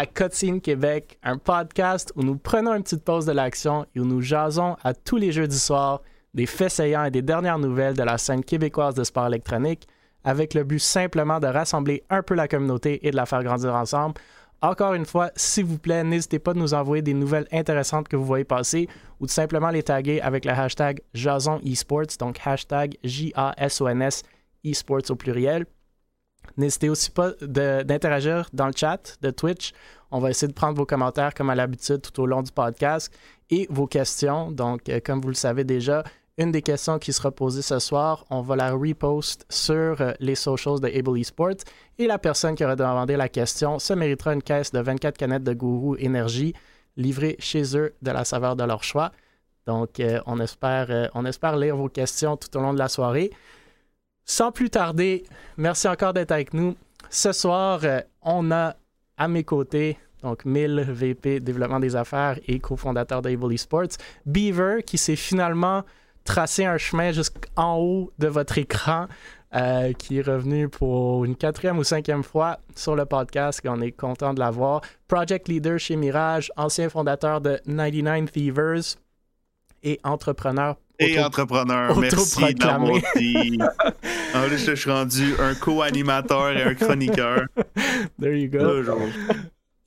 [0.00, 4.06] la Cotine Québec, un podcast où nous prenons une petite pause de l'action et où
[4.06, 6.00] nous jasons à tous les jeudis soirs
[6.32, 9.86] des faits saillants et des dernières nouvelles de la scène québécoise de sport électronique
[10.24, 13.74] avec le but simplement de rassembler un peu la communauté et de la faire grandir
[13.74, 14.14] ensemble.
[14.62, 18.16] Encore une fois, s'il vous plaît, n'hésitez pas à nous envoyer des nouvelles intéressantes que
[18.16, 18.88] vous voyez passer
[19.20, 24.22] ou tout simplement les taguer avec le hashtag Jason Esports, donc hashtag J-A-S-O-N-S
[24.64, 25.66] esports au pluriel.
[26.56, 29.72] N'hésitez aussi pas d'interagir dans le chat de Twitch.
[30.10, 33.12] On va essayer de prendre vos commentaires comme à l'habitude tout au long du podcast
[33.50, 34.50] et vos questions.
[34.50, 36.02] Donc, euh, comme vous le savez déjà,
[36.36, 40.34] une des questions qui sera posée ce soir, on va la repost sur euh, les
[40.34, 41.64] socials de Able Esports
[41.98, 45.44] et la personne qui aura demandé la question se méritera une caisse de 24 canettes
[45.44, 46.54] de Gourou Énergie
[46.96, 49.12] livrées chez eux de la saveur de leur choix.
[49.66, 53.30] Donc, euh, on, espère, on espère lire vos questions tout au long de la soirée.
[54.24, 55.24] Sans plus tarder,
[55.56, 56.76] merci encore d'être avec nous.
[57.08, 58.76] Ce soir, euh, on a
[59.16, 64.98] à mes côtés, donc 1000 VP développement des affaires et cofondateur d'Able Esports, Beaver, qui
[64.98, 65.82] s'est finalement
[66.24, 69.06] tracé un chemin jusqu'en haut de votre écran,
[69.54, 73.80] euh, qui est revenu pour une quatrième ou cinquième fois sur le podcast, et on
[73.80, 74.80] est content de l'avoir.
[75.08, 78.96] Project Leader chez Mirage, ancien fondateur de 99 Thievers
[79.82, 81.98] et entrepreneur et entrepreneur.
[81.98, 83.58] Merci d'avoir dit.
[84.32, 87.46] En plus, je suis rendu un co-animateur et un chroniqueur.
[88.20, 88.84] There you go.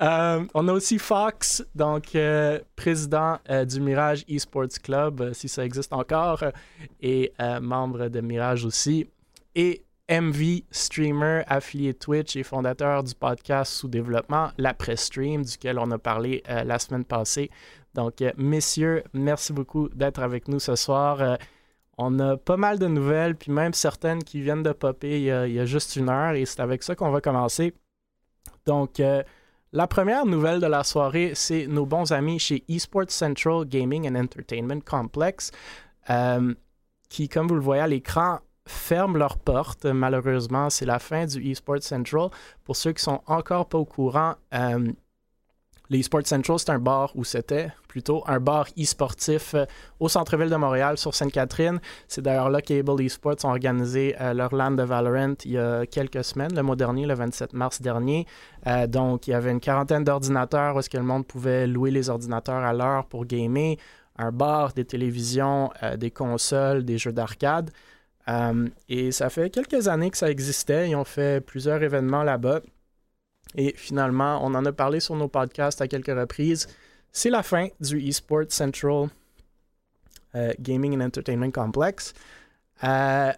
[0.01, 5.63] Euh, on a aussi Fox, donc euh, président euh, du Mirage Esports Club, si ça
[5.63, 6.43] existe encore,
[6.99, 9.07] et membre de Mirage aussi.
[9.55, 15.97] Et MV, streamer, affilié Twitch et fondateur du podcast sous développement, l'après-stream, duquel on a
[15.97, 17.49] parlé la semaine passée.
[17.93, 21.21] Donc, euh, messieurs, merci beaucoup d'être avec nous ce soir.
[21.21, 21.35] Euh,
[21.97, 25.59] on a pas mal de nouvelles, puis même certaines qui viennent de popper il y
[25.59, 27.73] a, juste une heure, et c'est avec ça qu'on va commencer.
[28.65, 29.21] Donc, euh,
[29.73, 34.15] la première nouvelle de la soirée, c'est nos bons amis chez Esports Central Gaming and
[34.15, 35.51] Entertainment Complex,
[37.09, 39.85] qui, comme vous le voyez à l'écran, ferment leurs portes.
[39.85, 42.29] Malheureusement, c'est la fin du Esports Central.
[42.63, 44.35] Pour ceux qui sont encore pas au courant,
[45.89, 49.65] les Sports Central, c'est un bar où c'était plutôt un bar e-sportif euh,
[49.99, 51.79] au centre-ville de Montréal, sur Sainte-Catherine.
[52.07, 55.85] C'est d'ailleurs là qu'Able Esports ont organisé euh, leur LAN de Valorant il y a
[55.85, 58.25] quelques semaines, le mois dernier, le 27 mars dernier.
[58.65, 61.91] Euh, donc, il y avait une quarantaine d'ordinateurs où est-ce que le monde pouvait louer
[61.91, 63.75] les ordinateurs à l'heure pour gamer.
[64.17, 67.69] Un bar, des télévisions, des consoles, des jeux d'arcade.
[68.89, 70.89] et ça fait quelques années que ça existait.
[70.89, 72.61] Ils ont fait plusieurs événements là-bas.
[73.55, 76.67] Et finalement, on en a parlé sur nos podcasts à quelques reprises.
[77.15, 79.07] C'est la fin du eSport Central
[80.33, 82.15] euh, Gaming and Entertainment Complex.
[82.83, 83.31] Euh,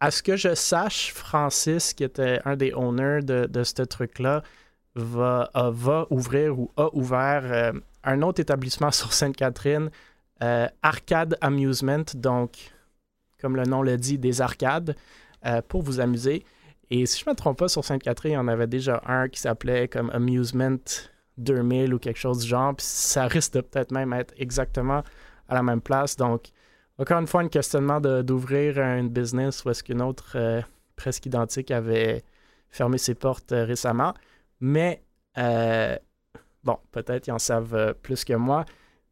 [0.00, 4.42] à ce que je sache, Francis, qui était un des owners de, ce truc-là,
[4.94, 7.72] va, va, ouvrir ou a ouvert euh,
[8.04, 9.90] un autre établissement sur Sainte-Catherine,
[10.82, 12.72] Arcade Amusement, donc,
[13.38, 14.96] comme le nom le dit, des arcades,
[15.68, 16.46] pour vous amuser.
[16.88, 19.28] Et si je ne me trompe pas, sur Sainte-Catherine, il y en avait déjà un
[19.28, 22.74] qui s'appelait comme Amusement 2000 ou quelque chose du genre.
[22.74, 25.02] Puis ça risque de peut-être même être exactement
[25.48, 26.16] à la même place.
[26.16, 26.48] Donc,
[26.98, 30.60] encore une fois, un questionnement d'ouvrir un business ou est-ce qu'une autre euh,
[30.96, 32.22] presque identique avait
[32.68, 34.14] fermé ses portes euh, récemment.
[34.60, 35.02] Mais,
[35.38, 35.96] euh,
[36.62, 38.64] bon, peut-être ils en savent plus que moi.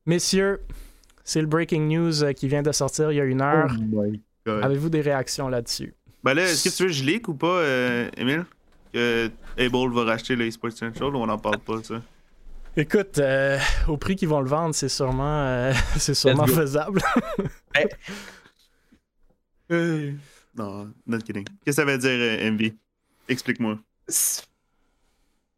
[0.06, 0.60] Messieurs,
[1.24, 3.70] c'est le breaking news qui vient de sortir il y a une heure.
[4.46, 5.94] Oh Avez-vous des réactions là-dessus?
[6.24, 8.44] Ben là, est-ce que tu veux que je leak ou pas, euh, Emile?
[9.58, 12.00] Able va racheter le eSports Central ou on n'en parle pas, ça?
[12.76, 13.58] Écoute, euh,
[13.88, 17.02] au prix qu'ils vont le vendre, c'est sûrement, euh, c'est sûrement faisable.
[19.72, 20.12] euh,
[20.56, 21.44] non, not kidding.
[21.64, 22.72] Qu'est-ce que ça veut dire, euh, MV?
[23.28, 23.78] Explique-moi.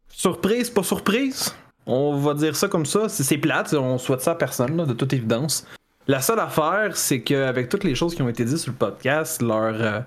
[0.09, 1.53] Surprise, pas surprise.
[1.85, 3.07] On va dire ça comme ça.
[3.07, 5.67] C'est plate, on souhaite ça à personne, là, de toute évidence.
[6.07, 9.41] La seule affaire, c'est qu'avec toutes les choses qui ont été dites sur le podcast,
[9.43, 10.05] leur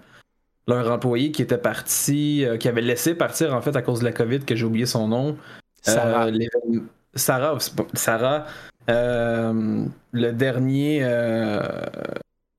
[0.66, 4.04] leur employé qui était parti, euh, qui avait laissé partir en fait à cause de
[4.04, 5.36] la COVID, que j'ai oublié son nom.
[5.82, 6.28] Sarah.
[6.28, 6.80] Euh,
[7.14, 7.58] Sarah,
[7.92, 8.46] Sarah
[8.90, 11.06] euh, le dernier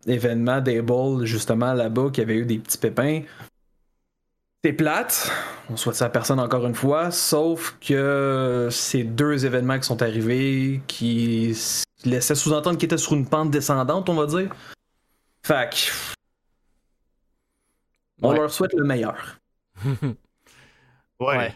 [0.07, 3.22] événement d'Able, justement là-bas, qui avait eu des petits pépins.
[4.63, 5.31] C'est plate,
[5.69, 10.01] on souhaite ça à personne encore une fois, sauf que ces deux événements qui sont
[10.01, 11.56] arrivés, qui
[12.04, 14.50] laissaient sous-entendre qu'ils étaient sur une pente descendante, on va dire.
[15.44, 15.69] Fait
[18.22, 19.40] on leur souhaite le meilleur.
[21.20, 21.54] ouais.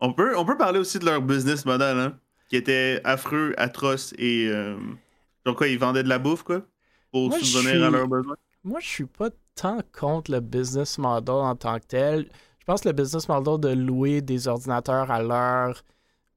[0.00, 4.12] On, peut, on peut parler aussi de leur business model, hein, qui était affreux, atroce
[4.18, 4.48] et.
[4.48, 4.76] Euh,
[5.44, 6.62] donc, quoi, ils vendaient de la bouffe, quoi,
[7.12, 8.36] pour subvenir à leurs besoins.
[8.64, 12.28] Moi, je suis pas tant contre le business model en tant que tel.
[12.58, 15.82] Je pense que le business model de louer des ordinateurs à l'heure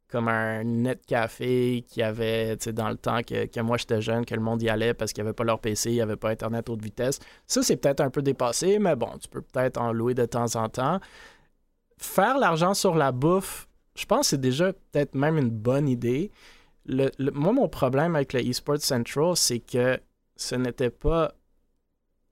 [0.10, 4.02] comme un net café qui avait, tu sais, dans le temps que, que moi j'étais
[4.02, 6.02] jeune, que le monde y allait parce qu'il n'y avait pas leur PC, il n'y
[6.02, 7.20] avait pas Internet haute vitesse.
[7.46, 10.56] Ça, c'est peut-être un peu dépassé, mais bon, tu peux peut-être en louer de temps
[10.56, 11.00] en temps.
[11.98, 16.32] Faire l'argent sur la bouffe, je pense que c'est déjà peut-être même une bonne idée.
[16.86, 20.00] Le, moi, mon problème avec le eSports Central, c'est que
[20.36, 21.34] ce n'était pas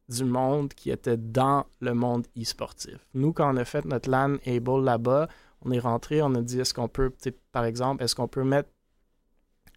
[0.10, 2.98] du monde qui était dans le monde e-sportif.
[3.14, 5.28] Nous, quand on a fait notre LAN Able là-bas,
[5.66, 7.12] on est rentré, on a dit est-ce qu'on peut,
[7.52, 8.70] par exemple, est-ce qu'on peut mettre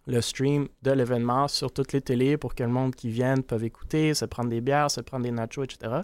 [0.07, 3.61] le stream de l'événement sur toutes les télés pour que le monde qui vienne peut
[3.63, 6.01] écouter, se prendre des bières, se prendre des nachos, etc.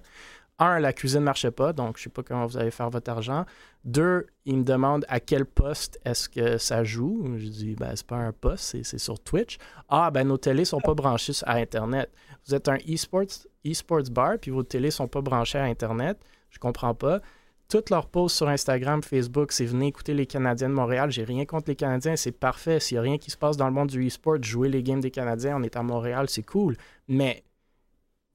[0.59, 2.89] Un, la cuisine ne marchait pas, donc je ne sais pas comment vous allez faire
[2.89, 3.45] votre argent.
[3.85, 7.23] Deux, il me demande à quel poste est-ce que ça joue.
[7.37, 9.57] Je dis, ben, c'est pas un poste, c'est sur Twitch.
[9.87, 12.11] Ah, ben, nos télés sont pas branchées à Internet.
[12.47, 16.17] Vous êtes un e-sports bar, puis vos télés sont pas branchées à Internet.
[16.49, 17.21] Je comprends pas
[17.69, 21.11] toutes leurs posts sur Instagram, Facebook, c'est venez écouter les Canadiens de Montréal.
[21.11, 22.79] J'ai rien contre les Canadiens, c'est parfait.
[22.79, 25.01] S'il n'y a rien qui se passe dans le monde du e-sport, jouer les games
[25.01, 26.77] des Canadiens, on est à Montréal, c'est cool.
[27.07, 27.43] Mais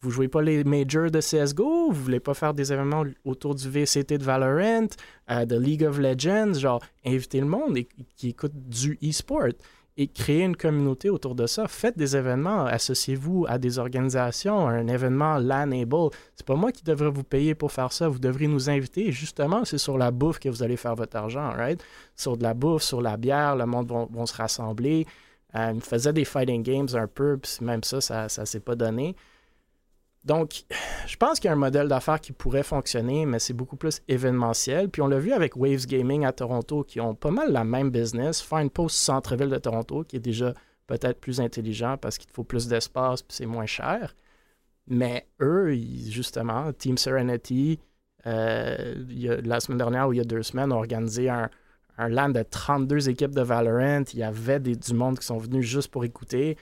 [0.02, 3.70] vous jouez pas les majors de CSGO, vous voulez pas faire des événements autour du
[3.70, 4.88] VCT de Valorant,
[5.30, 7.78] euh, de League of Legends, genre inviter le monde
[8.16, 9.52] qui écoute du e-sport
[9.96, 11.68] et créer une communauté autour de ça.
[11.68, 16.10] Faites des événements, associez-vous à des organisations, un événement LANable.
[16.34, 19.12] C'est pas moi qui devrais vous payer pour faire ça, vous devrez nous inviter.
[19.12, 21.82] justement, c'est sur la bouffe que vous allez faire votre argent, right?
[22.16, 25.06] Sur de la bouffe, sur la bière, le monde va, se rassembler.
[25.54, 29.14] Euh, faisait des fighting games un peu, puis même ça, ça, ça s'est pas donné.
[30.24, 30.64] Donc,
[31.06, 34.02] je pense qu'il y a un modèle d'affaires qui pourrait fonctionner, mais c'est beaucoup plus
[34.06, 34.88] événementiel.
[34.88, 37.90] Puis on l'a vu avec Waves Gaming à Toronto, qui ont pas mal la même
[37.90, 38.40] business.
[38.40, 40.54] Faire une pause centre-ville de Toronto, qui est déjà
[40.86, 44.14] peut-être plus intelligent parce qu'il faut plus d'espace puis c'est moins cher.
[44.86, 45.74] Mais eux,
[46.08, 47.80] justement, Team Serenity,
[48.26, 48.94] euh,
[49.44, 51.50] la semaine dernière ou il y a deux semaines, ont organisé un,
[51.98, 54.04] un LAN de 32 équipes de Valorant.
[54.12, 56.56] Il y avait des, du monde qui sont venus juste pour écouter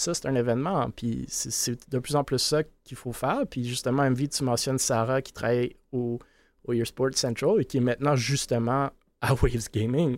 [0.00, 0.90] ça, c'est un événement.
[0.90, 3.42] Puis c'est de plus en plus ça qu'il faut faire.
[3.48, 6.18] Puis justement, MV, tu mentionnes Sarah qui travaille au,
[6.64, 10.16] au Your Sport Central et qui est maintenant justement à Waves Gaming.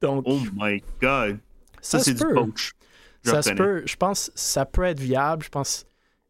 [0.00, 0.24] Donc.
[0.26, 1.38] Oh my god!
[1.80, 2.24] Ça, c'est du.
[3.22, 3.82] Ça se peut.
[3.86, 5.44] Je pense que ça peut être viable.
[5.44, 5.86] Je pense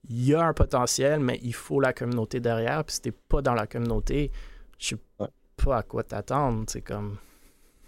[0.06, 2.84] qu'il y a un potentiel, mais il faut la communauté derrière.
[2.84, 4.30] Puis si t'es pas dans la communauté,
[4.78, 4.96] je sais
[5.56, 6.64] pas à quoi t'attendre.
[6.68, 7.16] C'est comme.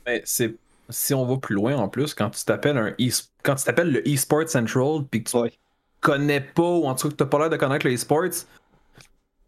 [0.06, 0.56] Mais c'est
[0.88, 3.10] si on va plus loin en plus, quand tu t'appelles un e
[3.42, 5.56] quand tu t'appelles le eSport Central puis que tu
[6.00, 8.46] connais pas ou en tout cas que t'as pas l'air de connaître le eSports,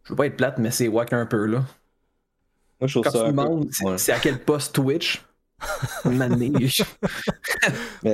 [0.05, 1.65] je veux pas être plate, mais c'est wack un peu là.
[2.81, 3.25] Moi je trouve quand ça.
[3.25, 5.25] Tu demandes c'est à quel poste Twitch.
[6.05, 6.21] mais,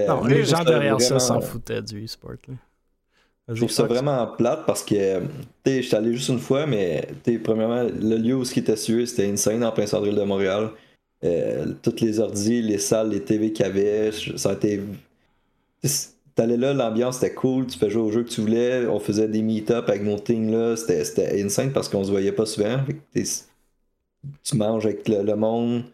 [0.06, 2.36] non, les gens derrière ça s'en foutaient du eSport.
[3.48, 5.20] Je trouve ça vraiment plate parce que
[5.66, 7.06] je suis allé juste une fois, mais
[7.42, 10.22] premièrement, le lieu où ce qui était situé, c'était une scène en plein centre-ville de
[10.22, 10.70] Montréal.
[11.22, 14.82] Euh, toutes les ordi, les salles, les TV qu'il y avait, ça a été.
[16.34, 19.28] T'allais là, l'ambiance était cool, tu fais jouer au jeu que tu voulais, on faisait
[19.28, 22.80] des meet-up avec mon team là, c'était insane parce qu'on se voyait pas souvent.
[23.14, 25.84] tu manges avec le, monde.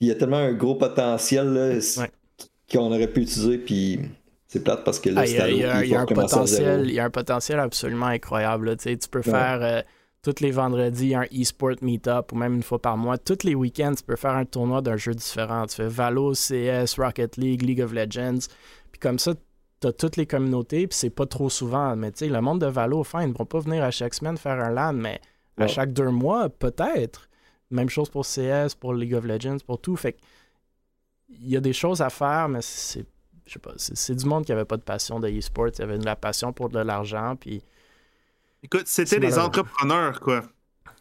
[0.00, 2.06] Il y a tellement un gros potentiel là,
[2.70, 4.00] qu'on aurait pu utiliser, puis
[4.46, 7.10] c'est plate parce que là, ah, il y, a, un potentiel, il y a un
[7.10, 8.76] potentiel absolument incroyable.
[8.76, 9.60] tu peux faire.
[9.62, 9.82] Euh,
[10.32, 13.18] tous les vendredis un e-sport meetup ou même une fois par mois.
[13.18, 15.66] Tous les week-ends, tu peux faire un tournoi d'un jeu différent.
[15.66, 18.48] Tu fais Valo, CS, Rocket League, League of Legends.
[18.92, 19.34] Puis comme ça,
[19.80, 21.94] tu as toutes les communautés, puis c'est pas trop souvent.
[21.96, 24.14] Mais tu sais, le monde de Valo, enfin, ils ne vont pas venir à chaque
[24.14, 25.20] semaine faire un LAN, mais
[25.56, 27.28] à chaque deux mois, peut-être.
[27.70, 29.96] Même chose pour CS, pour League of Legends, pour tout.
[29.96, 30.16] Fait
[31.28, 33.06] il y a des choses à faire, mais c'est
[33.48, 35.82] je sais pas, c'est du monde qui avait pas de passion de e-sport, il y
[35.82, 37.62] avait de la passion pour de l'argent, puis
[38.62, 40.42] Écoute, c'était des entrepreneurs, quoi.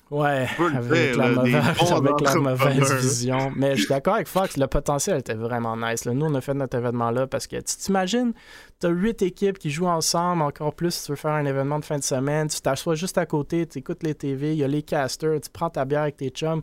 [0.09, 3.51] Ouais, avec, la, mauvaise, vision.
[3.57, 6.05] Mais je suis d'accord avec Fox, le potentiel était vraiment nice.
[6.05, 8.31] Nous, on a fait notre événement-là parce que tu t'imagines,
[8.79, 11.79] tu as huit équipes qui jouent ensemble, encore plus si tu veux faire un événement
[11.79, 14.63] de fin de semaine, tu t'assois juste à côté, tu écoutes les TV, il y
[14.63, 16.61] a les casters, tu prends ta bière avec tes chums,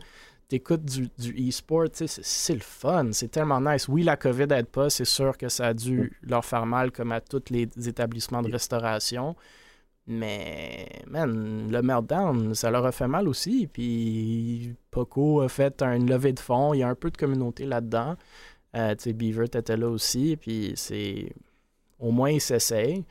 [0.48, 1.10] tu écoutes du,
[1.48, 3.88] e-sport, c'est le fun, c'est tellement nice.
[3.88, 7.12] Oui, la COVID n'aide pas, c'est sûr que ça a dû leur faire mal comme
[7.12, 9.36] à tous les établissements de restauration.
[10.06, 13.66] Mais, man, le meltdown, ça leur a fait mal aussi.
[13.66, 16.75] Puis, Poco a fait une levée de fonds.
[16.75, 18.16] Il y a un peu de communauté là-dedans.
[18.76, 20.37] Euh, tu sais, Beaver était là aussi.
[20.37, 21.32] Puis, c'est.
[21.99, 23.04] Au moins, ils s'essayent.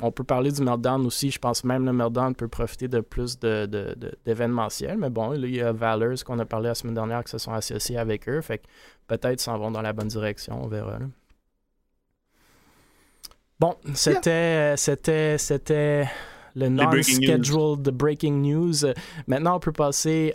[0.00, 1.30] On peut parler du meltdown aussi.
[1.30, 4.96] Je pense même le meltdown peut profiter de plus d'événementiel.
[4.96, 7.38] De, Mais bon, il y a Valors qu'on a parlé la semaine dernière qui se
[7.38, 8.40] sont associés avec eux.
[8.40, 8.64] Fait que
[9.06, 10.64] peut-être s'en vont dans la bonne direction.
[10.64, 10.98] On verra.
[13.62, 16.08] Bon, c'était, c'était, c'était
[16.56, 18.74] le non-scheduled breaking news.
[19.28, 20.34] Maintenant, on peut passer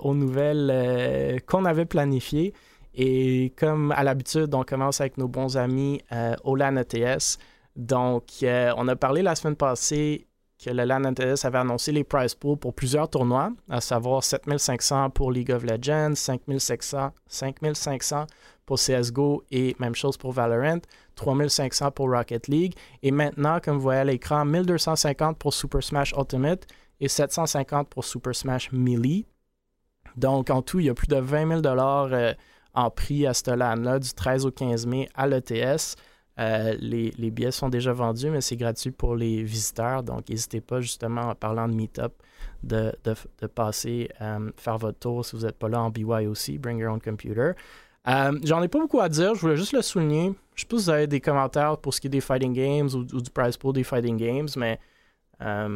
[0.00, 2.54] aux nouvelles euh, qu'on avait planifiées.
[2.94, 6.00] Et comme à l'habitude, on commence avec nos bons amis
[6.44, 7.38] au LAN ETS.
[7.74, 10.28] Donc, on a parlé la semaine passée
[10.64, 15.10] que le LAN ETS avait annoncé les prize pools pour plusieurs tournois, à savoir 7500
[15.10, 18.26] pour League of Legends, 5500, 5500
[18.68, 20.80] pour CSGO et même chose pour Valorant,
[21.14, 22.74] 3500 pour Rocket League.
[23.02, 26.66] Et maintenant, comme vous voyez à l'écran, 1250 pour Super Smash Ultimate
[27.00, 29.24] et 750 pour Super Smash Melee.
[30.16, 32.34] Donc, en tout, il y a plus de 20 000 euh,
[32.74, 35.96] en prix à ce LAN-là du 13 au 15 mai à l'ETS.
[36.38, 40.02] Euh, les, billets sont déjà vendus, mais c'est gratuit pour les visiteurs.
[40.02, 42.12] Donc, n'hésitez pas, justement, en parlant de Meetup,
[42.62, 46.78] de, de, passer, euh, faire votre tour si vous n'êtes pas là en BYOC, Bring
[46.78, 47.52] Your Own Computer.
[48.08, 50.32] Euh, j'en ai pas beaucoup à dire, je voulais juste le souligner.
[50.54, 52.88] Je sais pas si vous avez des commentaires pour ce qui est des fighting games
[52.94, 54.78] ou, du prize pool des fighting games, mais.
[55.40, 55.68] Ah,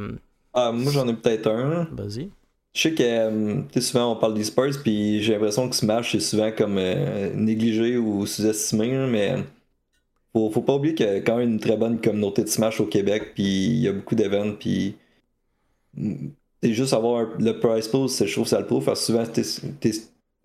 [0.72, 1.88] moi, j'en ai peut-être un.
[1.92, 2.30] Vas-y.
[2.74, 6.50] Je sais que souvent on parle des sports, puis j'ai l'impression que Smash est souvent
[6.50, 6.80] comme
[7.34, 9.44] négligé ou sous-estimé, mais
[10.32, 12.80] faut, faut pas oublier qu'il y a quand même une très bonne communauté de Smash
[12.80, 14.96] au Québec, puis il y a beaucoup d'événements, puis
[16.62, 19.90] c'est juste avoir le price pool, je trouve ça le prouve, parce que souvent t'es,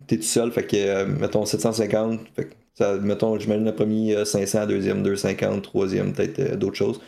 [0.10, 4.24] es, tout seul, fait que euh, mettons 750, fait que ça, mettons, j'imagine le premier
[4.24, 7.02] 500, euh, deuxième 250, troisième peut-être euh, d'autres choses.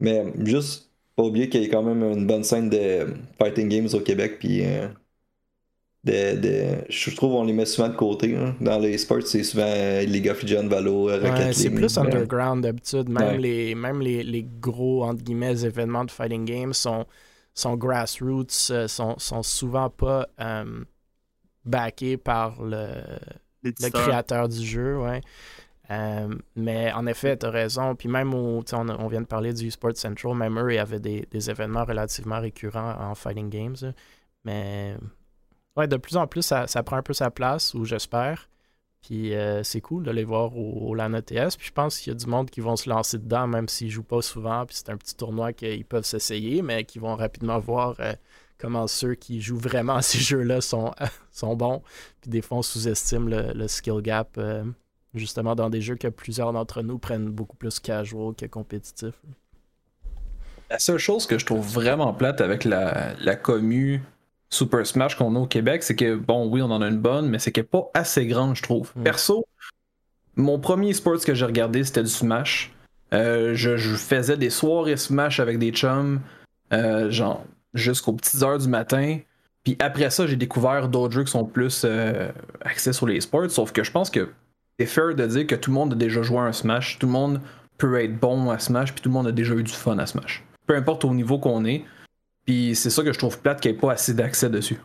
[0.00, 3.06] Mais juste pas oublier qu'il y a quand même une bonne scène de
[3.38, 4.62] fighting games au Québec, puis
[6.04, 8.34] je trouve qu'on les met souvent de côté.
[8.34, 8.56] Hein.
[8.60, 9.72] Dans les sports, c'est souvent
[10.06, 13.08] League of Legends, Valo, Rocket C'est plus underground d'habitude.
[13.08, 17.06] Même, les, même les, les, gros entre guillemets, événements de fighting games sont,
[17.54, 20.28] sont grassroots, euh, sont, sont souvent pas
[21.64, 22.88] backés par le,
[23.62, 24.98] le créateur du jeu.
[24.98, 25.20] Ouais.
[25.90, 27.94] Euh, mais en effet, tu as raison.
[27.94, 31.00] Puis même, on, on, vient de parler du Sports Central, même eux, il y avait
[31.00, 33.92] des, des événements relativement récurrents en fighting games.
[34.44, 34.96] Mais
[35.76, 38.48] ouais, de plus en plus, ça, prend un peu sa place, ou j'espère.
[39.02, 41.56] Puis euh, c'est cool de les voir au, LAN ETS.
[41.58, 43.90] Puis je pense qu'il y a du monde qui vont se lancer dedans, même s'ils
[43.90, 44.64] jouent pas souvent.
[44.64, 48.14] Puis c'est un petit tournoi qu'ils peuvent s'essayer, mais qui vont rapidement voir euh,
[48.62, 50.94] comment ceux qui jouent vraiment à ces jeux-là sont,
[51.32, 51.82] sont bons.
[52.20, 54.62] Puis des fois, on sous-estime le, skill gap, euh,
[55.14, 59.14] justement, dans des jeux que plusieurs d'entre nous prennent beaucoup plus casual que compétitif.
[60.70, 64.00] La seule chose que je trouve vraiment plate avec la, la commu
[64.48, 67.28] Super Smash qu'on a au Québec, c'est que, bon, oui, on en a une bonne,
[67.28, 68.92] mais c'est qu'elle n'est pas assez grande, je trouve.
[68.94, 69.02] Mm.
[69.02, 69.46] Perso,
[70.36, 72.72] mon premier sport que j'ai regardé, c'était du Smash.
[73.12, 76.20] Euh, je, faisais des soirées Smash avec des chums,
[76.72, 79.18] euh, genre, jusqu'aux petites heures du matin.
[79.64, 83.50] Puis après ça, j'ai découvert d'autres jeux qui sont plus euh, axés sur les sports.
[83.50, 84.30] Sauf que je pense que
[84.78, 86.98] c'est fair de dire que tout le monde a déjà joué à un Smash.
[86.98, 87.40] Tout le monde
[87.78, 90.06] peut être bon à Smash, puis tout le monde a déjà eu du fun à
[90.06, 90.44] Smash.
[90.66, 91.84] Peu importe au niveau qu'on est.
[92.44, 94.80] Puis c'est ça que je trouve plate qu'il n'y ait pas assez d'accès dessus.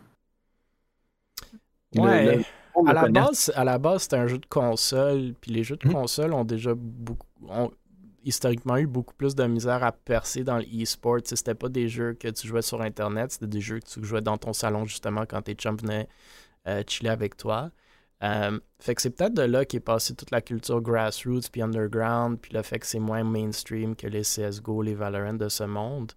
[1.96, 2.46] Ouais.
[2.86, 5.34] à, la base, à la base, c'était un jeu de console.
[5.42, 5.94] Puis les jeux de hmm.
[5.94, 7.26] console ont déjà beaucoup.
[7.50, 7.72] Ont
[8.28, 11.20] historiquement eu beaucoup plus de misère à percer dans l'e-sport.
[11.24, 14.22] C'était pas des jeux que tu jouais sur Internet, c'était des jeux que tu jouais
[14.22, 16.08] dans ton salon justement quand tes chums venaient
[16.68, 17.72] euh, chiller avec toi.
[18.24, 22.40] Euh, fait que c'est peut-être de là qu'est passé toute la culture grassroots puis underground,
[22.40, 26.12] puis le fait que c'est moins mainstream que les CSGO, les Valorant de ce monde.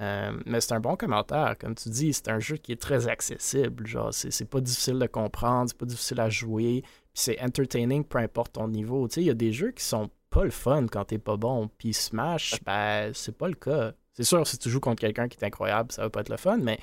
[0.00, 1.56] Euh, mais c'est un bon commentaire.
[1.58, 3.86] Comme tu dis, c'est un jeu qui est très accessible.
[3.86, 6.82] Genre, c'est pas difficile de comprendre, c'est pas difficile à jouer.
[6.82, 9.06] Puis c'est entertaining, peu importe ton niveau.
[9.08, 11.36] Tu sais, il y a des jeux qui sont pas le fun quand t'es pas
[11.36, 11.70] bon.
[11.78, 13.92] Puis Smash, ben, c'est pas le cas.
[14.12, 16.36] C'est sûr, si tu joues contre quelqu'un qui est incroyable, ça va pas être le
[16.36, 16.78] fun, mais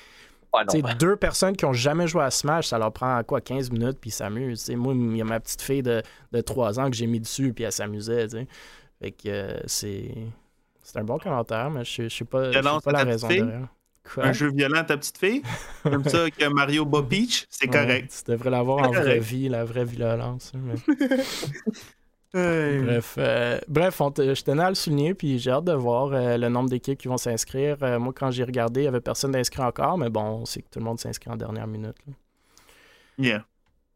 [0.99, 4.09] deux personnes qui ont jamais joué à Smash, ça leur prend quoi 15 minutes puis
[4.09, 4.69] ils s'amusent.
[4.71, 7.53] Moi, il y a ma petite fille de, de 3 ans que j'ai mis dessus
[7.53, 8.27] puis elle s'amusait.
[9.01, 10.13] Fait que euh, c'est
[10.83, 13.67] c'est un bon commentaire, mais je ne sais pas, pas la raison derrière.
[14.17, 15.43] Un jeu violent à ta petite fille,
[15.83, 18.23] comme ça que Mario Bob Peach, c'est correct.
[18.25, 20.51] Tu devrais l'avoir en vraie vie, la vraie violence.
[22.33, 26.47] Bref, euh, bref je tenais à le souligner, puis j'ai hâte de voir euh, le
[26.47, 27.77] nombre d'équipes qui vont s'inscrire.
[27.81, 30.61] Euh, moi, quand j'ai regardé, il n'y avait personne d'inscrit encore, mais bon, on sait
[30.61, 31.97] que tout le monde s'inscrit en dernière minute.
[33.17, 33.45] Yeah.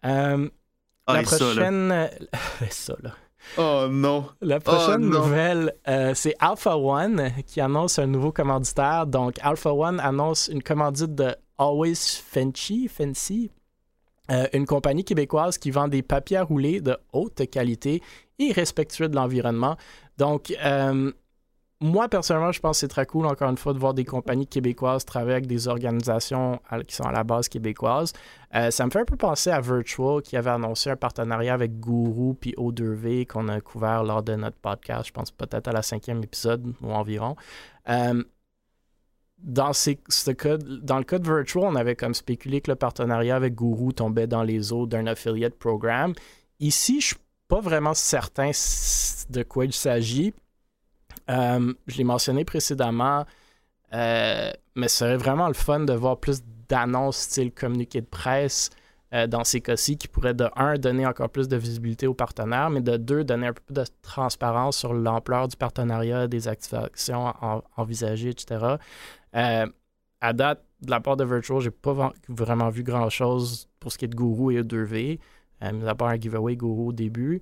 [0.03, 2.09] la prochaine.
[2.69, 3.11] ça, là.
[3.57, 4.25] Oh non.
[4.41, 5.73] La prochaine oh, nouvelle,
[6.13, 9.07] c'est Alpha One qui annonce un nouveau commanditaire.
[9.07, 13.51] Donc, Alpha One annonce une commandite de Always Fancy, Fancy
[14.31, 18.01] euh, une compagnie québécoise qui vend des papiers à rouler de haute qualité
[18.39, 19.77] et respectueux de l'environnement.
[20.17, 21.11] Donc, euh,
[21.81, 24.47] moi, personnellement, je pense que c'est très cool, encore une fois, de voir des compagnies
[24.47, 28.13] québécoises travailler avec des organisations qui sont à la base québécoises.
[28.55, 31.79] Euh, ça me fait un peu penser à Virtual, qui avait annoncé un partenariat avec
[31.79, 35.81] Guru puis O2V qu'on a couvert lors de notre podcast, je pense peut-être à la
[35.81, 37.35] cinquième épisode ou environ.
[39.45, 42.75] Dans, ces, ce cas, dans le cas de Virtual, on avait comme spéculé que le
[42.75, 46.13] partenariat avec Guru tombait dans les eaux d'un affiliate programme.
[46.59, 48.49] Ici, je suis pas vraiment certain
[49.29, 50.33] de quoi il s'agit.
[51.29, 53.25] Euh, je l'ai mentionné précédemment,
[53.93, 58.71] euh, mais ce serait vraiment le fun de voir plus d'annonces style communiqué de presse
[59.13, 62.69] euh, dans ces cas-ci qui pourraient de un donner encore plus de visibilité aux partenaires,
[62.69, 67.33] mais de deux donner un peu plus de transparence sur l'ampleur du partenariat, des activations
[67.77, 68.75] envisagées, etc.
[69.35, 74.05] à date, de la part de Virtual, j'ai pas vraiment vu grand-chose pour ce qui
[74.05, 75.19] est de Guru et E2V,
[75.73, 77.41] mis à part un giveaway Guru au début.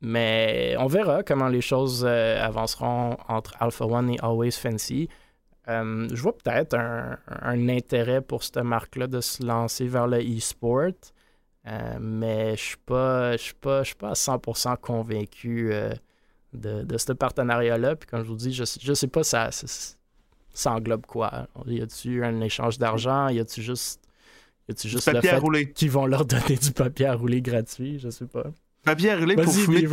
[0.00, 5.08] Mais on verra comment les choses euh, avanceront entre Alpha One et Always Fancy.
[5.68, 10.92] Euh, je vois peut-être un, intérêt pour cette marque-là de se lancer vers le e-sport,
[11.66, 13.54] euh, mais je ne suis, pas, suis
[13.96, 15.72] pas à 100% convaincu
[16.54, 17.96] de, ce partenariat-là.
[17.96, 19.50] Puis comme je vous dis, je ne sais pas ça,
[20.66, 21.48] englobe quoi?
[21.66, 23.28] Y a-tu un échange d'argent?
[23.28, 24.00] Y a-tu juste,
[24.68, 27.98] y a juste le fait qu'ils vont leur donner du papier à rouler gratuit?
[27.98, 28.44] Je sais pas.
[28.84, 29.86] Papier à rouler pour fumer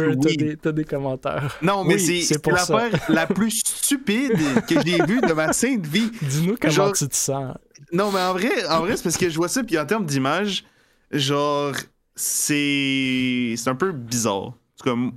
[0.61, 1.57] t'as des, commentaires.
[1.61, 6.11] Non, mais c'est l'affaire la plus stupide que j'ai vue de ma sainte vie.
[6.21, 7.55] Dis-nous comment tu te sens.
[7.91, 10.05] Non, mais en vrai, en vrai c'est parce que je vois ça, puis en termes
[10.05, 10.65] d'image,
[11.11, 11.73] genre,
[12.15, 14.53] c'est c'est un peu bizarre.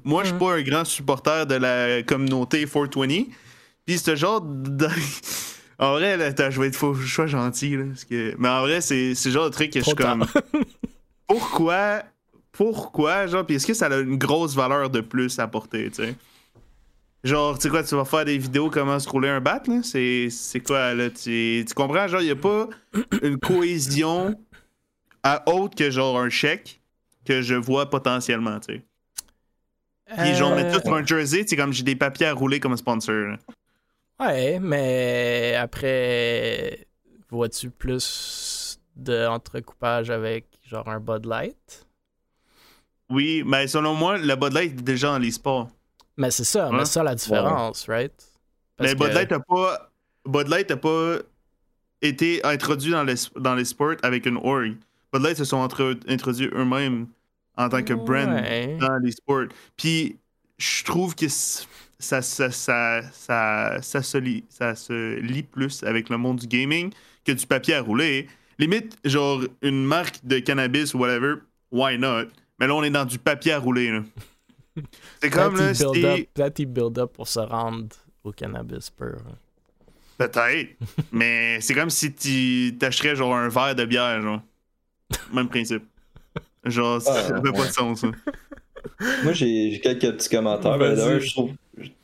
[0.05, 3.25] Moi, je suis pas un grand supporter de la communauté 420.
[3.89, 4.87] Puis ce genre de...
[5.81, 7.77] En vrai, là, je vais être faux, je suis gentil.
[7.77, 8.35] Là, parce que...
[8.37, 10.27] Mais en vrai, c'est le genre de truc que je suis comme.
[11.29, 12.03] Pourquoi
[12.59, 16.03] pourquoi, genre, puis est-ce que ça a une grosse valeur de plus à porter, tu
[16.03, 16.17] sais?
[17.23, 19.81] Genre, tu sais quoi, tu vas faire des vidéos comment se rouler un bat, là?
[19.85, 21.09] C'est, quoi, là?
[21.09, 22.09] Tu, tu comprends?
[22.09, 22.69] Genre, il n'y a pas
[23.23, 24.35] une cohésion
[25.23, 26.81] à autre que genre un chèque
[27.25, 28.83] que je vois potentiellement, tu sais?
[30.17, 32.77] Puis genre, mettre tout sur un jersey, c'est comme j'ai des papiers à rouler comme
[32.77, 33.37] sponsor.
[34.21, 36.87] Ouais, mais après,
[37.31, 41.87] vois-tu plus d'entrecoupage avec genre un Bud Light?
[43.11, 45.69] Oui, mais selon moi, le Bud Light est déjà dans les sports.
[46.17, 48.13] Mais c'est ça, mais c'est ça la différence, right?
[48.81, 49.91] mais Bud Light n'a pas.
[50.27, 51.19] Bud Light pas
[52.03, 54.77] été introduit dans les, dans les sports avec une org.
[55.13, 57.07] Bud Light se sont introduits eux-mêmes
[57.57, 58.29] en tant que brand
[58.81, 59.47] dans les sports.
[59.77, 60.17] Puis
[60.59, 61.27] je trouve que
[61.99, 66.47] ça, ça, ça, ça, ça, se lie, ça se lie plus avec le monde du
[66.47, 66.93] gaming
[67.25, 68.29] que du papier à rouler.
[68.59, 71.37] Limite, genre une marque de cannabis ou whatever,
[71.71, 72.27] why not?
[72.59, 74.01] Mais là, on est dans du papier à rouler.
[75.21, 77.89] C'est comme là, Peut-être build-up pour se rendre
[78.23, 79.19] au cannabis pur.
[80.19, 80.77] Peut-être.
[81.13, 84.43] mais c'est comme si tu t'achèterais genre un verre de bière, genre.
[85.33, 85.85] Même principe.
[86.65, 88.11] Genre, ça fait pas de sens, ça.
[89.23, 90.77] Moi, j'ai quelques petits commentaires.
[90.77, 91.53] Ben, je trouve,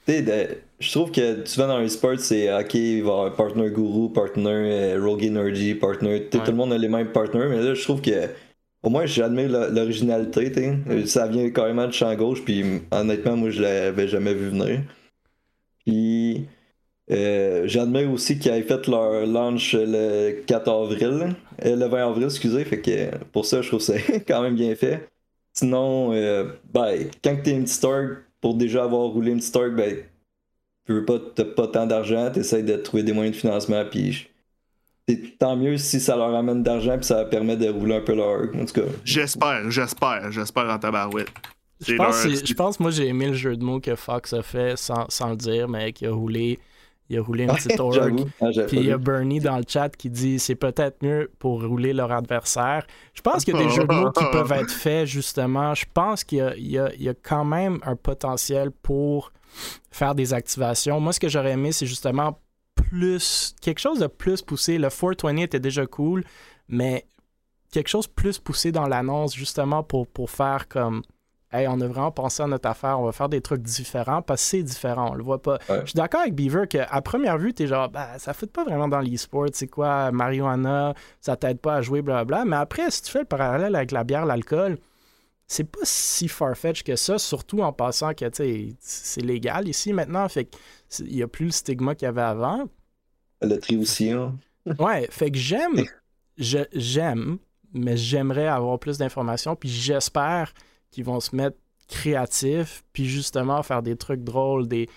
[0.06, 4.12] je trouve que vas dans un sport, c'est ok, il va y avoir partner guru,
[4.12, 6.28] partner euh, Rogue Energy, partner.
[6.30, 8.28] Tout le monde a les mêmes partners, mais là, je trouve que
[8.84, 10.74] au moins, j'admire l'originalité.
[11.06, 14.82] Ça vient carrément de champ gauche, puis honnêtement, moi, je l'avais jamais vu venir.
[15.84, 16.46] Puis,
[17.10, 21.34] euh, j'admire aussi qu'ils aient fait leur launch le 4 avril,
[21.64, 22.64] euh, le 20 avril, excusez.
[22.64, 25.08] Fait que pour ça, je trouve que c'est quand même bien fait.
[25.54, 29.96] Sinon, euh, ben, quand t'es une store, pour déjà avoir roulé une store, ben,
[30.85, 31.18] tu veux pas,
[31.57, 34.28] pas tant d'argent, t'essayes de trouver des moyens de financement, puis
[35.38, 38.42] tant mieux si ça leur amène d'argent puis ça permet de rouler un peu leur
[38.54, 38.87] en tout cas.
[39.02, 41.33] J'espère, j'espère, j'espère en tabarouette.
[41.80, 44.76] Je pense, je pense, moi j'ai aimé le jeu de mots que Fox a fait
[44.76, 46.59] sans, sans le dire, mais qui a roulé.
[47.10, 48.24] Il a roulé une petite org.
[48.40, 51.62] Ah, puis il y a Bernie dans le chat qui dit c'est peut-être mieux pour
[51.62, 52.86] rouler leur adversaire.
[53.12, 55.74] Je pense qu'il y a des jeux de mots qui peuvent être faits justement.
[55.74, 59.32] Je pense qu'il y, y, y a, quand même un potentiel pour
[59.90, 61.00] faire des activations.
[61.00, 62.40] Moi, ce que j'aurais aimé, c'est justement
[62.74, 64.78] plus, quelque chose de plus poussé.
[64.78, 66.24] Le 420 était déjà cool,
[66.68, 67.06] mais
[67.70, 71.02] quelque chose plus poussé dans l'annonce, justement pour, pour faire comme
[71.54, 74.42] Hey, on a vraiment pensé à notre affaire, on va faire des trucs différents parce
[74.42, 75.60] que c'est différent, on le voit pas.
[75.68, 78.88] Je suis d'accord avec Beaver qu'à première vue, t'es genre, bah, ça fait pas vraiment
[78.88, 82.44] dans l'e-sport, c'est quoi, marijuana, ça t'aide pas à jouer, blablabla.
[82.44, 84.78] Mais après, si tu fais le parallèle avec la bière, l'alcool,
[85.46, 88.24] c'est pas si farfetch que ça, surtout en passant que
[88.80, 90.48] c'est légal ici maintenant, fait
[90.90, 92.64] qu'il y a plus le stigma qu'il y avait avant.
[93.42, 94.34] Le tri aussi, hein.
[94.80, 95.84] ouais, fait que j'aime,
[96.36, 97.38] j'aime,
[97.72, 100.52] mais j'aimerais avoir plus d'informations, puis j'espère
[100.94, 101.57] qu'ils vont se mettre
[101.88, 104.88] créatifs, puis justement faire des trucs drôles, des,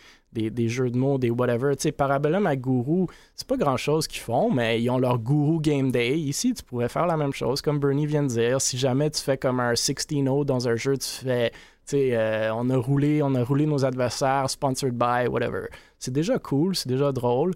[0.70, 1.76] jeux de mots, des whatever.
[1.76, 5.20] Tu sais, Parabellum à Guru, c'est pas grand chose qu'ils font, mais ils ont leur
[5.20, 6.18] Guru Game Day.
[6.20, 8.62] Ici, tu pourrais faire la même chose, comme Bernie vient de dire.
[8.62, 11.52] Si jamais tu fais comme un 16-0 dans un jeu, tu fais.
[11.94, 15.68] Euh, on a roulé, on a roulé nos adversaires, sponsored by, whatever.
[16.00, 17.54] C'est déjà cool, c'est déjà drôle.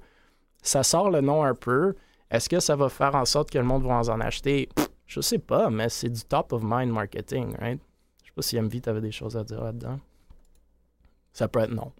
[0.63, 1.95] ça sort le nom un peu.
[2.29, 4.69] Est-ce que ça va faire en sorte que le monde va en acheter?
[5.05, 7.81] Je sais pas, mais c'est du top of mind marketing, right?
[8.41, 9.99] Si MV, t'avais des choses à dire là-dedans.
[11.33, 11.91] Ça peut être non.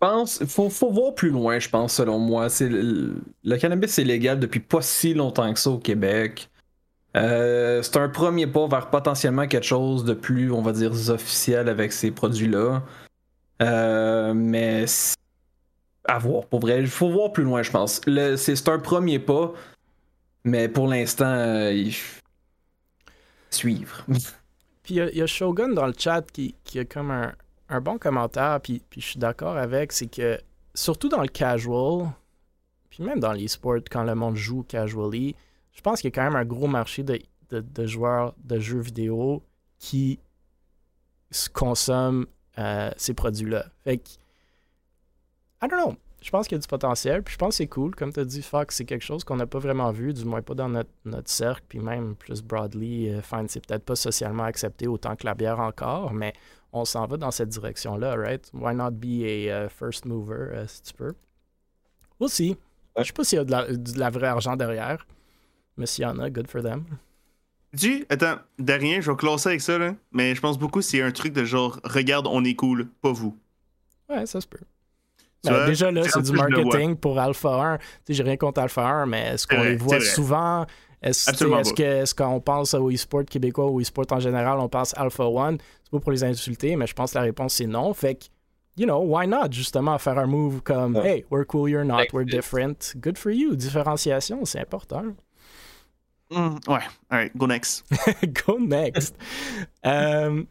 [0.00, 2.46] Pense, faut, voir plus loin, je pense, selon moi.
[2.60, 6.48] Le, cannabis est légal depuis pas si longtemps que ça au Québec.
[7.16, 11.68] Euh, c'est un premier pas vers potentiellement quelque chose de plus, on va dire, officiel
[11.68, 12.82] avec ces produits-là.
[13.60, 14.84] Euh, mais
[16.04, 16.80] à voir, pour vrai.
[16.80, 18.00] Il faut voir plus loin, je pense.
[18.36, 19.52] C'est un premier pas,
[20.44, 21.90] mais pour l'instant, euh,
[23.50, 24.04] suivre.
[24.88, 27.34] Puis il y, a Shogun dans le chat qui, qui a comme un,
[27.68, 30.40] un bon commentaire, puis, je suis d'accord avec, c'est que
[30.72, 32.08] surtout dans le casual,
[32.88, 35.36] puis même dans l'e-sport, quand le monde joue casually,
[35.72, 37.20] je pense qu'il y a quand même un gros marché de,
[37.50, 39.42] de, joueurs de jeux vidéo
[39.78, 40.20] qui
[41.52, 42.24] consomment
[42.56, 43.66] euh, ces produits-là.
[43.84, 44.08] Fait que,
[45.62, 45.96] I don't know.
[46.28, 47.94] Je pense qu'il y a du potentiel, puis je pense que c'est cool.
[47.94, 50.42] Comme tu as dit, Fox, c'est quelque chose qu'on n'a pas vraiment vu, du moins
[50.42, 54.86] pas dans notre, notre cercle, puis même plus broadly, euh, c'est peut-être pas socialement accepté
[54.86, 56.34] autant que la bière encore, mais
[56.70, 58.50] on s'en va dans cette direction-là, right?
[58.52, 61.14] Why not be a uh, first mover, uh, si tu peux?
[62.20, 62.58] Aussi.
[62.98, 65.06] Je sais pas s'il y a de la, de la vraie argent derrière,
[65.78, 66.84] mais s'il y en a, good for them.
[67.72, 71.10] Dis, attends, derrière, je vais classer avec ça, là, mais je pense beaucoup c'est un
[71.10, 73.34] truc de genre, regarde, on est cool, pas vous.
[74.10, 74.60] Ouais, ça se peut.
[75.44, 77.78] Ben, déjà là, c'est du marketing pour Alpha 1.
[78.08, 80.66] J'ai rien contre Alpha 1, mais est-ce qu'on les voit souvent?
[81.00, 85.58] Est-ce qu'on pense au e-sport québécois ou au e-sport en général, on pense Alpha One?
[85.84, 87.94] C'est pas pour les insulter, mais je pense que la réponse c'est non.
[87.94, 88.24] Fait que,
[88.76, 92.26] you know, why not justement faire un move comme Hey, we're cool, you're not, we're
[92.26, 92.94] different.
[93.00, 93.54] Good for you.
[93.54, 95.14] Différenciation, c'est important.
[96.30, 97.84] Mm, ouais, alright, go next.
[98.46, 99.14] go next.
[99.86, 100.42] Euh,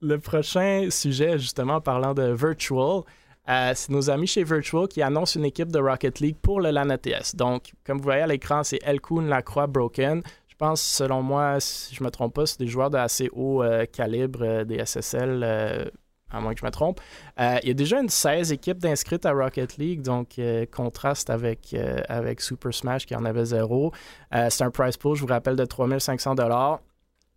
[0.00, 3.02] le prochain sujet, justement, parlant de virtual,
[3.48, 6.70] euh, c'est nos amis chez Virtual qui annoncent une équipe de Rocket League pour le
[6.70, 7.34] LAN ATS.
[7.34, 10.22] Donc, comme vous voyez à l'écran, c'est Elkun, Lacroix, Broken.
[10.48, 13.30] Je pense, selon moi, si je ne me trompe pas, c'est des joueurs de assez
[13.32, 15.90] haut euh, calibre, euh, des SSL,
[16.30, 17.00] à moins que je me trompe.
[17.38, 20.38] il y a déjà une 16 équipes d'inscrites à Rocket League, donc
[20.70, 21.74] contraste avec,
[22.06, 23.92] avec Super Smash qui en avait zéro.
[24.30, 26.34] c'est un price pool, je vous rappelle, de 3500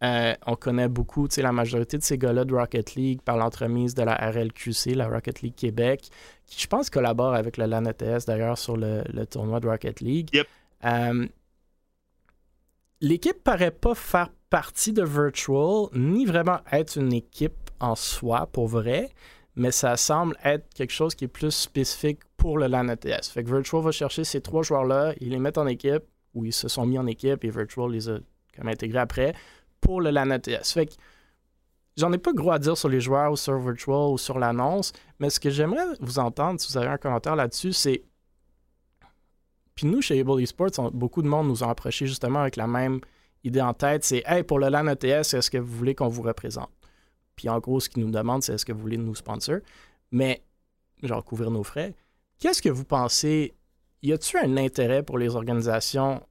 [0.03, 4.01] euh, on connaît beaucoup la majorité de ces gars-là de Rocket League par l'entremise de
[4.01, 6.09] la RLQC, la Rocket League Québec,
[6.47, 10.29] qui je pense collabore avec le LAN ETS d'ailleurs sur le, tournoi de Rocket League.
[10.85, 11.27] Euh,
[12.99, 18.67] l'équipe paraît pas faire partie de Virtual, ni vraiment être une équipe en soi pour
[18.67, 19.09] vrai,
[19.55, 23.29] mais ça semble être quelque chose qui est plus spécifique pour le LAN ETS.
[23.31, 26.53] Fait que Virtual va chercher ces trois joueurs-là, ils les mettent en équipe, ou ils
[26.53, 28.17] se sont mis en équipe et Virtual les a
[28.55, 29.33] comme intégrés après
[29.81, 30.71] pour le LAN ETS.
[30.73, 30.93] Fait que
[31.97, 34.93] j'en ai pas gros à dire sur les joueurs ou sur Virtual ou sur l'annonce,
[35.19, 38.03] mais ce que j'aimerais vous entendre, si vous avez un commentaire là-dessus, c'est.
[39.75, 43.01] Puis nous, chez Able Esports, beaucoup de monde nous a approché justement avec la même
[43.43, 46.21] idée en tête c'est Hey, pour le LAN ETS, est-ce que vous voulez qu'on vous
[46.21, 46.69] représente?
[47.35, 49.59] Puis en gros, ce qu'ils nous demandent, c'est est-ce que vous voulez nous sponsor?
[50.11, 50.43] Mais,
[51.01, 51.95] genre, couvrir nos frais.
[52.39, 53.55] Qu'est-ce que vous pensez?
[54.03, 56.21] Y a-t-il un intérêt pour les organisations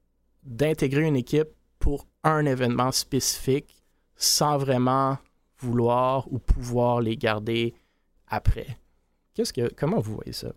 [0.43, 3.75] d'intégrer une équipe pour un événement spécifique
[4.15, 5.17] sans vraiment
[5.59, 7.73] vouloir ou pouvoir les garder
[8.27, 8.77] après.
[9.33, 10.51] Qu'est-ce que comment vous voyez ça?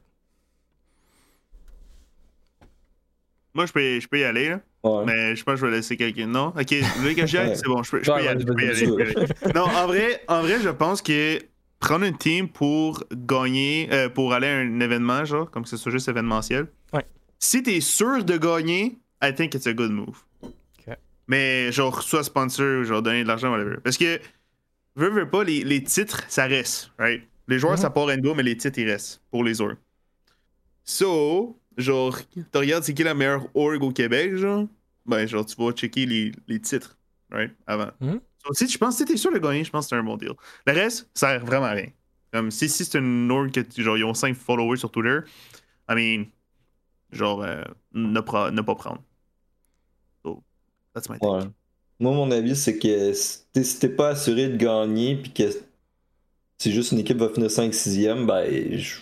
[3.54, 4.60] Moi, je peux, je peux y aller, là.
[5.06, 6.26] Mais je pense que je vais laisser quelqu'un.
[6.26, 6.48] Non?
[6.48, 7.56] Ok, vous voulez que j'y aille?
[7.56, 8.40] C'est bon, je peux, je peux y aller.
[8.40, 9.26] Je peux y aller.
[9.54, 11.38] non, en vrai, en vrai, je pense que
[11.78, 15.76] prendre une team pour gagner, euh, pour aller à un événement, genre, comme que ce
[15.76, 17.04] soit juste événementiel, ouais.
[17.38, 20.24] si t'es sûr de gagner, I think it's a good move.
[21.26, 23.76] Mais genre, soit sponsor ou genre donner de l'argent, whatever.
[23.82, 24.20] Parce que,
[24.96, 27.22] veux, veux pas, les, les titres, ça reste, right?
[27.48, 27.94] Les joueurs, ça mhm.
[27.94, 29.76] part Endo, mais les titres, ils restent pour les autres.
[30.82, 34.66] So, genre, tu regardes c'est qui la meilleure org au Québec, genre,
[35.06, 36.96] ben, genre, tu vas checker les, les titres,
[37.30, 37.52] right?
[37.66, 37.90] Avant.
[38.00, 38.20] Mhm.
[38.38, 40.16] so, si tu penses, si t'es sûr de gagner, je pense que c'est un bon
[40.16, 40.32] deal.
[40.66, 41.88] Le reste, ça sert vraiment à rien.
[42.32, 45.20] Comme, si, si c'est une org que, genre, ils ont 5 followers sur Twitter,
[45.88, 46.26] I mean,
[47.12, 49.02] genre, euh, ne, ne pas prendre.
[52.00, 55.44] Moi, mon avis, c'est que si t'es pas assuré de gagner, puis que
[56.58, 58.96] si juste une équipe va finir 5-6e, ben, je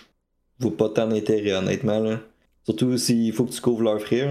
[0.59, 1.99] vois pas tant d'intérêt, honnêtement.
[1.99, 2.19] Là.
[2.63, 4.27] Surtout s'il faut que tu couvres leurs frais.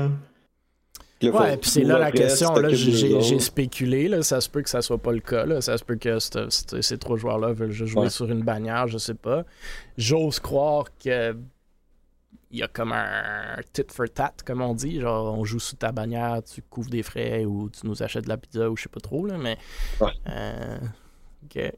[1.23, 2.55] ouais, puis c'est là la question.
[2.55, 4.09] Là, j'ai spéculé.
[4.09, 5.45] Là, ça se peut que ça soit pas le cas.
[5.45, 5.61] Là.
[5.61, 9.15] Ça se peut que ces trois joueurs-là veulent juste jouer sur une bannière, je sais
[9.15, 9.45] pas.
[9.97, 11.37] J'ose croire que
[12.53, 15.01] il y a comme un tit for tat, comme on dit.
[15.01, 18.29] Genre, on joue sous ta bannière, tu couvres des frais ou tu nous achètes de
[18.29, 19.57] la pizza ou je sais pas trop, là, mais.
[20.01, 20.13] Ouais.
[20.29, 20.79] Euh,
[21.45, 21.73] ok.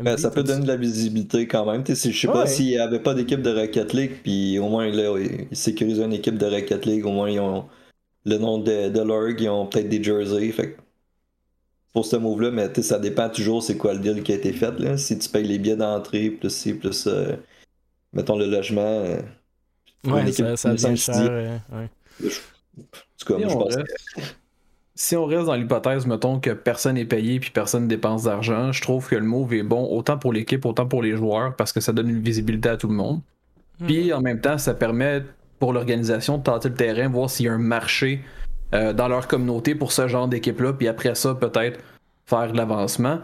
[0.00, 1.84] Ben, ça peut donner de la visibilité quand même.
[1.86, 5.16] Je sais pas s'il n'y avait pas d'équipe de Rocket League, puis au moins là,
[5.18, 7.68] ils sécurisent une équipe de Rocket League, au moins ils ont
[8.24, 10.52] le nom de, de l'org, ils ont peut-être des jerseys.
[10.52, 10.76] Fait
[11.92, 14.78] pour ce move-là, mais ça dépend toujours c'est quoi le deal qui a été fait.
[14.78, 14.96] Là.
[14.96, 17.34] Si tu payes les billets d'entrée, plus si, plus euh,
[18.12, 18.80] mettons le logement.
[18.82, 19.20] Euh,
[20.04, 21.28] ouais, ça, ça devient cher.
[21.30, 22.30] Euh, ouais.
[23.18, 23.76] je pense
[24.98, 28.72] si on reste dans l'hypothèse, mettons que personne n'est payé puis personne ne dépense d'argent,
[28.72, 31.72] je trouve que le move est bon autant pour l'équipe, autant pour les joueurs parce
[31.72, 33.20] que ça donne une visibilité à tout le monde.
[33.86, 35.22] Puis en même temps, ça permet
[35.60, 38.22] pour l'organisation de tenter le terrain, voir s'il y a un marché
[38.74, 41.78] euh, dans leur communauté pour ce genre d'équipe-là, puis après ça, peut-être
[42.26, 43.20] faire de l'avancement.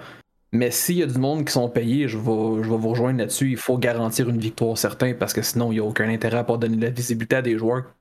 [0.55, 3.19] Mais s'il y a du monde qui sont payés, je vais, je vais vous rejoindre
[3.19, 3.51] là-dessus.
[3.51, 6.45] Il faut garantir une victoire certaine parce que sinon, il n'y a aucun intérêt à
[6.45, 7.93] pas donner de la visibilité à des joueurs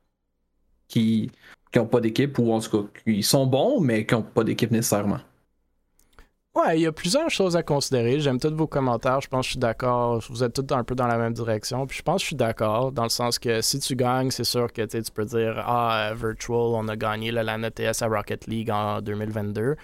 [0.88, 1.32] qui
[1.76, 4.70] n'ont pas d'équipe ou en tout cas qui sont bons, mais qui n'ont pas d'équipe
[4.70, 5.20] nécessairement.
[6.56, 8.20] Ouais, il y a plusieurs choses à considérer.
[8.20, 9.20] J'aime tous vos commentaires.
[9.22, 10.24] Je pense que je suis d'accord.
[10.30, 11.88] Vous êtes tous un peu dans la même direction.
[11.88, 14.44] Puis je pense que je suis d'accord dans le sens que si tu gagnes, c'est
[14.44, 18.70] sûr que tu peux dire Ah, Virtual, on a gagné la LAN à Rocket League
[18.70, 19.76] en 2022.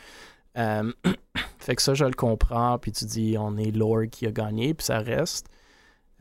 [0.58, 0.92] Euh,
[1.60, 2.78] fait que ça, je le comprends.
[2.80, 5.48] Puis tu dis On est Lord qui a gagné, puis ça reste.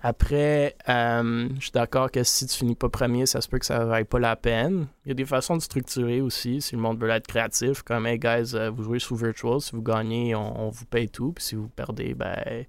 [0.01, 3.67] Après, euh, je suis d'accord que si tu finis pas premier, ça se peut que
[3.67, 4.87] ça vaille pas la peine.
[5.05, 8.07] Il y a des façons de structurer aussi, si le monde veut être créatif, comme
[8.07, 11.45] Hey guys, euh, vous jouez sous Virtual, si vous gagnez, on, vous paye tout, puis
[11.45, 12.65] si vous perdez, ben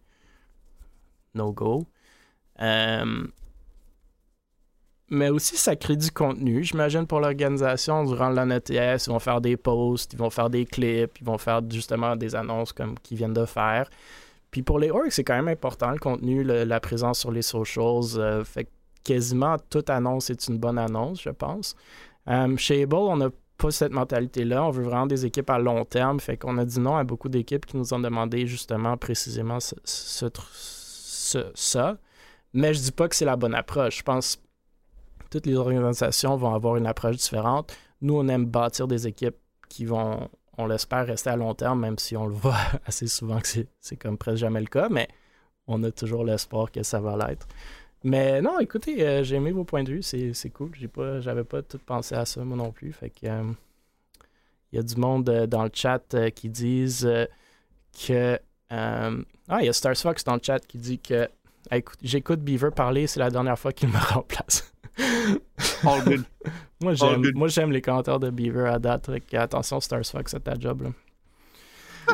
[1.35, 1.85] no go.
[5.09, 6.63] Mais aussi, ça crée du contenu.
[6.63, 10.65] J'imagine pour l'organisation, durant l'an ETS, ils vont faire des posts, ils vont faire des
[10.65, 13.89] clips, ils vont faire justement des annonces comme qu'ils viennent de faire.
[14.51, 18.19] Puis pour les orgs, c'est quand même important le contenu, la présence sur les socials.
[18.19, 18.69] Euh, fait
[19.03, 21.75] quasiment toute annonce est une bonne annonce, je pense.
[22.27, 24.63] Euh, chez Able, on n'a pas cette mentalité-là.
[24.63, 26.19] On veut vraiment des équipes à long terme.
[26.19, 30.29] Fait qu'on a dit non à beaucoup d'équipes qui nous ont demandé justement précisément ça.
[32.53, 33.99] Mais je dis pas que c'est la bonne approche.
[33.99, 34.39] Je pense
[35.29, 37.75] toutes les organisations vont avoir une approche différente.
[38.01, 39.37] Nous, on aime bâtir des équipes
[39.67, 43.39] qui vont on l'espère rester à long terme, même si on le voit assez souvent
[43.39, 43.47] que
[43.79, 45.07] c'est comme presque jamais le cas, mais
[45.67, 47.47] on a toujours l'espoir que ça va l'être.
[48.03, 50.71] Mais non, écoutez, euh, j'ai aimé vos points de vue, c'est cool.
[50.73, 52.91] J'ai pas, j'avais pas tout pensé à ça moi non plus.
[52.91, 53.43] Fait que euh,
[54.71, 57.09] il y a du monde euh, dans le chat qui disent
[58.05, 58.39] que
[58.69, 61.27] ah, il y a Stars Fox dans le chat qui dit que
[62.01, 64.73] j'écoute Beaver parler, c'est la dernière fois qu'il me remplace.
[65.83, 66.23] All good.
[66.81, 69.09] moi, j'aime, moi, j'aime les commentaires de Beaver à date.
[69.33, 70.83] Attention, Stars Fox, c'est ta job.
[70.83, 70.89] Là.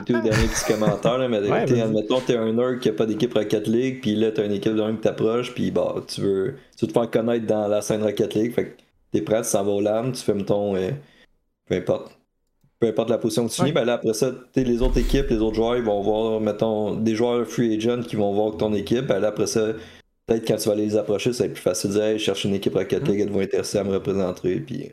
[0.06, 3.34] Tout dernier petit commentaire, là, mais ouais, admettons, t'es un nerd qui a pas d'équipe
[3.34, 6.56] Rocket League, puis là, t'as une équipe de même qui t'approche, puis bah, tu veux,
[6.78, 9.48] tu veux te faire connaître dans la scène Rocket League, fait que t'es prêt, tu
[9.48, 10.92] s'en vas au LAN, tu fais, mettons, euh,
[11.68, 12.18] peu importe.
[12.80, 15.38] Peu importe la position que tu finis, ben là, après ça, les autres équipes, les
[15.38, 19.08] autres joueurs, ils vont voir, mettons, des joueurs free agent qui vont voir ton équipe,
[19.08, 19.68] ben là, après ça,
[20.26, 22.20] peut-être quand tu vas aller les approcher, ça va être plus facile de dire hey,
[22.20, 24.60] je cherche une équipe Rocket League, elles vont intéresser à me représenter.
[24.60, 24.92] Puis...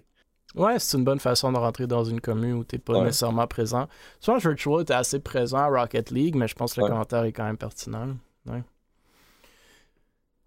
[0.54, 3.46] Ouais, c'est une bonne façon de rentrer dans une commune où tu n'es pas nécessairement
[3.46, 3.88] présent.
[4.20, 7.32] Souvent, Virtual était assez présent à Rocket League, mais je pense que le commentaire est
[7.32, 8.08] quand même pertinent.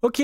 [0.02, 0.22] OK,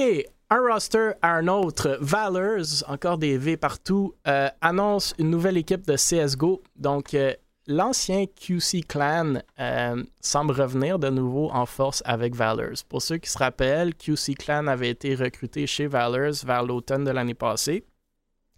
[0.50, 1.98] un roster à un autre.
[2.00, 6.62] Valors, encore des V partout, euh, annonce une nouvelle équipe de CSGO.
[6.76, 7.32] Donc, euh,
[7.66, 12.84] l'ancien QC Clan euh, semble revenir de nouveau en force avec Valors.
[12.88, 17.10] Pour ceux qui se rappellent, QC Clan avait été recruté chez Valors vers l'automne de
[17.10, 17.84] l'année passée.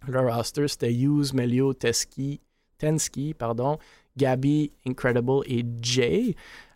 [0.07, 2.41] Le roster, c'était Hughes, Melio, Teski,
[2.77, 3.77] Tensky, pardon,
[4.17, 6.35] Gabby, Incredible et Jay.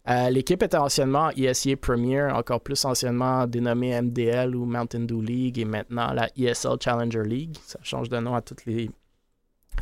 [0.09, 5.59] Euh, l'équipe était anciennement ESEA Premier, encore plus anciennement dénommée MDL ou Mountain Dew League
[5.59, 7.57] et maintenant la ESL Challenger League.
[7.63, 8.89] Ça change de nom à toutes les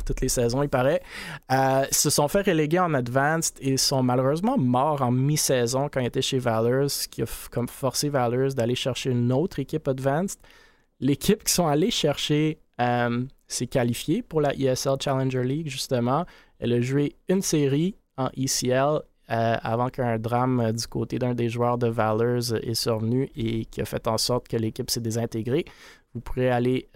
[0.04, 1.02] toutes les saisons, il paraît,
[1.52, 6.06] euh, se sont fait reléguer en Advanced et sont malheureusement morts en mi-saison quand ils
[6.06, 10.38] étaient chez Valors, ce qui a comme forcé Valors d'aller chercher une autre équipe Advanced.
[11.00, 16.24] L'équipe qui sont allés chercher euh, s'est qualifiée pour la ESL Challenger League, justement.
[16.58, 21.48] Elle a joué une série en ECL euh, avant qu'un drame du côté d'un des
[21.48, 25.64] joueurs de Valors est survenu et qui a fait en sorte que l'équipe s'est désintégrée.
[26.14, 26.88] Vous pourrez aller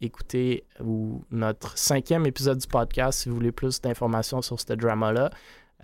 [0.00, 5.30] écouter ou notre cinquième épisode du podcast si vous voulez plus d'informations sur ce drama-là,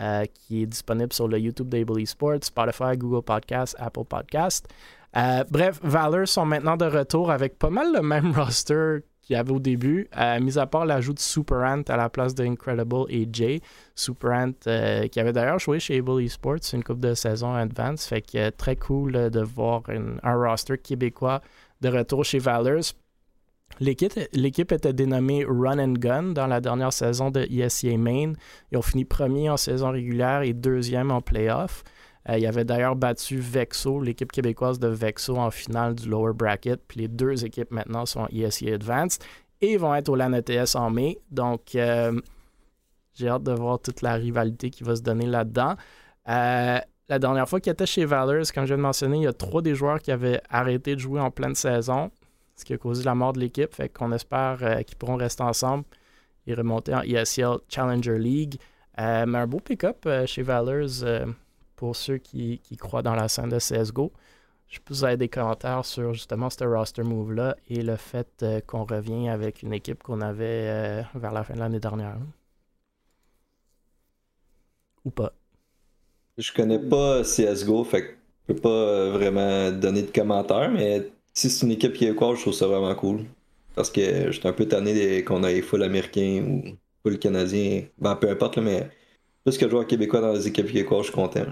[0.00, 4.68] euh, qui est disponible sur le YouTube d'Able Esports, Spotify, Google Podcast, Apple Podcast.
[5.16, 9.38] Euh, bref, Valor sont maintenant de retour avec pas mal le même roster qu'il y
[9.38, 12.44] avait au début, euh, mis à part l'ajout de Super Ant à la place de
[12.44, 13.60] Incredible et Jay.
[13.94, 18.22] Super Ant, qui avait d'ailleurs joué chez Able Esports une coupe de saison advance, fait
[18.22, 19.82] que très cool de voir
[20.22, 21.40] un roster québécois
[21.82, 22.94] de retour chez Valors.
[23.80, 28.34] L'équipe était dénommée Run and Gun dans la dernière saison de ESCA Main.
[28.70, 31.82] Ils ont fini premier en saison régulière et deuxième en playoff.
[32.28, 36.80] il il avait d'ailleurs battu Vexo, l'équipe québécoise de Vexo en finale du lower bracket.
[36.86, 39.22] Puis les deux équipes maintenant sont ESC Advanced
[39.60, 41.18] et vont être au LAN ETS en mai.
[41.30, 45.74] Donc, j'ai hâte de voir toute la rivalité qui va se donner là-dedans.
[46.26, 49.32] la dernière fois qu'il était chez Valors, comme je viens de mentionner, il y a
[49.32, 52.10] trois des joueurs qui avaient arrêté de jouer en pleine saison
[52.62, 53.74] ce qui a causé la mort de l'équipe.
[53.74, 55.84] Fait qu'on espère euh, qu'ils pourront rester ensemble
[56.46, 58.56] et remonter en ESL Challenger League.
[59.00, 61.04] Euh, mais un beau pick-up euh, chez Valors
[61.76, 64.12] pour ceux qui, croient dans la scène de CSGO.
[64.68, 68.84] Je peux vous avoir des commentaires sur justement ce roster move-là et le fait qu'on
[68.84, 72.16] revient avec une équipe qu'on avait vers la fin de l'année dernière.
[75.04, 75.32] Ou pas.
[76.38, 78.14] Je connais pas CSGO, fait que
[78.48, 82.34] je peux pas vraiment donner de commentaires, mais si c'est une équipe qui est quoi,
[82.34, 83.24] je trouve ça vraiment cool.
[83.74, 87.84] Parce que j'étais un peu tanné qu'on ait full américain ou full canadien.
[87.98, 88.90] Ben, peu importe, mais
[89.44, 91.46] plus que joueur québécois dans les équipes québécoises, je suis content.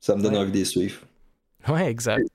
[0.00, 1.00] ça me donne envie de les suivre.
[1.68, 2.28] Ouais, exact.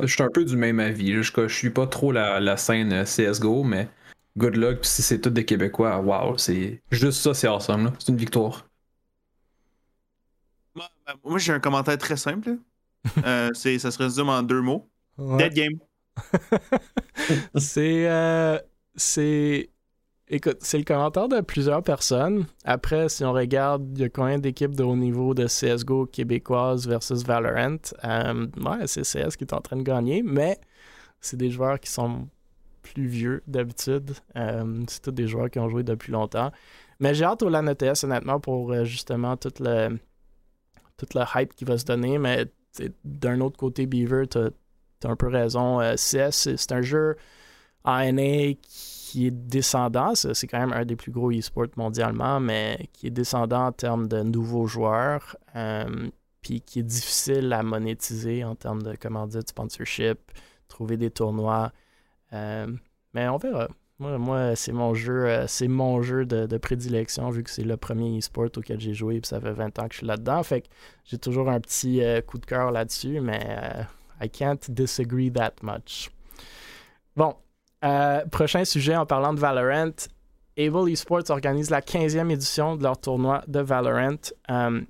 [0.00, 1.22] Je suis un peu du même avis.
[1.22, 3.88] Je, je suis pas trop la, scène euh, CSGO, mais
[4.36, 4.84] good luck.
[4.84, 7.92] Si c'est tout des Québécois, wow, c'est juste ça, c'est awesome.
[7.98, 8.66] C'est une victoire.
[10.74, 12.56] Moi, ben, j'ai un commentaire très simple.
[13.26, 14.88] euh, ça se résume en deux mots.
[15.18, 15.78] Dead game.
[17.56, 18.08] c'est.
[18.08, 18.58] Euh,
[18.94, 19.70] c'est.
[20.28, 22.46] Écoute, c'est le commentaire de plusieurs personnes.
[22.64, 26.88] Après, si on regarde, il y a combien d'équipes de haut niveau de CSGO québécoises
[26.88, 27.76] versus Valorant?
[28.04, 30.58] Euh, ouais, c'est CS qui est en train de gagner, mais
[31.20, 32.28] c'est des joueurs qui sont
[32.82, 34.12] plus vieux d'habitude.
[34.36, 36.50] Euh, c'est tous des joueurs qui ont joué depuis longtemps.
[36.98, 39.98] Mais j'ai hâte au LAN ETS, honnêtement, pour justement toute le,
[40.96, 42.16] toute le hype qui va se donner.
[42.16, 42.46] Mais
[43.04, 44.38] d'un autre côté, Beaver, tu
[45.02, 45.80] tu un peu raison.
[45.80, 47.16] Euh, CS, c'est un jeu
[47.84, 50.14] ANA qui est descendant.
[50.14, 54.08] C'est quand même un des plus gros e-sports mondialement, mais qui est descendant en termes
[54.08, 55.36] de nouveaux joueurs.
[55.56, 56.08] Euh,
[56.40, 60.18] puis qui est difficile à monétiser en termes de, comment dire, de sponsorship,
[60.66, 61.72] trouver des tournois.
[62.32, 62.66] Euh,
[63.14, 63.68] mais on verra.
[63.98, 68.48] Moi, c'est mon jeu, c'est mon jeu de, prédilection vu que c'est le premier e-sport
[68.56, 70.42] auquel j'ai joué et ça fait 20 ans que je suis là-dedans.
[70.42, 70.66] Fait que
[71.04, 73.86] j'ai toujours un petit coup de cœur là-dessus, mais
[74.22, 76.10] I can't disagree that much.
[77.16, 77.34] Bon,
[77.84, 80.08] euh, prochain sujet en parlant de Valorant.
[80.56, 84.32] Able Esports organise la 15e édition de leur tournoi de Valorant.
[84.50, 84.80] Euh,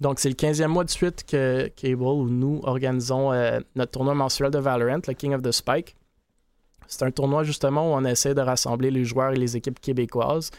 [0.00, 4.14] donc, c'est le 15e mois de suite que qu'Able ou nous organisons euh, notre tournoi
[4.14, 5.96] mensuel de Valorant, le King of the Spike.
[6.88, 10.50] C'est un tournoi justement où on essaie de rassembler les joueurs et les équipes québécoises.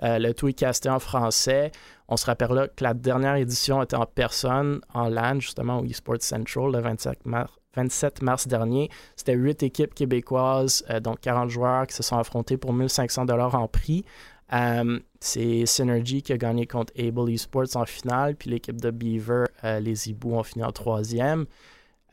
[0.00, 1.72] le tout est casté en français.
[2.10, 6.20] On se rappellera que la dernière édition était en personne, en LAN, justement, au eSports
[6.20, 8.90] Central, le 27 mars, dernier.
[9.14, 13.54] C'était huit équipes québécoises, euh, donc 40 joueurs qui se sont affrontés pour 1500 dollars
[13.54, 14.04] en prix.
[14.52, 19.44] Euh, c'est Synergy qui a gagné contre Able Esports en finale, puis l'équipe de Beaver,
[19.62, 21.46] euh, les Hiboux, ont fini en troisième.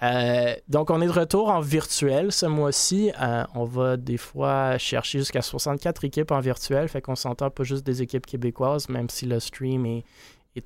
[0.03, 3.11] Euh, donc, on est de retour en virtuel ce mois-ci.
[3.21, 7.63] Euh, on va des fois chercher jusqu'à 64 équipes en virtuel, fait qu'on s'entend pas
[7.63, 10.03] juste des équipes québécoises, même si le stream est,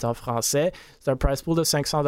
[0.04, 0.72] en français.
[1.02, 2.04] C'est un price pool de 500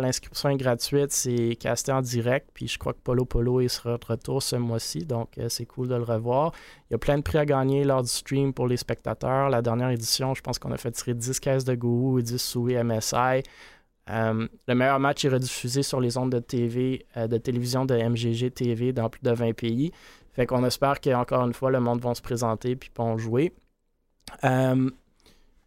[0.00, 2.50] L'inscription est gratuite, c'est casté en direct.
[2.52, 5.64] Puis je crois que Polo Polo il sera de retour ce mois-ci, donc euh, c'est
[5.64, 6.50] cool de le revoir.
[6.90, 9.50] Il y a plein de prix à gagner lors du stream pour les spectateurs.
[9.50, 12.74] La dernière édition, je pense qu'on a fait tirer 10 caisses de et 10 Sui
[12.82, 13.44] MSI.
[14.10, 17.94] Euh, le meilleur match est rediffusé sur les ondes de TV, euh, de télévision de
[17.94, 19.92] MGG TV dans plus de 20 pays.
[20.32, 23.52] Fait qu'on espère qu'encore une fois, le monde va se présenter puis vont jouer.
[24.44, 24.90] Euh,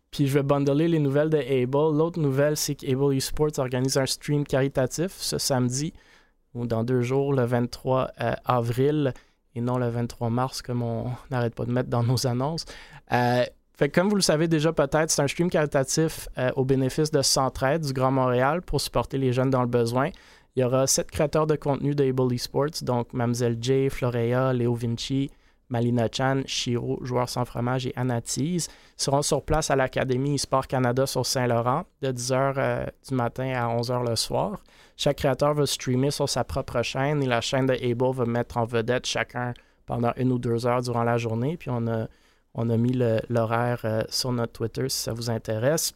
[0.10, 1.98] puis je vais bundler les nouvelles de Able.
[1.98, 5.94] L'autre nouvelle, c'est qu'Able Esports organise un stream caritatif ce samedi
[6.54, 8.12] ou dans deux jours, le 23
[8.44, 9.14] avril
[9.56, 12.66] et non le 23 mars comme on n'arrête pas de mettre dans nos annonces
[13.90, 17.82] comme vous le savez déjà peut-être, c'est un stream caritatif euh, au bénéfice de Centraide
[17.82, 20.10] du Grand Montréal pour supporter les jeunes dans le besoin.
[20.56, 25.32] Il y aura sept créateurs de contenu d'Able Esports, donc Mamselle J, Florea, Léo Vinci,
[25.70, 31.08] Malina Chan, Shiro, joueur sans fromage et Anatise seront sur place à l'Académie eSport Canada
[31.08, 34.62] sur Saint-Laurent de 10h euh, du matin à 11h le soir.
[34.98, 38.58] Chaque créateur va streamer sur sa propre chaîne et la chaîne de Able va mettre
[38.58, 39.54] en vedette chacun
[39.86, 41.56] pendant une ou deux heures durant la journée.
[41.56, 42.08] Puis on a
[42.54, 42.94] on a mis
[43.30, 45.94] l'horaire euh, sur notre Twitter si ça vous intéresse.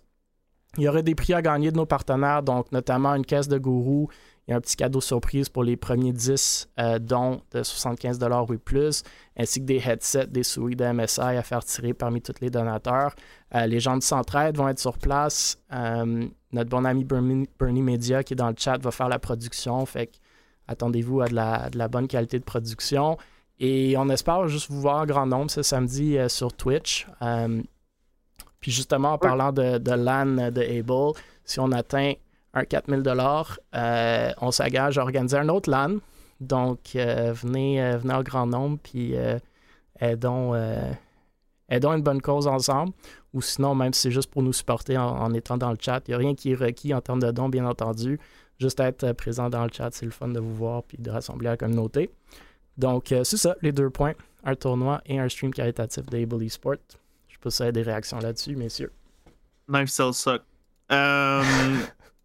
[0.78, 3.58] Il y aurait des prix à gagner de nos partenaires, donc notamment une caisse de
[3.58, 4.10] gourou
[4.48, 9.04] et un petit cadeau surprise pour les premiers 10 euh, dons de 75 ou plus,
[9.38, 13.16] ainsi que des headsets, des souris de MSI à faire tirer parmi tous les donateurs.
[13.56, 15.58] Euh, les gens de Centraide vont être sur place.
[15.72, 20.12] notre bon ami Bernie, Media qui est dans le chat va faire la production, fait
[20.68, 23.18] attendez-vous à de la bonne qualité de production.
[23.60, 27.08] Et on espère juste vous voir en grand nombre ce samedi euh, sur Twitch.
[27.22, 27.62] Euh,
[28.60, 32.14] puis justement, en parlant de, de LAN de Able, si on atteint
[32.54, 33.60] un 4000 dollars.
[33.74, 35.98] on s'engage à organiser un autre LAN.
[36.40, 39.14] Donc, venez, venez en grand nombre, puis
[40.00, 40.56] aidons,
[41.70, 42.94] aidons une bonne cause ensemble.
[43.34, 46.12] Ou sinon, même si c'est juste pour nous supporter en, étant dans le chat, il
[46.12, 48.20] n'y a rien qui est requis en termes de dons, bien entendu.
[48.60, 51.50] Juste être présent dans le chat, c'est le fun de vous voir puis de rassembler
[51.50, 52.10] la communauté.
[52.78, 54.14] Donc, c'est ça, les deux points
[54.46, 56.76] un tournoi et un stream caritatif d'Able Esport.
[57.28, 58.92] Je peux ça des réactions là-dessus, messieurs.
[59.68, 60.44] Knife Cell suck.
[60.92, 61.44] Euh,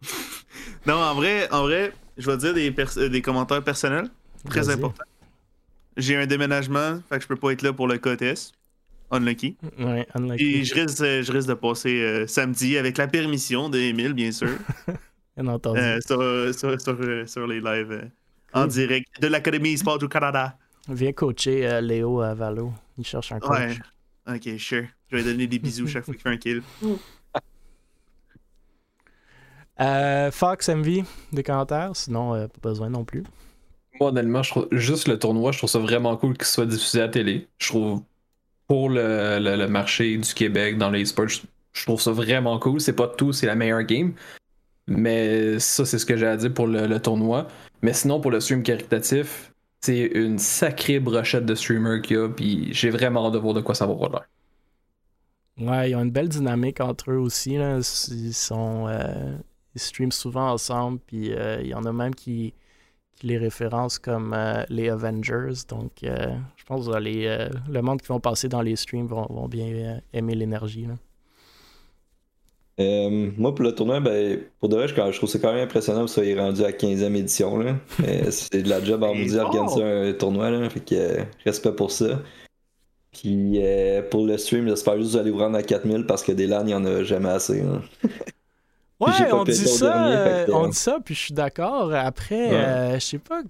[0.86, 4.10] non, en vrai, en vrai, je vais dire des, des commentaires personnels.
[4.48, 5.02] Très important.
[5.96, 8.52] J'ai un déménagement, fait que je peux pas être là pour le KTS.
[9.10, 9.56] Unlucky.
[9.78, 10.44] Ouais, unlucky.
[10.44, 14.50] Et je risque, je risque de passer euh, samedi avec la permission d'Emile, bien sûr.
[15.36, 15.80] bien entendu.
[15.80, 18.08] Euh, sur, sur, sur, les lives
[18.52, 20.56] en direct de l'Académie Sport du Canada.
[20.88, 22.72] Viens coacher euh, Léo à Valo.
[22.98, 23.58] Il cherche un coach.
[23.58, 23.76] Ouais.
[24.34, 24.84] Ok, sure.
[25.10, 26.62] Je vais donner des bisous chaque fois qu'il fait un kill.
[29.80, 31.92] Euh, Fox, MV, des commentaires?
[31.94, 33.24] Sinon, euh, pas besoin non plus.
[33.98, 37.00] Moi, honnêtement, je trouve juste le tournoi, je trouve ça vraiment cool qu'il soit diffusé
[37.00, 37.48] à la télé.
[37.56, 38.02] Je trouve
[38.66, 42.80] pour le, marché du Québec dans les sports, je, trouve ça vraiment cool.
[42.80, 44.12] C'est pas tout, c'est la meilleure game.
[44.86, 47.46] Mais ça, c'est ce que j'ai à dire pour le, tournoi.
[47.82, 52.28] Mais sinon, pour le stream caritatif, c'est une sacrée brochette de streamers qu'il y a,
[52.28, 54.26] puis j'ai vraiment hâte de voir de quoi ça va avoir
[55.58, 57.56] Ouais, ils ont une belle dynamique entre eux aussi.
[57.56, 57.78] Là.
[58.08, 58.86] Ils sont.
[58.88, 59.36] Euh,
[59.74, 62.54] ils streament souvent ensemble, puis euh, il y en a même qui,
[63.14, 65.52] qui les référencent comme euh, les Avengers.
[65.68, 69.48] Donc, je pense que les, le monde qui vont passer dans les streams vont, vont
[69.48, 70.88] bien aimer l'énergie.
[72.78, 76.00] Euh, moi, pour le tournoi, ben, pour de vrai, je, trouve c'est quand même impressionnant
[76.00, 77.58] que vous soyez rendu à 15e édition.
[77.58, 77.74] Là.
[78.30, 80.50] c'est de la job à vous organiser un tournoi.
[80.50, 82.20] Là, fait que euh, respect pour ça.
[83.12, 86.22] Puis euh, pour le stream, j'espère juste que vous allez vous rendre à 4000 parce
[86.22, 87.62] que des LAN, il n'y en a jamais assez.
[89.00, 91.92] Ouais, on dit ça, on dit ça, puis je suis d'accord.
[91.92, 93.42] Après, je sais pas,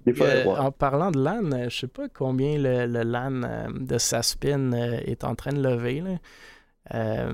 [0.57, 5.35] en parlant de LAN, je sais pas combien le, le LAN de Saspin est en
[5.35, 6.01] train de lever.
[6.01, 7.27] Là.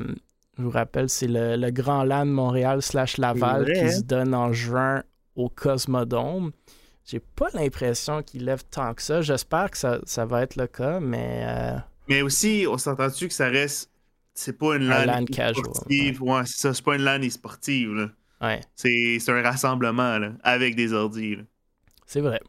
[0.57, 3.91] Je vous rappelle, c'est le, Grand LAN Montréal slash Laval qui hein?
[3.91, 5.03] se donne en juin
[5.35, 6.51] au Cosmodome.
[7.05, 9.21] J'ai pas l'impression qu'il lève tant que ça.
[9.21, 11.43] J'espère que ça, va être le cas, mais.
[11.47, 11.77] Euh,
[12.09, 13.91] mais aussi, on s'entend-tu que ça reste.
[14.33, 16.21] C'est pas une LAN, sportive.
[16.21, 16.73] Ouais, c'est ça.
[16.73, 17.93] C'est pas une LAN sportive.
[17.93, 18.09] Là.
[18.41, 18.61] Ouais.
[18.75, 21.37] C'est un rassemblement là, avec des ordi.
[22.05, 22.39] C'est vrai.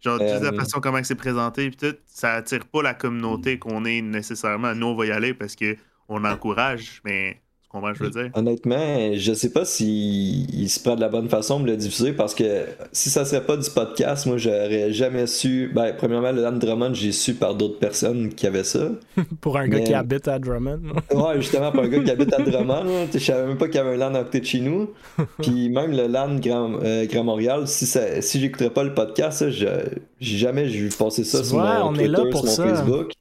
[0.00, 3.84] Genre, de la euh, façon comment c'est présenté, tout, ça attire pas la communauté qu'on
[3.84, 4.74] est nécessairement.
[4.74, 5.76] Nous, on va y aller parce que
[6.10, 8.30] on encourage, mais tu comprends je veux dire?
[8.34, 12.34] Honnêtement, je sais pas s'il se prend de la bonne façon de le diffuser parce
[12.34, 15.70] que si ça serait pas du podcast, moi j'aurais jamais su.
[15.72, 18.88] Ben, premièrement, le LAN Drummond, j'ai su par d'autres personnes qui avaient ça.
[19.40, 20.80] pour un gars qui habite à Drummond.
[21.14, 23.06] ouais, justement, pour un gars qui habite à Drummond.
[23.14, 24.90] Je savais même pas qu'il y avait un LAN à côté de chez nous.
[25.40, 29.48] Puis même le LAN Grand, euh, Grand Montréal, si, ça, si j'écouterais pas le podcast,
[29.48, 29.78] j'ai
[30.20, 33.12] jamais vu passer ça sur mon Twitter, sur mon Facebook.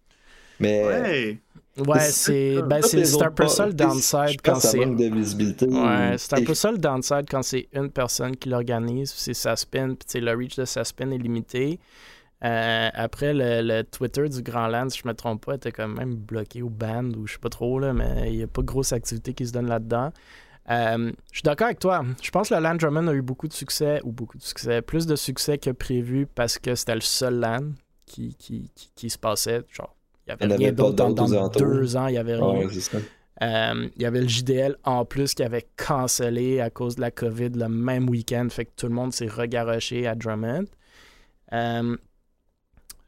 [0.60, 0.86] Mais.
[0.86, 1.38] Ouais.
[1.88, 4.80] Ouais, c'est ben, un peu ça le downside quand c'est.
[4.80, 9.56] Ouais, c'est un peu ça le downside quand c'est une personne qui l'organise, c'est sa
[9.56, 11.80] spin, puis le reach de sa spin est limité.
[12.44, 16.16] Euh, après, le, Twitter du Grand Land, si je me trompe pas, était quand même
[16.16, 18.68] bloqué ou banned ou je sais pas trop, là, mais il n'y a pas de
[18.68, 20.12] grosse activité qui se donne là-dedans.
[20.70, 22.06] Euh, je suis d'accord avec toi.
[22.22, 24.82] Je pense que le LAN Drummond a eu beaucoup de succès, ou beaucoup de succès,
[24.82, 27.72] plus de succès que prévu parce que c'était le seul LAN
[28.06, 29.64] qui, qui, qui, qui se passait.
[29.72, 29.94] Genre,
[30.42, 32.68] il n'y avait rien d'autre dans, deux ans, il n'y avait rien.
[33.42, 37.12] Euh, il y avait le JDL en plus qui avait cancellé à cause de la
[37.12, 38.48] COVID le même week-end.
[38.50, 40.66] Fait que tout le monde s'est regaroché à Drummond.
[41.54, 41.96] Euh,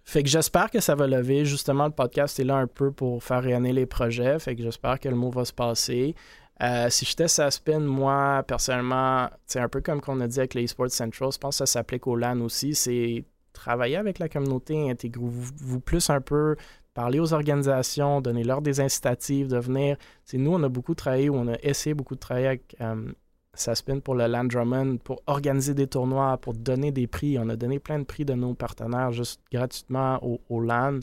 [0.04, 1.46] fait que j'espère que ça va lever.
[1.46, 4.40] Justement, le podcast est là un peu pour faire rayonner les projets.
[4.40, 6.16] Fait que j'espère que le mot va se passer.
[6.62, 10.64] Euh, si j'étais Saspin, moi, personnellement, c'est un peu comme qu'on a dit avec les
[10.64, 12.76] eSports Central, je pense que ça s'applique au LAN aussi.
[12.76, 16.56] C'est travailler avec la communauté, intégrez-vous plus un peu
[16.94, 19.98] parler aux organisations, donner leur des incitatives de venir.
[20.34, 23.12] Nous, on a beaucoup travaillé, ou on a essayé beaucoup de travailler avec euh,
[23.54, 27.38] Saspin pour le Land Drummond, pour organiser des tournois, pour donner des prix.
[27.40, 31.00] On a donné plein de prix de nos partenaires juste gratuitement au, Land,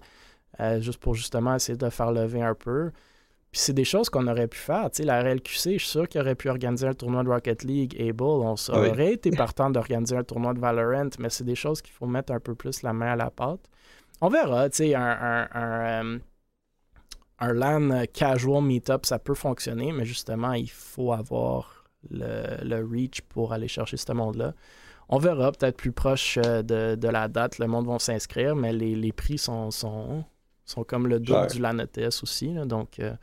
[0.60, 2.90] euh, juste pour justement essayer de faire lever un peu.
[3.50, 4.90] Puis c'est des choses qu'on aurait pu faire.
[4.90, 7.64] Tu sais, la RLQC, je suis sûr qu'il aurait pu organiser un tournoi de Rocket
[7.64, 8.22] League, Able.
[8.22, 11.94] On ah aurait été partant d'organiser un tournoi de Valorant, mais c'est des choses qu'il
[11.94, 13.60] faut mettre un peu plus la main à la pâte.
[14.20, 16.20] On verra, tu sais, un, un, un,
[17.42, 23.52] euh, LAN casual meetup, ça peut fonctionner, mais justement, il faut avoir le, reach pour
[23.52, 24.54] aller chercher ce monde-là.
[25.08, 29.12] On verra, peut-être plus proche euh, de, la date, le monde va s'inscrire, mais les,
[29.12, 30.24] prix sont, sont,
[30.64, 32.52] sont comme le double du LAN ETS aussi.
[32.66, 33.14] donc, euh,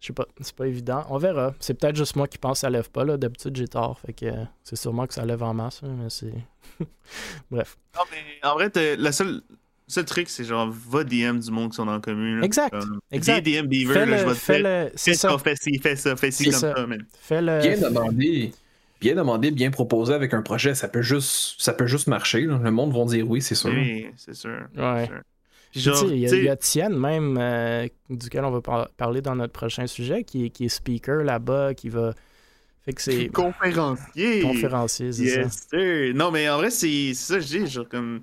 [0.00, 1.04] je sais pas, c'est pas évident.
[1.10, 1.52] On verra.
[1.60, 3.04] C'est peut-être juste moi qui pense que ça lève pas.
[3.04, 3.18] Là.
[3.18, 4.00] D'habitude, j'ai tort.
[4.00, 4.26] Fait que
[4.62, 5.82] c'est sûrement que ça lève en masse.
[5.82, 6.32] mais c'est.
[7.50, 7.76] Bref.
[7.94, 9.42] Non, mais en vrai, la seule.
[9.90, 12.44] Le seul truc, c'est genre, va DM du monde qui sont dans la commune.
[12.44, 12.72] Exact.
[13.10, 13.44] exact.
[13.44, 16.14] DM Beaver, fais le, je vais te fais le, fais ça, fais ci, fais ça,
[16.14, 17.04] fais ci comme ça, man.
[17.20, 17.60] Fais le...
[17.60, 18.52] Bien demandé,
[19.00, 22.42] bien demandé, bien proposé avec un projet, ça peut juste, ça peut juste marcher.
[22.42, 22.60] Là.
[22.62, 23.70] Le monde va dire oui, c'est sûr.
[23.70, 24.60] Oui, c'est sûr.
[24.76, 25.10] Ouais.
[25.72, 26.12] Sûr.
[26.12, 30.22] Il y, a Tienne même, euh, duquel on va par parler dans notre prochain sujet,
[30.22, 32.14] qui est, qui est speaker là-bas, qui va.
[32.84, 33.26] Fait que c'est.
[33.26, 34.42] Conférencier.
[34.42, 35.78] Conférencier, c'est yes, ça.
[35.78, 36.14] Sir.
[36.14, 37.66] Non, mais en vrai, c'est ça que je dis.
[37.66, 38.20] Genre, comme.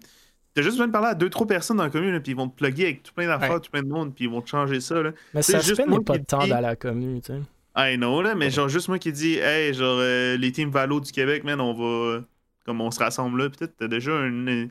[0.57, 2.47] T'as juste besoin de parler à deux, trois personnes dans la commune, puis ils vont
[2.49, 3.59] te plugger avec tout plein d'affaires, Ouais.
[3.59, 5.03] tout plein de monde, puis ils vont te changer ça.
[5.03, 5.11] Là.
[5.35, 7.31] Mais C'est ça juste se moi n'est pas qui de temps dans la commune, tu
[7.31, 7.39] sais.
[7.77, 10.99] I know, là, mais genre, juste moi qui dis, hey, genre, euh, les teams Valo
[10.99, 12.23] du Québec, man, on va.
[12.65, 14.69] Comme on se rassemble là, peut-être t'as déjà une,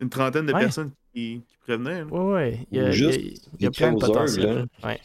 [0.00, 0.60] une trentaine de Ouais.
[0.60, 2.06] personnes qui, qui venir.
[2.06, 2.12] là.
[2.12, 2.66] Ouais, ouais.
[2.72, 4.14] Il y a, juste il y a- il y a écrire plein de aux orgues,
[4.16, 4.68] potentiel.
[4.82, 4.88] là.
[4.88, 5.00] Ouais.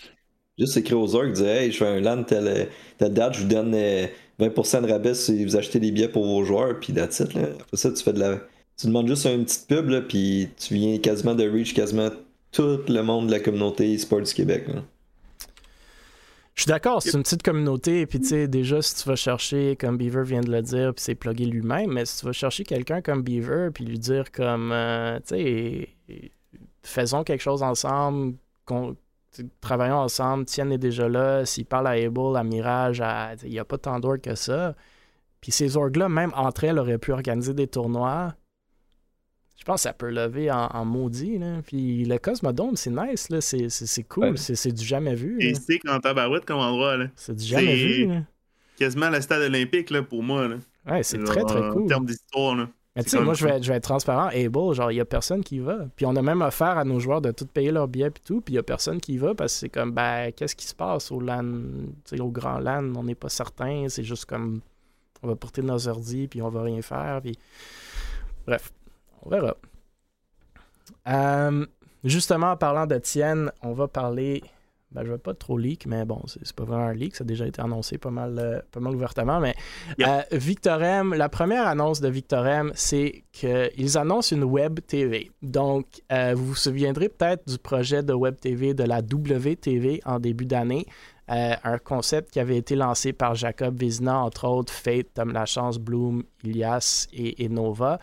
[0.57, 3.47] Juste écrire aux orgues, dire Hey, je fais un LAN telle, telle date, je vous
[3.49, 4.07] donne euh,
[4.39, 7.41] 20% de rabais si vous achetez des billets pour vos joueurs, puis that's it, là.
[7.59, 8.39] Après ça, tu fais de la.
[8.81, 12.09] Tu demandes juste une petite pub, là, puis tu viens quasiment de reach quasiment
[12.51, 14.65] tout le monde de la communauté e-sport du Québec.
[16.55, 19.75] Je suis d'accord, c'est une petite communauté, puis tu sais, déjà, si tu vas chercher,
[19.75, 22.63] comme Beaver vient de le dire, puis c'est plugué lui-même, mais si tu vas chercher
[22.63, 25.89] quelqu'un comme Beaver, puis lui dire comme, euh, tu sais,
[26.81, 28.33] faisons quelque chose ensemble,
[29.61, 33.03] travaillons ensemble, Tienne est déjà là, s'il parle à Able, à Mirage,
[33.43, 34.75] il n'y a pas tant d'orgues que ça.
[35.39, 38.33] Puis ces orgues-là, même entre elles, auraient pu organiser des tournois.
[39.61, 41.37] Je pense que ça peut lever en, en maudit.
[41.37, 41.61] Là.
[41.63, 43.41] Puis le Cosmodome, c'est nice, là.
[43.41, 44.35] C'est, c'est, c'est cool, Ouais.
[44.37, 45.37] c'est, c'est du jamais vu.
[45.39, 47.05] Et c'est qu'en tabarouette comme endroit, là.
[47.15, 48.05] C'est du jamais C'est- vu.
[48.07, 48.23] là.
[48.75, 50.55] Quasiment le stade olympique, là, pour moi, là.
[50.89, 51.85] Ouais, c'est Genre, très très En cool.
[51.87, 52.69] termes d'histoire, là.
[52.95, 54.29] Mais tu sais, moi je vais, je vais être transparent.
[54.33, 55.85] Able, genre, il y a personne qui y va.
[55.95, 58.41] Puis on a même offert à nos joueurs de tout payer leur billet et tout.
[58.41, 60.65] Puis il y a personne qui y va parce que c'est comme, ben, qu'est-ce qui
[60.65, 61.43] se passe au LAN,
[62.03, 62.93] tu sais, au grand LAN?
[62.97, 63.85] On n'est pas certain.
[63.87, 64.59] C'est juste comme,
[65.21, 67.21] on va porter nos ordi puis on va rien faire.
[67.21, 67.37] Puis...
[68.45, 68.73] Bref,
[69.23, 69.55] on verra.
[71.07, 71.65] Euh,
[72.03, 74.43] justement, en parlant de Tienne, on va parler.
[74.91, 77.25] Ben, je vais pas trop leak, mais bon, c'est pas vraiment un leak, ça a
[77.25, 79.39] déjà été annoncé pas mal, euh, pas mal ouvertement.
[79.39, 79.55] Mais
[79.97, 80.07] Yep.
[80.09, 85.31] euh, Victorem, la première annonce de Victorem, c'est qu'ils annoncent une Web TV.
[85.41, 90.45] Donc, vous vous souviendrez peut-être du projet de Web TV de la WTV en début
[90.45, 90.85] d'année.
[91.31, 95.77] Euh, un concept qui avait été lancé par Jacob Vézina, entre autres Fate, Tom Lachance,
[95.79, 97.99] Bloom, Ilias et, et Nova.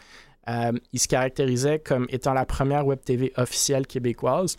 [0.48, 4.56] Euh, il se caractérisait comme étant la première Web TV officielle québécoise.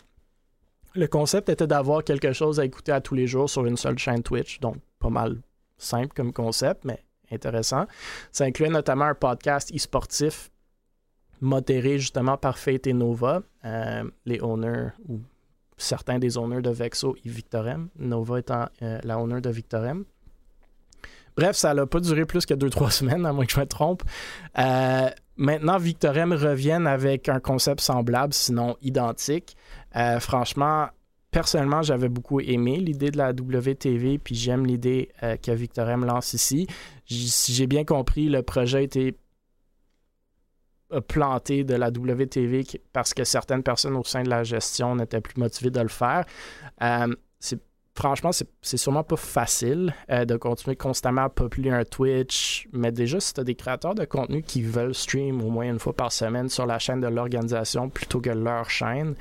[0.94, 3.98] Le concept était d'avoir quelque chose à écouter à tous les jours sur une seule
[3.98, 5.38] chaîne Twitch, donc pas mal
[5.78, 7.86] simple comme concept, mais intéressant.
[8.32, 10.50] Ça incluait notamment un podcast e-sportif
[11.40, 15.20] modéré justement par Fate et Nova, euh, les owners ou
[15.76, 20.04] certains des owners de Vexo et Victorem, Nova étant euh, la owner de Victorem.
[21.36, 24.02] Bref, ça n'a pas duré plus que 2-3 semaines, à moins que je me trompe.
[25.40, 29.56] Maintenant, Victorem reviennent avec un concept semblable, sinon identique.
[29.96, 30.88] Euh, franchement,
[31.30, 36.34] personnellement, j'avais beaucoup aimé l'idée de la WTV, puis j'aime l'idée euh, que Victorem lance
[36.34, 36.68] ici.
[37.06, 39.16] Si j'ai bien compris, le projet a été
[41.06, 45.38] planté de la WTV parce que certaines personnes au sein de la gestion n'étaient plus
[45.40, 46.24] motivées de le faire.
[46.82, 47.60] Euh, c'est
[47.94, 53.20] franchement, c'est sûrement pas facile euh, de continuer constamment à populer un Twitch, mais déjà,
[53.20, 56.48] si tu des créateurs de contenu qui veulent stream au moins une fois par semaine
[56.48, 59.14] sur la chaîne de l'organisation plutôt que leur chaîne,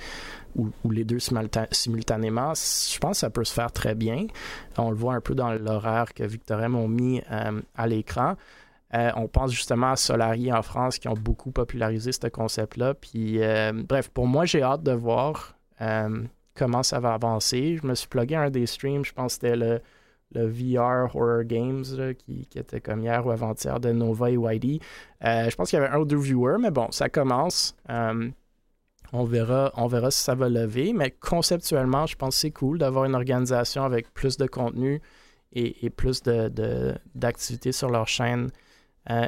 [0.56, 4.26] ou, les deux simulta- simultanément, je pense que ça peut se faire très bien.
[4.78, 8.36] On le voit un peu dans l'horaire que Victorem ont mis euh, à l'écran.
[8.96, 12.96] Euh, on pense justement à Solari en France qui ont beaucoup popularisé ce concept-là.
[12.96, 13.40] Puis,
[13.88, 15.56] bref, pour moi, j'ai hâte de voir
[16.60, 17.78] comment ça va avancer.
[17.82, 19.80] Je me suis plugué à un des streams, je pense que c'était le,
[20.34, 21.86] le VR Horror Games
[22.18, 24.82] qui, était comme hier ou avant-hier de Nova et YD.
[25.24, 27.76] Euh, je pense qu'il y avait un ou deux viewers, mais bon, ça commence.
[27.90, 28.30] Euh,
[29.14, 32.78] on verra, on verra si ça va lever, mais conceptuellement, je pense que c'est cool
[32.78, 35.02] d'avoir une organisation avec plus de contenu
[35.54, 38.50] et, plus de, de- d'activités sur leur chaîne
[39.10, 39.26] euh,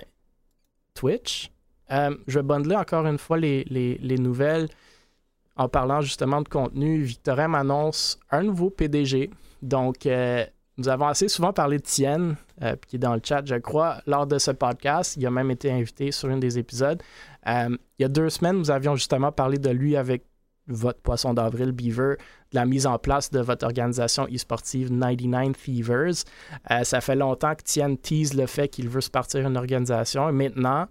[0.94, 1.50] Twitch.
[1.90, 4.68] Je vais bundler encore une fois les- les nouvelles
[5.56, 7.02] en parlant justement de contenu.
[7.02, 9.30] Victorem annonce un nouveau PDG.
[9.62, 10.46] Donc, euh,
[10.78, 14.02] nous avons assez souvent parlé de Tienne, euh, qui est dans le chat, je crois,
[14.08, 15.16] lors de ce podcast.
[15.18, 17.02] Il a même été invité sur un des épisodes.
[17.48, 20.26] Euh, il y a deux semaines, nous avions justement parlé de lui avec
[20.68, 22.16] votre poisson d'avril, Beaver,
[22.52, 26.24] de la mise en place de votre organisation e-sportive 99 Thievers.
[26.84, 30.88] Ça fait longtemps que Tien tease le fait qu'il veut se partir une organisation maintenant,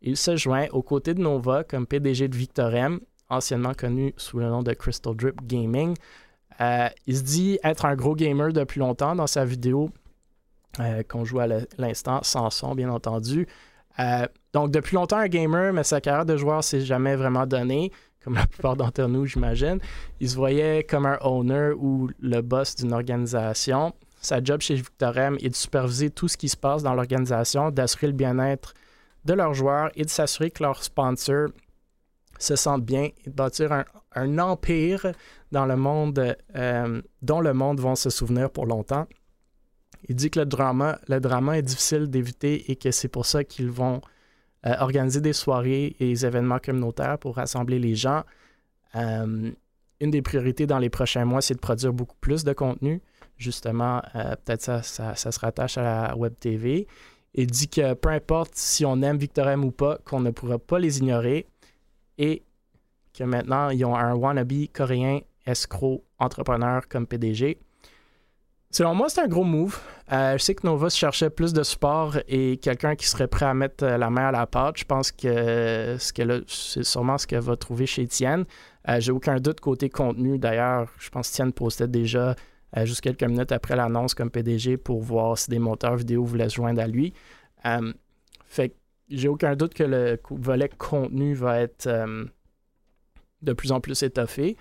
[0.00, 3.00] il se joint aux côtés de Nova comme PDG de Victorem,
[3.30, 5.94] anciennement connu sous le nom de Crystal Drip Gaming.
[6.60, 9.90] Euh, il se dit être un gros gamer depuis longtemps dans sa vidéo
[10.80, 11.46] euh, qu'on joue à
[11.78, 13.46] l'instant, sans bien entendu.
[13.98, 17.92] Euh, donc, depuis longtemps, un gamer, mais sa carrière de joueur s'est jamais vraiment donnée,
[18.22, 19.78] comme la plupart d'entre nous, j'imagine.
[20.20, 23.94] Il se voyait comme un owner ou le boss d'une organisation.
[24.20, 28.08] Sa job chez Victorem est de superviser tout ce qui se passe dans l'organisation, d'assurer
[28.08, 28.74] le bien-être
[29.24, 31.48] de leurs joueurs et de s'assurer que leurs sponsors
[32.38, 33.72] se sentent bien et de bâtir
[34.14, 35.12] un, empire
[35.52, 39.06] dans le monde euh, dont le monde va se souvenir pour longtemps.
[40.08, 43.44] Il dit que le drama, le drama est difficile d'éviter et que c'est pour ça
[43.44, 44.00] qu'ils vont
[44.66, 48.22] euh, organiser des soirées et des événements communautaires pour rassembler les gens.
[48.94, 49.50] Euh,
[50.00, 53.02] une des priorités dans les prochains mois, c'est de produire beaucoup plus de contenu.
[53.36, 56.88] Justement, peut-être ça, ça, ça, se rattache à la Web TV.
[57.34, 60.58] Il dit que peu importe si on aime Victor M ou pas, qu'on ne pourra
[60.58, 61.46] pas les ignorer
[62.18, 62.42] et
[63.16, 67.58] que maintenant, ils ont un wannabe coréen escroc entrepreneur comme PDG.
[68.70, 69.80] Selon moi, c'est un gros move.
[70.12, 73.54] Euh, je sais que Nova cherchait plus de support et quelqu'un qui serait prêt à
[73.54, 74.76] mettre euh, la main à la pâte.
[74.78, 78.44] Je pense que, c'est sûrement ce qu'elle va trouver chez Tienne.
[78.88, 80.38] Euh, j'ai aucun doute côté contenu.
[80.38, 82.34] D'ailleurs, je pense que Tienne postait déjà
[82.84, 86.56] juste quelques minutes après l'annonce comme PDG pour voir si des monteurs vidéo voulaient se
[86.56, 87.14] joindre à lui.
[88.44, 88.74] fait
[89.10, 92.24] j'ai aucun doute que le volet contenu va être euh,
[93.42, 94.56] de plus en plus étoffé.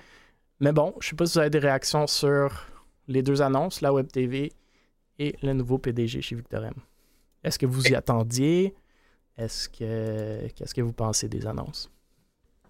[0.59, 2.67] Mais bon, je ne sais pas si vous avez des réactions sur
[3.07, 4.51] les deux annonces, la Web TV
[5.19, 6.73] et le nouveau PDG chez Victorem.
[7.43, 8.73] Est-ce que vous y attendiez?
[9.37, 11.91] Est-ce que qu'est-ce que vous pensez des annonces?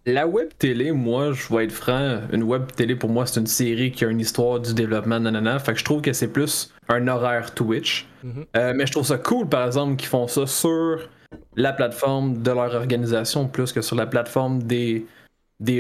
[0.05, 3.47] La web télé, moi, je vais être franc, une web télé pour moi, c'est une
[3.47, 5.59] série qui a une histoire du développement, nanana.
[5.59, 8.07] Fait que je trouve que c'est plus un horaire Twitch.
[8.23, 8.45] Mm-hmm.
[8.55, 11.09] Euh, mais je trouve ça cool, par exemple, qu'ils font ça sur
[11.55, 15.05] la plateforme de leur organisation plus que sur la plateforme des,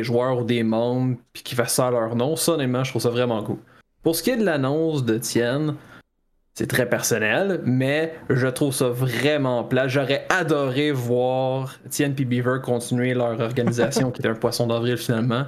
[0.01, 2.35] joueurs ou des membres, puis qu'ils fassent ça à leur nom.
[2.35, 3.59] Ça, honnêtement, je trouve ça vraiment cool.
[4.03, 5.75] Pour ce qui est de l'annonce de Tienne,
[6.55, 9.87] c'est très personnel, mais je trouve ça vraiment plat.
[9.87, 15.45] J'aurais adoré voir Tienne et Beaver continuer leur organisation, qui était un poisson d'avril finalement,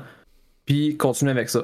[0.65, 1.63] puis continuer avec ça.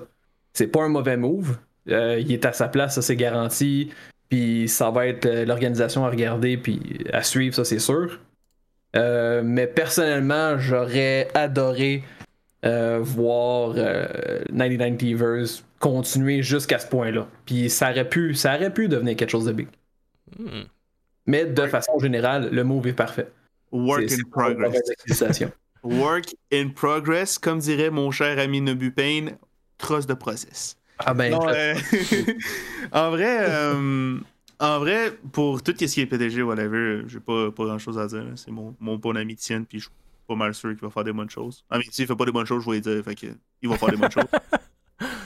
[0.53, 1.57] C'est pas un mauvais move.
[1.89, 3.91] Euh, il est à sa place, ça c'est garanti.
[4.30, 8.19] Puis ça va être euh, l'organisation à regarder puis à suivre, ça c'est sûr.
[8.95, 12.03] Euh, mais personnellement, j'aurais adoré
[12.65, 17.28] euh, voir 99 Thieves continuer jusqu'à ce point-là.
[17.45, 19.67] Puis ça aurait pu, ça aurait pu devenir quelque chose de big.
[20.39, 20.63] Hmm.
[21.28, 23.28] Mais de façon générale, le move est parfait.
[23.71, 25.43] Work in progress.
[25.84, 29.38] Work in progress, comme dirait mon cher ami Nobu Payne,
[29.78, 30.78] cross de process.
[31.00, 31.34] Ah ben.
[31.34, 31.76] Euh,
[32.91, 34.20] en vrai, euh,
[34.60, 38.08] en vrai, pour tout ce qui est PDG, whatever, j'ai pas, pas grand chose à
[38.08, 38.24] dire.
[38.36, 39.93] C'est mon, mon bon ami Tienne, puis je suis
[40.28, 41.66] pas mal sûr qu'il va faire des bonnes choses.
[41.70, 43.28] Ah, mais s'il fait pas des bonnes choses, je vais dire, fait que,
[43.62, 44.24] il va faire des bonnes choses.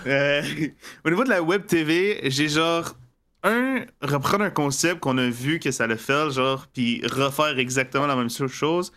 [0.08, 0.42] Euh,
[1.06, 2.96] au niveau de la web TV, j'ai genre
[3.44, 8.08] un reprendre un concept qu'on a vu que ça le fait, genre, puis refaire exactement
[8.08, 8.92] la même chose.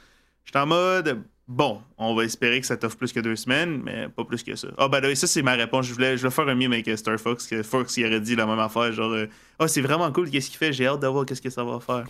[0.45, 4.09] J'étais en mode Bon, on va espérer que ça t'offre plus que deux semaines, mais
[4.09, 4.69] pas plus que ça.
[4.79, 5.85] Ah, bah ben ça, c'est ma réponse.
[5.85, 8.23] Je voulais, je voulais faire un mime avec euh, Star Fox, que Fox il aurait
[8.23, 8.91] dit la même affaire.
[8.91, 9.27] Genre, euh,
[9.59, 12.07] ah, c'est vraiment cool, qu'est-ce qu'il fait, j'ai hâte d'avoir qu'est-ce que ça va faire.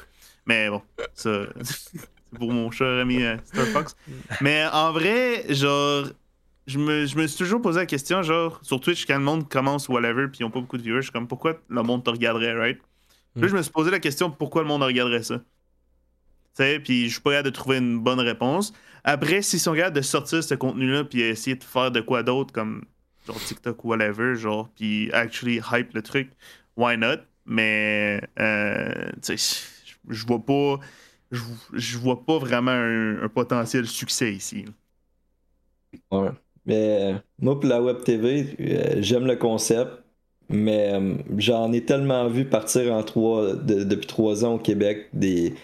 [0.46, 0.80] Mais bon,
[1.14, 2.00] ça, c'est
[2.38, 3.96] pour mon cher ami euh, Star Fox.
[4.40, 6.04] Mais en vrai, genre,
[6.68, 9.48] je me, je me suis toujours posé la question, genre, sur Twitch, quand le monde
[9.48, 12.04] commence whatever, puis ils ont pas beaucoup de viewers, je suis comme, pourquoi le monde
[12.04, 12.78] te regarderait, right?
[13.34, 15.38] Là, je me suis posé la question, pourquoi le monde regarderait ça?
[15.38, 18.72] Tu sais, puis je suis pas capable de trouver une bonne réponse.
[19.04, 22.52] Après, s'ils sont capables de sortir ce contenu-là puis essayer de faire de quoi d'autre
[22.52, 22.84] comme
[23.26, 26.30] genre TikTok ou whatever, genre, puis actually hype le truc,
[26.76, 27.18] why not?
[27.46, 29.66] Mais, euh, tu sais,
[30.08, 30.78] je vois pas.
[31.72, 34.66] Je vois pas vraiment un, potentiel succès ici.
[36.10, 36.28] Ouais.
[36.66, 39.92] Mais moi, pour la Web TV, euh, j'aime le concept,
[40.50, 45.54] mais euh, j'en ai tellement vu partir en trois, depuis trois ans au Québec des,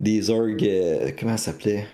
[0.00, 0.66] des orgs.
[1.18, 1.86] comment ça s'appelait?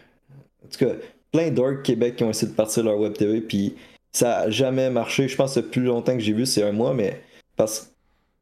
[0.77, 0.93] Tout cas,
[1.33, 3.75] plein d'orgs Québec qui ont essayé de partir leur web TV, puis
[4.12, 5.29] ça a jamais marché.
[5.29, 7.20] Je pense que le plus longtemps que j'ai vu, c'est un mois, mais
[7.57, 7.87] parce que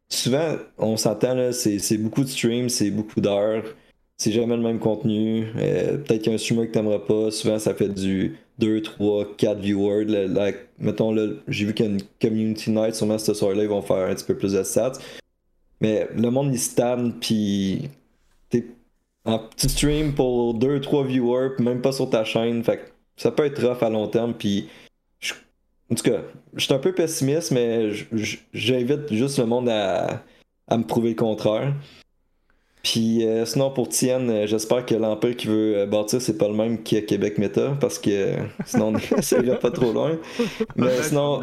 [0.09, 3.65] souvent, on s'entend, c'est beaucoup de streams, c'est beaucoup d'heures,
[4.19, 5.47] c'est jamais le même contenu.
[5.57, 7.31] Euh, peut-être qu'il y a un streamer que t'aimeras pas.
[7.31, 10.07] Souvent, ça fait du 2, 3, 4 viewers.
[10.79, 13.83] mettons, là, j'ai vu qu'il y a une community night, sûrement ce soir-là, ils vont
[13.83, 14.93] faire un petit peu plus de stats.
[15.81, 17.91] Mais le monde, il stagne, puis
[19.25, 22.63] un petit stream pour 2-3 viewers, même pas sur ta chaîne.
[22.65, 24.35] Fait ça peut être rough à long terme.
[24.35, 24.69] Puis,
[25.91, 26.23] en tout cas,
[26.55, 27.91] je suis un peu pessimiste, mais
[28.53, 30.23] j'invite juste le monde à,
[30.71, 31.75] me prouver le contraire.
[32.83, 36.49] Puis euh, sinon pour Tienne, euh, j'espère que l'empire qui veut euh, bâtir, c'est pas
[36.49, 38.35] le même qui a Québec Meta, parce que
[38.67, 40.19] sinon ça ira pas trop loin.
[40.75, 41.43] Mais sinon,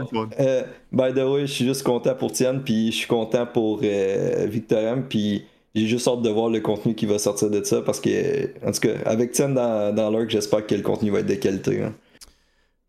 [0.91, 4.79] by the way, je suis juste content pour Tienne, puis je suis content pour Victor
[4.79, 7.99] M, puis j'ai juste hâte de voir le contenu qui va sortir de ça, parce
[7.99, 11.27] que, en tout cas, avec Tienne dans, dans l'org, j'espère que le contenu va être
[11.27, 11.83] de qualité.
[11.83, 11.93] Hein.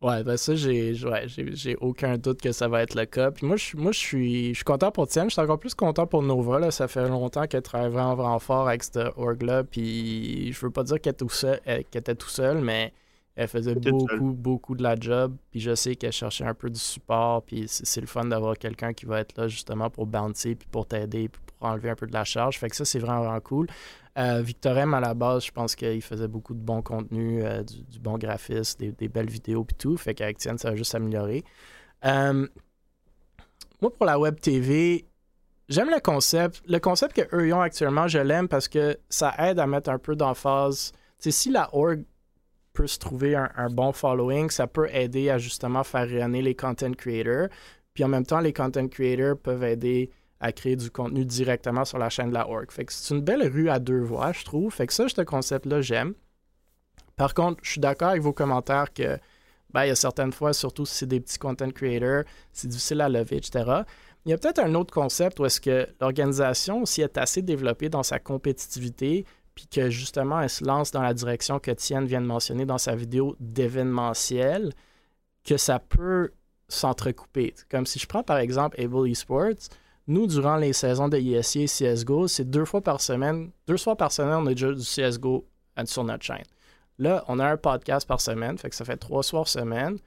[0.02, 3.30] Ouais, ben ça, j'ai aucun doute que ça va être le cas.
[3.30, 5.28] Puis moi, je suis content pour Tienne.
[5.28, 6.58] Je suis encore plus content pour Nova.
[6.58, 6.70] Là.
[6.70, 9.62] Ça fait longtemps qu'elle travaille vraiment, vraiment fort avec cette org-là.
[9.64, 12.94] Puis je veux pas dire qu'elle seul, était tout seul, mais
[13.36, 15.36] elle faisait beaucoup, beaucoup de la job.
[15.50, 17.42] Puis je sais qu'elle cherchait un peu du support.
[17.42, 20.86] Puis c'est le fun d'avoir quelqu'un qui va être là justement pour bouncer, puis pour
[20.86, 22.58] t'aider, puis pour enlever un peu de la charge.
[22.58, 23.66] Fait que ça, c'est vraiment, vraiment cool.
[24.18, 27.62] Euh, Victor M, à la base, je pense qu'il faisait beaucoup de bon contenu, euh,
[27.62, 29.96] du, bon graphisme, des, belles vidéos et tout.
[29.96, 31.44] Fait qu'avec Tienne, ça va juste s'améliorer.
[32.04, 32.46] Euh,
[33.80, 35.06] moi, pour la web TV,
[35.68, 36.62] j'aime le concept.
[36.66, 40.16] Le concept qu'eux ont actuellement, je l'aime parce que ça aide à mettre un peu
[40.16, 40.92] d'emphase.
[41.18, 42.02] sais, si la org
[42.80, 46.92] peut se trouver un, bon following, ça peut aider à justement faire rayonner les content
[46.92, 47.48] creators.
[47.92, 50.10] Puis en même temps, les content creators peuvent aider
[50.40, 52.70] à créer du contenu directement sur la chaîne de la org.
[52.70, 54.72] Fait que c'est une belle rue à deux voies, je trouve.
[54.72, 56.14] Fait que ça, ce concept-là, j'aime.
[57.16, 59.18] Par contre, je suis d'accord avec vos commentaires que
[59.74, 62.24] ben, il y a certaines fois, surtout si c'est des petits content creators,
[62.54, 63.82] c'est difficile à lever, etc.
[64.24, 67.90] Il y a peut-être un autre concept où est-ce que l'organisation, si est assez développée
[67.90, 72.20] dans sa compétitivité, puis que justement elle se lance dans la direction que Tienne vient
[72.20, 74.72] de mentionner dans sa vidéo d'événementiel,
[75.44, 76.30] que ça peut
[76.68, 77.54] s'entrecouper.
[77.70, 79.68] Comme si je prends par exemple Able Esports,
[80.10, 83.52] nous, durant les saisons de ISI et CSGO, c'est deux fois par semaine.
[83.68, 85.46] Deux soirs par semaine, on a déjà du CSGO
[85.84, 86.42] sur notre chaîne.
[86.98, 89.98] Là, on a un podcast par semaine, fait que ça fait trois soirs semaine.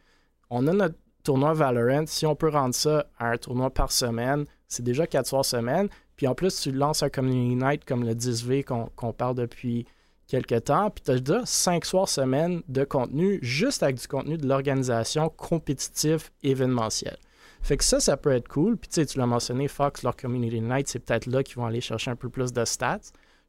[0.50, 2.06] On a notre tournoi Valorant.
[2.06, 5.88] Si on peut rendre ça à un tournoi par semaine, c'est déjà quatre soirs semaine.
[6.16, 8.64] Puis en plus, tu lances un Community Night comme le 10V
[8.96, 9.86] qu'on parle depuis
[10.28, 10.90] quelques temps.
[10.90, 15.30] Puis tu as déjà cinq soirs semaine de contenu, juste avec du contenu de l'organisation
[15.30, 17.18] compétitif événementiel.
[17.62, 18.78] Fait que ça, ça peut être cool.
[18.78, 21.66] Puis tu sais, tu l'as mentionné, Fox, leur Community Night, c'est peut-être là qu'ils vont
[21.66, 23.00] aller chercher un peu plus de stats.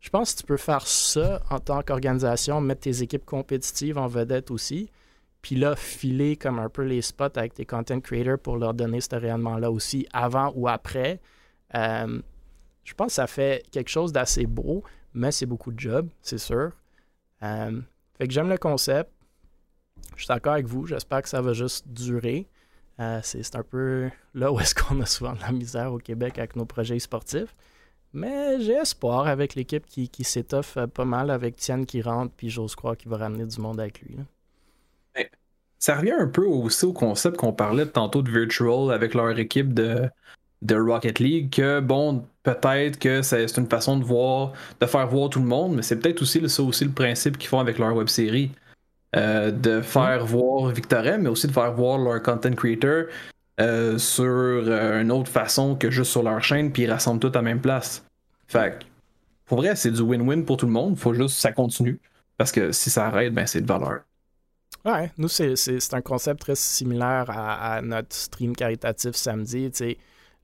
[0.01, 4.07] Je pense que tu peux faire ça en tant qu'organisation, mettre tes équipes compétitives en
[4.07, 4.91] vedette aussi.
[5.43, 9.01] Puis là, filer comme un peu les spots avec tes content creators pour leur donner
[9.01, 11.21] ce rayonnement-là aussi, avant ou après.
[11.75, 12.21] Euh,
[12.85, 16.39] je pense que ça fait quelque chose d'assez beau, mais c'est beaucoup de job, c'est
[16.39, 16.73] sûr.
[17.43, 17.81] Euh,
[18.19, 19.11] fait que j'aime le concept.
[20.17, 20.87] Je suis d'accord avec vous.
[20.87, 22.47] J'espère que ça va juste durer.
[23.01, 26.39] Euh, c'est un peu là où est-ce qu'on a souvent de la misère au Québec
[26.39, 27.55] avec nos projets sportifs.
[28.13, 32.49] Mais j'ai espoir avec l'équipe qui, s'étoffe euh, pas mal avec Tienne qui rentre, puis
[32.49, 34.17] j'ose croire qu'il va ramener du monde avec lui.
[35.81, 39.75] Ça revient un peu aussi au concept qu'on parlait tantôt de Virtual avec leur équipe
[39.75, 40.09] de,
[40.63, 45.29] de Rocket League, que bon, peut-être que c'est une façon de voir, de faire voir
[45.31, 47.95] tout le monde, mais c'est peut-être aussi ça aussi le principe qu'ils font avec leur
[47.97, 48.53] web série.
[49.17, 53.05] Euh, de faire voir Victoria, mais aussi de faire voir leur content creator
[53.61, 57.29] euh, sur euh, une autre façon que juste sur leur chaîne, puis ils rassemblent tout
[57.29, 58.05] à la même place.
[58.49, 58.81] Fait
[59.47, 60.99] pour vrai, c'est du win-win pour tout le monde.
[60.99, 62.01] Faut juste que ça continue.
[62.37, 64.01] Parce que si ça arrête, ben c'est de valeur.
[64.85, 69.71] Ouais, nous, c'est un concept très similaire à, notre stream caritatif samedi.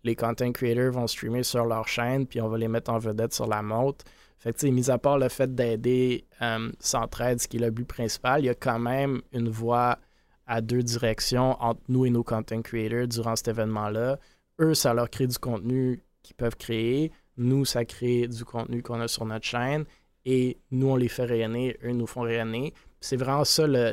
[0.04, 3.34] Les content creators vont streamer sur leur chaîne, puis on va les mettre en vedette
[3.34, 4.04] sur la montre.
[4.38, 7.86] Fait que, mis à part le fait d'aider euh, Centraide, ce qui est le but
[7.86, 9.98] principal, il y a quand même une voie
[10.46, 14.18] à deux directions entre nous et nos content creators durant cet événement-là.
[14.60, 17.12] Eux, ça leur crée du contenu qu'ils peuvent créer.
[17.36, 19.84] Nous, ça crée du contenu qu'on a sur notre chaîne.
[20.24, 21.76] Et nous, on les fait rayonner.
[21.84, 22.74] Eux nous font rayonner.
[23.00, 23.92] C'est vraiment ça le,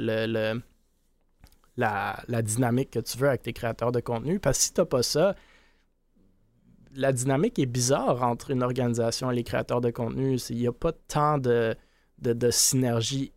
[1.77, 4.39] la, la, dynamique que tu veux avec tes créateurs de contenu.
[4.39, 5.35] Parce que si tu n'as pas ça,
[6.97, 10.37] la dynamique est bizarre entre une organisation et les créateurs de contenu.
[10.49, 11.75] Il n'y a pas tant de,
[12.19, 13.31] de, synergie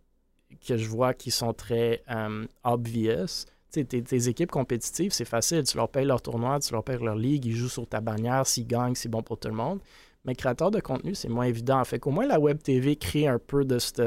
[0.66, 3.46] que je vois qui sont très um, obvious.
[3.70, 5.62] Tes, tes, équipes compétitives, c'est facile.
[5.62, 8.46] Tu leur payes leur tournoi, tu leur payes leur ligue, ils jouent sur ta bannière,
[8.46, 9.80] s'ils gagnent, c'est bon pour tout le monde.
[10.24, 11.84] Mais créateurs de contenu, c'est moins évident.
[11.84, 14.02] Fait qu'au moins, la Web TV crée un peu de cette,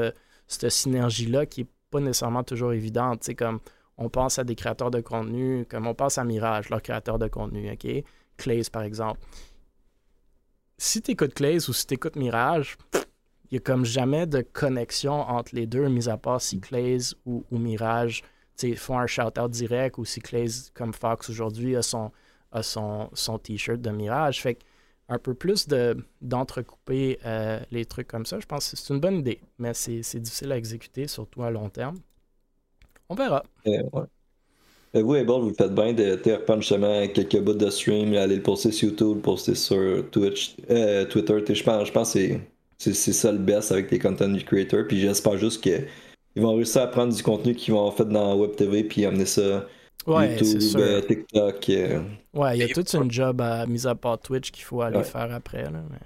[0.48, 3.24] cette synergie-là qui n'est pas nécessairement toujours évidente.
[3.24, 3.60] sais comme
[3.96, 7.28] on pense à des créateurs de contenu, comme on pense à Mirage, leur créateur de
[7.28, 8.04] contenu, OK?
[8.36, 9.20] Clays, par exemple.
[10.78, 14.40] Si tu écoutes Clays ou si tu écoutes Mirage, il n'y a comme jamais de
[14.40, 18.22] connexion entre les deux, mis à part si Clays ou, Mirage
[18.76, 24.42] font un shout-out direct ou si Clays, comme Fox aujourd'hui, a son t-shirt de Mirage.
[24.42, 24.58] Fait
[25.08, 25.68] un peu plus
[26.20, 30.20] d'entrecouper euh, les trucs comme ça, je pense que c'est une bonne idée, mais c'est
[30.20, 31.96] difficile à exécuter, surtout à long terme.
[33.08, 33.42] On verra.
[33.66, 33.82] Euh,
[35.02, 38.70] vous, Able, vous faites bien de reprendre justement quelques bouts de stream, aller le poster
[38.70, 41.54] sur YouTube, le poster sur Twitch, euh, Twitter.
[41.54, 42.38] Je pense, je pense que
[42.78, 44.86] c'est ça le best avec les content creators.
[44.86, 45.86] Puis j'espère juste qu'ils
[46.36, 49.66] vont réussir à prendre du contenu qu'ils vont fait dans Web TV puis amener ça
[50.06, 51.68] ouais, YouTube, euh, TikTok.
[51.70, 52.02] Euh.
[52.32, 55.02] Ouais, il y a toute une job à mise à part Twitch qu'il faut aller
[55.02, 55.64] faire après.
[55.64, 55.98] Là, mais...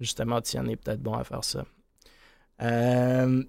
[0.00, 1.64] Justement, Tian est peut-être bon à faire ça.
[2.62, 3.42] Euh,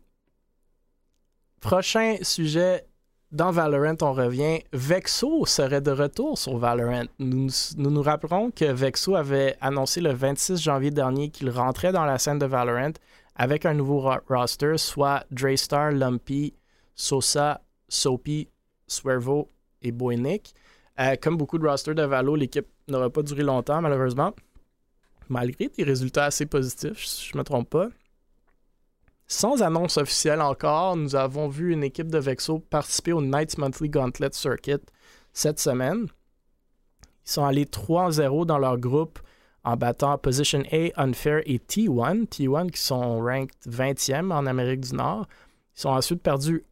[1.59, 2.85] prochain sujet.
[3.31, 4.59] Dans Valorant, on revient.
[4.71, 7.05] Vexo serait de retour sur Valorant.
[7.19, 12.17] Nous nous, rappellerons que Vexo avait annoncé le 26 janvier dernier qu'il rentrait dans la
[12.17, 12.93] scène de Valorant
[13.35, 16.53] avec un nouveau roster, soit Draystar, Lumpy,
[16.95, 18.47] Sosa, Soapy,
[18.87, 19.49] Swervo
[19.81, 20.53] et Boynick.
[20.99, 24.33] Euh, comme beaucoup de rosters de Valo, l'équipe n'aura pas duré longtemps, malheureusement.
[25.27, 27.89] Malgré des résultats assez positifs, si je ne me trompe pas.
[29.27, 33.89] Sans annonce officielle encore, nous avons vu une équipe de Vexo participer au Knights Monthly
[33.89, 34.85] Gauntlet Circuit
[35.33, 36.05] cette semaine.
[37.25, 39.19] Ils sont allés 3-0 dans leur groupe
[39.63, 42.27] en battant Position A, Unfair et T1.
[42.27, 45.25] T1 qui sont ranked 20e en Amérique du Nord.
[45.75, 46.63] Ils sont ensuite perdus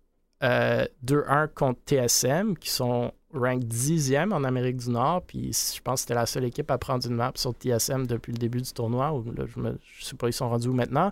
[0.42, 5.24] 2-1 euh, contre TSM qui sont ranked 10e en Amérique du Nord.
[5.26, 8.32] Puis je pense que c'était la seule équipe à prendre une map sur TSM depuis
[8.32, 9.12] le début du tournoi.
[9.26, 11.12] je ne sais pas, ils sont rendus où maintenant.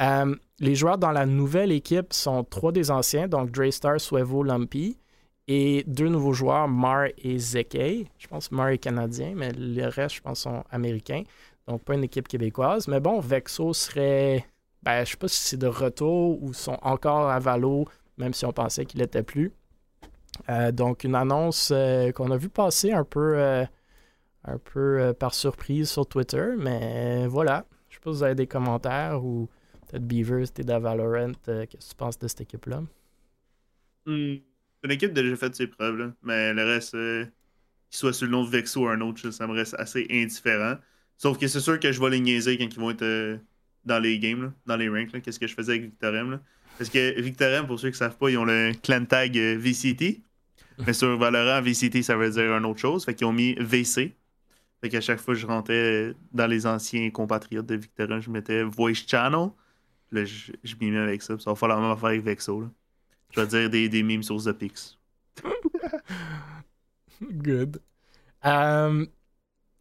[0.00, 4.98] Euh, les joueurs dans la nouvelle équipe sont trois des anciens, donc Draystar, Suevo, Lumpy,
[5.48, 8.08] et deux nouveaux joueurs, Mar et Zeke.
[8.18, 11.22] Je pense que Mar est canadien, mais le reste, je pense, sont américains.
[11.68, 12.88] Donc, pas une équipe québécoise.
[12.88, 14.44] Mais bon, Vexo serait.
[14.82, 17.86] Ben, je sais pas si c'est de retour ou sont encore à Valo,
[18.18, 19.52] même si on pensait qu'il n'était plus.
[20.48, 23.64] Euh, donc, une annonce euh, qu'on a vu passer un peu,
[24.64, 26.54] peu par surprise sur Twitter.
[26.58, 27.66] Mais voilà.
[27.88, 29.48] Je sais pas si vous avez des commentaires ou
[29.88, 31.32] Peut-être Beavers, t'es dans Valorant.
[31.48, 32.82] Euh, qu'est-ce que tu penses de cette équipe-là?
[34.06, 34.36] Hmm.
[34.82, 36.12] Une équipe a déjà fait ses preuves, là.
[36.22, 37.24] mais le reste, euh,
[37.90, 40.76] qu'il soit sur le nom de Vexo ou un autre, ça me reste assez indifférent.
[41.18, 43.38] Sauf que c'est sûr que je vais les niaiser quand ils vont être euh,
[43.84, 45.20] dans les games, dans les ranks.
[45.22, 46.40] Qu'est-ce que je faisais avec Victorem.
[46.78, 50.20] Parce que Victorem, pour ceux qui ne savent pas, ils ont le clan tag VCT.
[50.86, 53.04] Mais sur Valorant, VCT, ça veut dire une autre chose.
[53.04, 54.14] Fait qu'ils ont mis VC.
[54.82, 58.62] Fait qu'à chaque fois que je rentrais dans les anciens compatriotes de Victorem, je mettais
[58.62, 59.48] Voice Channel.
[60.12, 61.38] Là, je, je m'y avec ça.
[61.38, 62.64] Ça va faire la même affaire avec Vexo.
[63.30, 64.98] Je vais dire des, des mimes sources de Pix.
[67.22, 67.80] Good.
[68.44, 69.08] Um,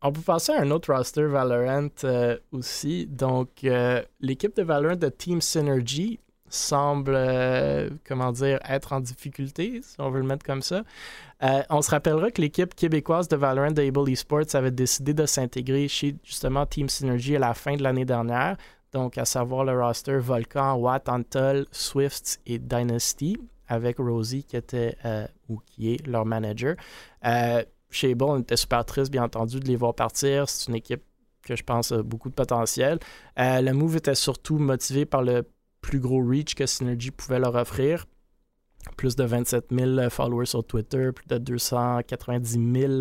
[0.02, 3.08] on peut passer à un autre roster Valorant euh, aussi.
[3.08, 9.82] Donc, euh, l'équipe de Valorant de Team Synergy semble, euh, comment dire, être en difficulté,
[9.82, 10.84] si on veut le mettre comme ça.
[11.70, 15.88] on se rappellera que l'équipe québécoise de Valorant de Able Esports avait décidé de s'intégrer
[15.88, 18.58] chez justement Team Synergy à la fin de l'année dernière
[18.96, 23.38] donc à savoir le roster Volcan, Watt, Antol, Swift et Dynasty,
[23.68, 26.78] avec Rosie qui était euh, ou qui est leur manager.
[27.26, 30.48] Euh, chez Bon, on était super triste, bien entendu, de les voir partir.
[30.48, 31.04] C'est une équipe
[31.44, 33.00] que je pense a beaucoup de potentiel.
[33.38, 35.44] Euh, le move était surtout motivé par le
[35.82, 38.06] plus gros reach que Synergy pouvait leur offrir.
[38.96, 42.94] Plus de 27 000 followers sur Twitter, plus de 290 000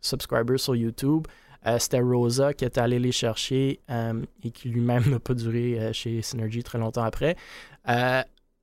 [0.00, 1.26] subscribers sur YouTube.
[1.66, 5.78] Euh, c'était Rosa qui est allé les chercher euh, et qui lui-même n'a pas duré
[5.78, 7.36] euh, chez Synergy très longtemps après.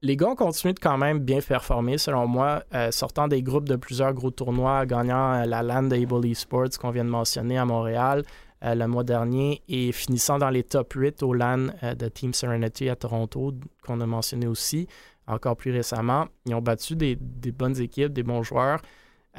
[0.02, 3.76] les gars ont continué de quand même bien performer, selon moi, sortant des groupes de
[3.76, 8.24] plusieurs gros tournois, gagnant la LAN de Able Esports qu'on vient de mentionner à Montréal
[8.62, 12.96] le mois dernier et finissant dans les top 8 au LAN de Team Serenity à
[12.96, 13.54] Toronto,
[13.86, 14.88] qu'on a mentionné aussi
[15.28, 16.28] encore plus récemment.
[16.46, 17.18] Ils ont battu des
[17.52, 18.80] bonnes équipes, des bons joueurs.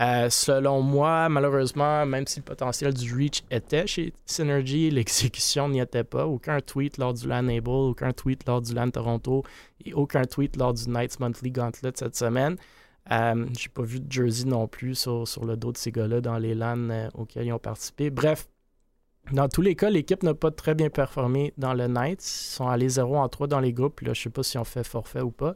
[0.01, 5.81] Euh, selon moi, malheureusement, même si le potentiel du reach était chez Synergy, l'exécution n'y
[5.81, 6.27] était pas.
[6.27, 9.45] Aucun tweet lors du LAN Able, aucun tweet lors du LAN Toronto
[9.85, 12.57] et aucun tweet lors du Knights Monthly Gauntlet cette semaine.
[13.11, 16.39] Euh, J'ai pas vu de jersey non plus sur, le dos de ces gars-là dans
[16.39, 18.09] les LAN euh, auxquels ils ont participé.
[18.09, 18.49] Bref,
[19.33, 22.25] dans tous les cas, l'équipe n'a pas très bien performé dans le Knights.
[22.25, 24.01] Ils sont allés 0 en 3 dans les groupes.
[24.03, 25.55] Je sais pas si on fait forfait ou pas.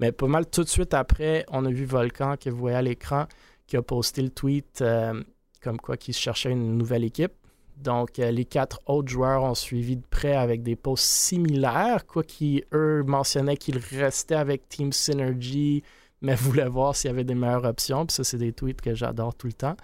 [0.00, 2.82] Mais pas mal tout de suite après, on a vu Volcan que vous voyez à
[2.82, 3.26] l'écran
[3.72, 5.22] qui a posté le tweet euh,
[5.62, 7.32] comme quoi qu'il cherchait une nouvelle équipe.
[7.78, 12.22] Donc, euh, les quatre autres joueurs ont suivi de près avec des posts similaires, quoi
[12.22, 15.82] qui, eux, mentionnaient qu'ils restaient avec Team Synergy,
[16.20, 18.04] mais voulaient voir s'il y avait des meilleures options.
[18.04, 19.76] Puis ça, c'est des tweets que j'adore tout le temps.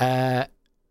[0.00, 0.42] Euh,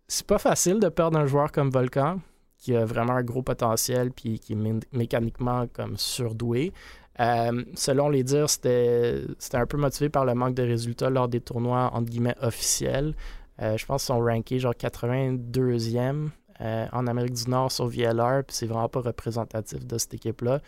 [0.08, 2.22] c'est pas facile de perdre un joueur comme Volcan,
[2.58, 6.72] qui a vraiment un gros potentiel, puis qui est mécaniquement comme surdoué.
[7.20, 11.42] Euh, selon les dires, c'était un peu motivé par le manque de résultats lors des
[11.42, 13.14] tournois entre guillemets officiels.
[13.62, 16.30] Euh, je pense qu'ils sont rankés genre 82e
[16.62, 20.62] euh, en Amérique du Nord sur VLR, puis c'est vraiment pas représentatif de cette équipe-là.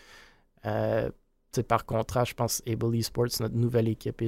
[1.68, 4.26] par contraste, je pense Able Esports, notre nouvelle équipe, est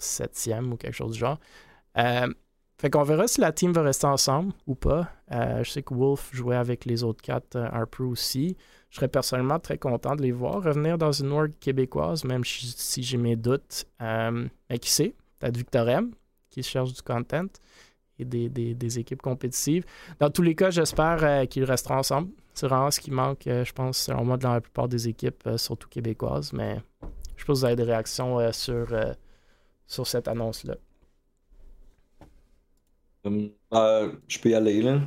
[0.00, 1.38] 57e ou quelque chose du genre.
[2.82, 5.08] Fait qu'on verra si la team va rester ensemble ou pas.
[5.30, 8.56] je sais que Wolf jouait avec les autres quatre Harper aussi.
[8.90, 13.02] Je serais personnellement très content de les voir revenir dans une org québécoise, même si
[13.02, 13.86] j'ai mes doutes.
[14.00, 15.14] mais qui sait?
[15.38, 16.10] Peut-être Victor M,
[16.50, 17.46] qui cherche du content
[18.18, 19.84] et des, équipes compétitives.
[20.20, 22.30] Dans tous les cas, j'espère qu'ils resteront ensemble.
[22.52, 25.88] C'est vraiment ce qui manque, je pense, selon moi, dans la plupart des équipes, surtout
[25.88, 26.52] québécoises.
[26.52, 26.82] Mais
[27.42, 29.14] je pense que vous avez des réactions euh, sur, euh,
[29.84, 30.76] sur cette annonce-là.
[33.24, 35.00] Euh, je peux y aller, là.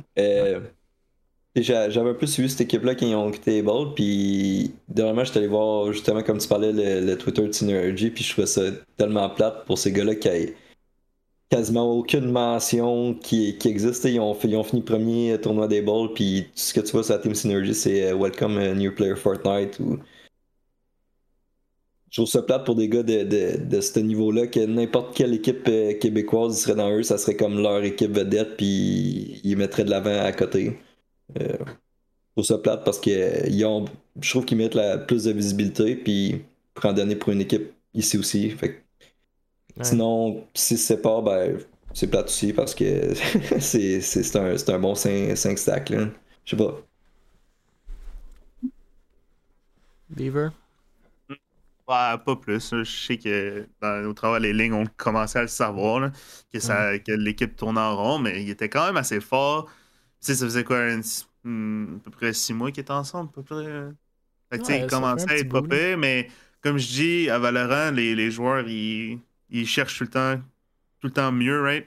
[1.56, 5.90] J'avais un peu suivi cette équipe-là ils ont quitté Ball, puis dernièrement, j'étais allé voir,
[5.92, 8.62] justement, comme tu parlais, le, Twitter de Synergy, puis je trouvais ça
[8.98, 10.34] tellement plate pour ces gars-là qui a
[11.48, 14.04] quasiment aucune mention qui, qui existe.
[14.04, 17.20] Ils ont, fini premier tournoi des Balls, puis tout ce que tu vois sur la
[17.20, 19.98] Team Synergy, c'est Welcome a New Player Fortnite ou
[22.10, 25.34] je trouve ça plate pour des gars de, de, de ce niveau-là, que n'importe quelle
[25.34, 29.84] équipe euh, québécoise serait dans eux, ça serait comme leur équipe vedette, puis ils mettraient
[29.84, 30.78] de l'avant à côté.
[31.40, 33.86] Euh, je trouve ça plate parce que euh, ont,
[34.20, 36.42] je trouve qu'ils mettent la, plus de visibilité, puis
[36.74, 38.50] prendre donner pour une équipe ici aussi.
[38.50, 38.82] Fait
[39.82, 41.58] Sinon, si c'est pas, ben,
[41.92, 43.14] c'est plate aussi parce que
[43.60, 45.92] c'est un, un, bon 5, 5 stack.
[45.92, 46.06] Je
[46.50, 46.80] sais pas.
[50.08, 50.50] Beaver?
[51.86, 52.70] Pas plus.
[52.70, 56.10] Je sais que dans nos travaux, les lignes ont commencé à le savoir,
[56.52, 59.66] que, ça, que l'équipe tournait en rond, mais il était quand même assez fort.
[60.20, 60.78] Tu sais, ça faisait quoi,
[61.44, 63.88] hmm, à peu près six mois qu'ils étaient ensemble, à peu près.
[64.50, 66.28] Fait que, il commençait à être popé, mais
[66.60, 69.20] comme je dis, à Valorant, les, les joueurs, ils,
[69.50, 70.40] ils, cherchent tout le temps
[71.00, 71.86] tout le temps mieux, right?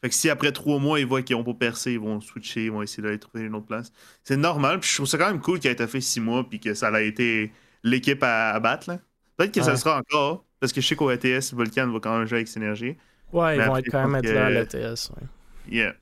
[0.00, 2.66] Fait que si après trois mois, ils voient qu'ils n'ont pas percé, ils vont switcher,
[2.66, 3.92] ils vont essayer d'aller trouver une autre place.
[4.24, 6.48] C'est normal, puis je trouve ça quand même cool qu'il ait été fait six mois,
[6.48, 8.98] puis que ça a été l'équipe à, à battre, là.
[9.38, 12.26] Peut-être que ça sera encore, parce que je sais qu'au ETS, Vulcan va quand même
[12.26, 12.96] jouer avec Synergie.
[13.32, 15.10] Ouais, ils vont être quand même être là à l'ETS.
[15.10, 15.26] Ouais.
[15.70, 15.94] Yeah.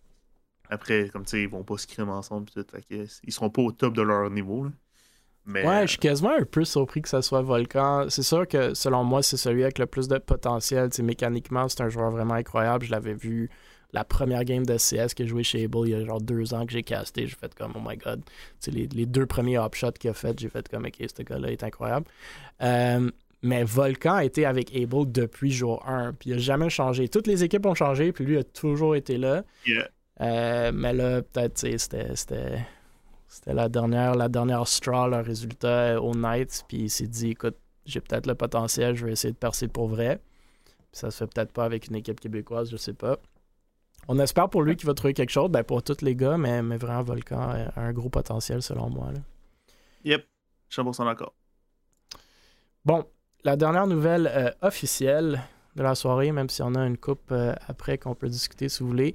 [0.70, 2.48] Après, comme tu sais, ils vont pas se crimer ensemble.
[2.50, 4.66] Tout, ils seront pas au top de leur niveau.
[5.44, 8.06] Mais, ouais, je suis quasiment un peu surpris que ça soit Volcan.
[8.08, 10.88] C'est sûr que selon moi, c'est celui avec le plus de potentiel.
[10.88, 12.86] T'sais, mécaniquement, c'est un joueur vraiment incroyable.
[12.86, 13.50] Je l'avais vu
[13.92, 16.52] la première game de CS que j'ai joué chez Able il y a genre deux
[16.52, 17.26] ans que j'ai casté.
[17.28, 18.22] J'ai fait comme, oh my god.
[18.66, 21.62] Les, les, deux premiers hop-shots qu'il a fait, j'ai fait comme, ok, ce gars-là est
[21.62, 22.06] incroyable.
[22.62, 23.08] Euh,
[23.42, 26.14] mais Volcan a été avec Able depuis jour 1.
[26.14, 27.08] Puis il n'a jamais changé.
[27.08, 29.44] Toutes les équipes ont changé, puis lui a toujours été là.
[30.20, 32.66] Euh, mais là, peut-être, c'était, c'était,
[33.46, 36.64] la dernière, la dernière straw, le résultat au Knights.
[36.68, 39.88] Puis il s'est dit, écoute, j'ai peut-être le potentiel, je vais essayer de percer pour
[39.88, 40.20] vrai.
[40.64, 43.18] Puis ça se fait peut-être pas avec une équipe québécoise, je sais pas.
[44.08, 46.62] On espère pour lui qu'il va trouver quelque chose, ben pour tous les gars, mais,
[46.62, 49.10] mais vraiment, Volcan a un gros potentiel selon moi.
[49.12, 49.18] Là.
[50.04, 50.24] Yep,
[50.70, 51.34] 100% d'accord.
[52.84, 53.04] Bon,
[53.46, 55.40] la dernière nouvelle euh, officielle
[55.76, 58.82] de la soirée, même si on a une coupe euh, après qu'on peut discuter si
[58.82, 59.14] vous voulez.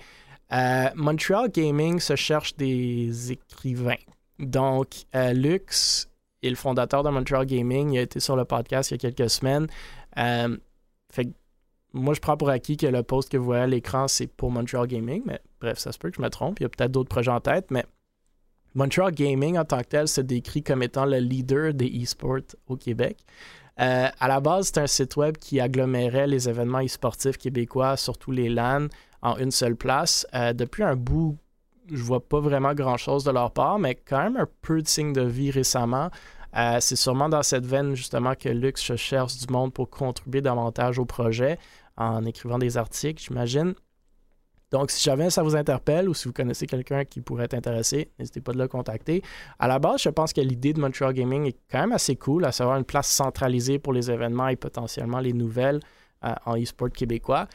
[0.53, 4.01] Euh, Montreal Gaming se cherche des écrivains.
[4.39, 6.07] Donc, Lux
[6.41, 7.91] est le fondateur de Montreal Gaming.
[7.91, 9.67] Il a été sur le podcast il y a quelques semaines.
[10.15, 11.27] fait
[11.93, 14.49] moi, je prends pour acquis que le post que vous voyez à l'écran, c'est pour
[14.49, 15.23] Montreal Gaming.
[15.25, 16.61] Mais bref, ça se peut que je me trompe.
[16.61, 17.69] Il y a peut-être d'autres projets en tête.
[17.69, 17.85] Mais
[18.75, 22.77] Montreal Gaming, en tant que tel, se décrit comme étant le leader des e-sports au
[22.77, 23.17] Québec.
[23.81, 28.31] Euh, à la base, c'est un site web qui agglomérait les événements e-sportifs québécois, surtout
[28.31, 28.87] les LAN,
[29.23, 30.27] en une seule place.
[30.35, 31.37] Euh, depuis un bout,
[31.91, 35.13] je vois pas vraiment grand-chose de leur part, mais quand même un peu de signe
[35.13, 36.09] de vie récemment.
[36.55, 40.99] Euh, c'est sûrement dans cette veine justement que Lux cherche du monde pour contribuer davantage
[40.99, 41.57] au projet
[41.97, 43.73] en écrivant des articles, j'imagine.
[44.71, 48.09] Donc, si jamais ça vous interpelle ou si vous connaissez quelqu'un qui pourrait être intéressé,
[48.17, 49.21] n'hésitez pas de le contacter.
[49.59, 52.45] À la base, je pense que l'idée de Montreal Gaming est quand même assez cool,
[52.45, 55.81] à savoir une place centralisée pour les événements et potentiellement les nouvelles
[56.23, 57.47] euh, en e-sport québécois.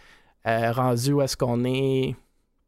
[0.47, 2.15] Euh, rendu où est-ce qu'on est,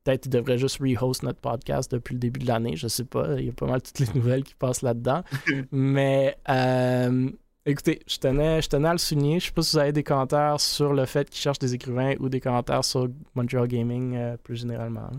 [0.03, 3.38] peut-être qu'il devrait juste rehost notre podcast depuis le début de l'année, je sais pas.
[3.38, 5.22] Il y a pas mal toutes les nouvelles qui passent là-dedans.
[5.72, 7.30] Mais euh,
[7.68, 9.40] Écoutez, je tenais, je tenais à le souligner.
[9.40, 12.14] Je sais pas si vous avez des commentaires sur le fait qu'ils cherchent des écrivains
[12.18, 15.10] ou des commentaires sur Montreal Gaming euh, plus généralement.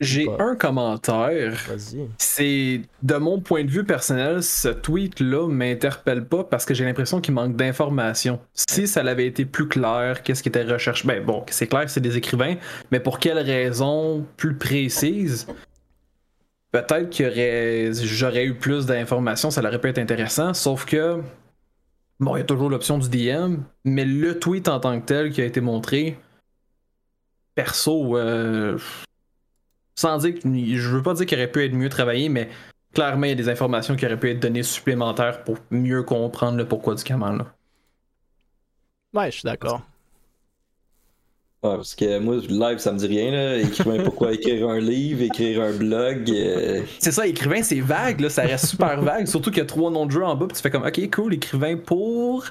[0.00, 1.58] J'ai un commentaire.
[2.16, 7.20] C'est de mon point de vue personnel, ce tweet-là m'interpelle pas parce que j'ai l'impression
[7.20, 8.40] qu'il manque d'informations.
[8.54, 12.00] Si ça avait été plus clair, qu'est-ce qui était recherché Ben bon, c'est clair, c'est
[12.00, 12.54] des écrivains,
[12.90, 15.46] mais pour quelles raisons plus précises
[16.72, 21.22] peut-être que j'aurais eu plus d'informations, ça aurait pu être intéressant, sauf que
[22.20, 25.30] bon, il y a toujours l'option du DM, mais le tweet en tant que tel
[25.30, 26.18] qui a été montré,
[27.54, 28.78] perso, euh,
[29.96, 32.48] sans dire que je veux pas dire qu'il aurait pu être mieux travaillé, mais
[32.94, 36.58] clairement il y a des informations qui auraient pu être données supplémentaires pour mieux comprendre
[36.58, 37.46] le pourquoi du comment là.
[39.14, 39.82] Ouais, je suis d'accord.
[41.60, 43.32] Ouais, parce que moi, live, ça me dit rien.
[43.32, 43.56] Là.
[43.58, 48.30] Écrivain, pourquoi écrire un livre, écrire un blog euh, C'est ça, écrivain, c'est vague, là,
[48.30, 49.26] ça reste super vague.
[49.26, 51.10] Surtout qu'il y a trois noms de jeu en bas, puis tu fais comme, ok,
[51.10, 52.44] cool, écrivain pour.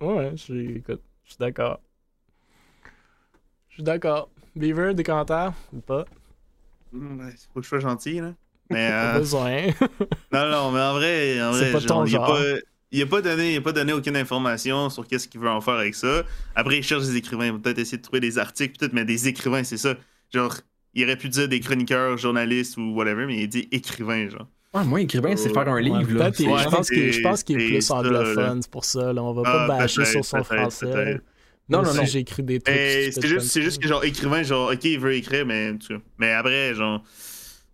[0.00, 1.78] Ouais, je suis, écoute, je suis d'accord.
[3.68, 4.28] Je suis d'accord.
[4.56, 6.04] Beaver, des commentaires ou pas?
[6.92, 8.32] Mm, faut que je sois gentil, là.
[8.70, 8.88] Mais.
[8.90, 9.18] Pas Euh...
[9.18, 9.66] besoin.
[10.32, 12.26] non, non, mais en vrai, en C'est vrai pas genre, ton genre.
[12.26, 12.42] pas.
[12.92, 15.60] Il a pas donné, il a pas donné aucune information sur qu'est-ce qu'il veut en
[15.60, 16.22] faire avec ça.
[16.54, 17.46] Après, il cherche des écrivains.
[17.46, 19.94] Il va peut-être essayer de trouver des articles, peut-être, mais des écrivains, c'est ça.
[20.32, 20.54] Genre,
[20.94, 24.46] il aurait pu dire des chroniqueurs, journalistes ou whatever, mais il dit écrivain, genre.
[24.72, 26.24] Ouais, moi, écrivain, c'est faire un Ouais, livre, là.
[26.26, 28.84] peut-être, il- Ouais, je pense qu'il je pense qu'il est c'est plus anglophone, c'est pour
[28.84, 29.12] ça.
[29.12, 29.22] Là.
[29.22, 30.86] On va pas Ah, bâcher sur son peut-être, français.
[30.92, 31.22] peut-être.
[31.68, 32.04] Non, non, non.
[32.04, 32.76] j'ai écrit des trucs.
[32.76, 35.96] C'est juste, juste que, genre, écrivain, genre, ok, il veut écrire, mais, cas.
[36.18, 37.02] mais après, genre,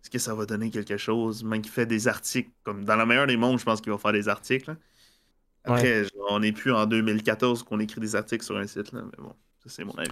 [0.03, 1.45] est-ce que ça va donner quelque chose?
[1.45, 3.99] Même qu'il fait des articles, comme dans le meilleur des mondes, je pense qu'il va
[3.99, 4.71] faire des articles.
[4.71, 4.77] là.
[5.65, 9.03] Après, genre, on n'est plus en 2014 qu'on écrit des articles sur un site, là,
[9.05, 10.11] mais bon, ça, c'est mon avis.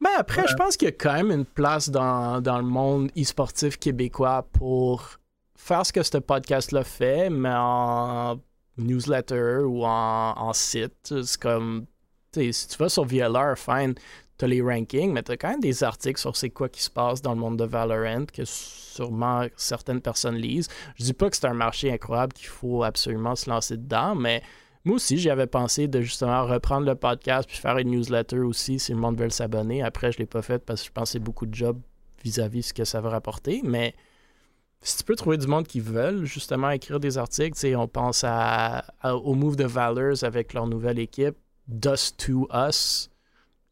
[0.00, 3.10] Mais après, je pense qu'il y a quand même une place dans, dans le monde
[3.16, 5.18] e-sportif québécois pour
[5.56, 8.40] faire ce que ce podcast-là fait, mais en
[8.76, 11.14] newsletter ou en, en site.
[11.24, 11.86] C'est comme,
[12.32, 13.94] tu sais, si tu vas sur VLR, fine,
[14.38, 17.20] t'as les rankings, mais t'as quand même des articles sur c'est quoi qui se passe
[17.20, 20.68] dans le monde de Valorant que sûrement certaines personnes lisent.
[20.96, 24.42] Je dis pas que c'est un marché incroyable qu'il faut absolument se lancer dedans, mais
[24.84, 28.78] moi aussi, j'y avais pensé de justement reprendre le podcast puis faire une newsletter aussi
[28.78, 29.82] si le monde veut s'abonner.
[29.82, 31.80] Après, je l'ai pas fait parce que je pensais beaucoup de job
[32.24, 33.60] vis-à-vis ce que ça va rapporter.
[33.64, 33.94] Mais
[34.80, 38.84] si tu peux trouver du monde qui veulent justement écrire des articles, on pense à-
[39.04, 41.36] au Move de Valors avec leur nouvelle équipe,
[41.66, 43.10] Dust to Us.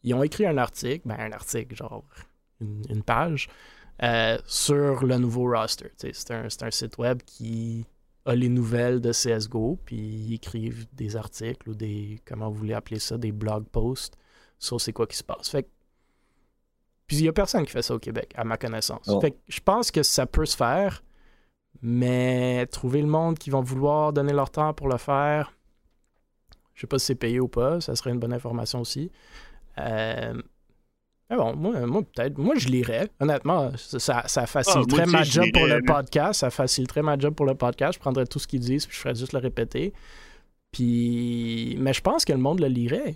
[0.07, 2.03] Ils ont écrit un article, ben un article, genre
[2.61, 3.49] une, une page,
[4.03, 5.91] euh, sur le nouveau roster.
[5.97, 7.85] C'est un, un site web qui
[8.25, 12.75] a les nouvelles de CSGO, puis ils écrivent des articles ou des, comment vous voulez
[12.75, 14.17] appeler ça, des blog posts
[14.59, 15.49] sur c'est quoi qui se passe.
[15.51, 15.69] Fait que-
[17.07, 19.09] puis il y a personne qui fait ça au Québec, à ma connaissance.
[19.21, 21.05] Fait que je pense que ça peut se faire,
[21.83, 25.53] mais trouver le monde qui vont vouloir donner leur temps pour le faire,
[26.75, 29.11] je sais pas si c'est payé ou pas, ça serait une bonne information aussi.
[29.79, 30.35] Euh,
[31.29, 35.47] mais bon, moi, moi peut-être, moi je lirais, honnêtement, ça, ça, ça faciliterait ma job
[35.53, 38.61] pour le podcast, ça faciliterait ma job pour le podcast, je prendrais tout ce qu'ils
[38.61, 39.93] disent, puis je ferais juste le répéter.
[40.71, 43.15] Puis, mais je pense que le monde le lirait.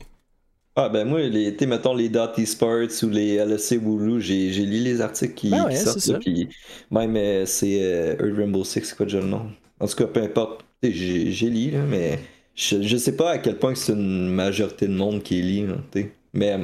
[0.77, 4.79] Ah ben moi, les, mettons les Dot Esports ou les LEC Wooloo, j'ai j'ai lu
[4.79, 6.49] les articles qui, Ben ouais, qui sortent, là, puis
[6.91, 9.51] même euh, c'est euh, Earth Rainbow Six, c'est quoi déjà le nom?
[9.79, 12.21] En tout cas, peu importe, j'ai j'ai lu, là, mais
[12.55, 15.67] je, je sais pas à quel point que c'est une majorité de monde qui lit,
[15.67, 16.13] là, t'sais.
[16.33, 16.59] Mais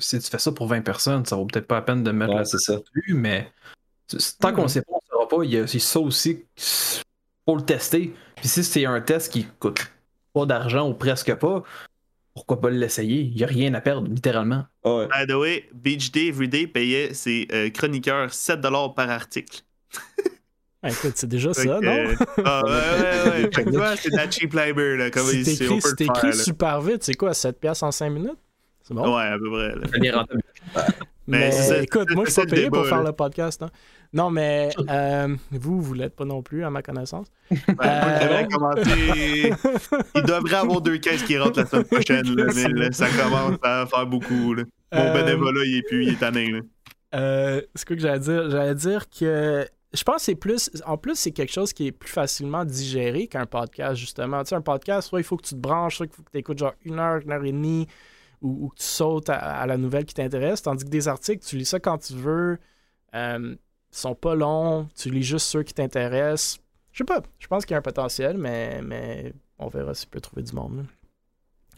[0.00, 2.32] Si tu fais ça pour 20 personnes, ça vaut peut-être pas la peine de mettre
[2.32, 2.56] ouais, la ça.
[2.76, 3.50] dessus, mais
[4.40, 4.68] tant qu'on Mhm.
[4.68, 5.44] sait pas, on saura pas.
[5.44, 6.44] Il y a c'est ça aussi
[7.44, 8.14] pour le tester.
[8.36, 9.90] Puis si c'est un test qui coûte
[10.32, 11.62] pas d'argent ou presque pas,
[12.34, 13.22] pourquoi pas l'essayer?
[13.22, 14.64] Il y a rien à perdre, littéralement.
[14.84, 15.08] Ah ouais.
[15.08, 19.62] By the way, Beach Day Everyday payait ses euh, chroniqueurs 7$ par article.
[20.80, 21.90] Ah, écoute, c'est déjà ça, non?
[21.90, 22.14] euh,
[22.44, 23.96] ah, ouais, ouais, ouais.
[24.00, 25.10] C'est de la cheap labor, là.
[25.10, 28.10] Comme C'est écrit, peut c'est le écrit super vite, c'est quoi, 7 piastres en 5
[28.10, 28.38] minutes?
[28.88, 29.16] C'est bon?
[29.16, 29.86] Ouais, à peu près, là.
[29.86, 30.42] Ça devient rentable.
[31.30, 33.10] Mais Mais c'est ça- écoute, moi je suis c'est pas payé débat, pour faire là.
[33.10, 33.62] le podcast.
[33.62, 33.68] hein.
[34.14, 37.26] Non, mais euh, vous, vous l'êtes pas non plus, à ma connaissance.
[37.50, 38.44] Euh.
[40.14, 43.58] Il devrait avoir deux caisses qui rentrent la semaine prochaine, là, mais là, ça commence
[43.62, 44.54] à faire beaucoup.
[44.54, 44.62] Là.
[44.92, 46.62] Mon Euh, bénévolat, il est plus, il est tanné.
[47.14, 48.50] Euh, c'est quoi que j'allais dire?
[48.50, 50.70] J'allais dire que je pense que c'est plus.
[50.86, 54.42] En plus, c'est quelque chose qui est plus facilement digéré qu'un podcast, justement.
[54.44, 56.30] Tu sais, un podcast, soit il faut que tu te branches, soit il faut que
[56.30, 57.86] tu écoutes genre une heure, une heure et demie,
[58.42, 60.62] ou, ou que tu sautes à, à la nouvelle qui t'intéresse.
[60.62, 62.58] Tandis que des articles, tu lis ça quand tu veux.
[63.14, 63.54] Euh,
[63.92, 66.58] ils sont pas longs, tu lis juste ceux qui t'intéressent.
[66.92, 70.06] Je sais pas, je pense qu'il y a un potentiel, mais, mais on verra si
[70.06, 70.84] peut trouver du monde.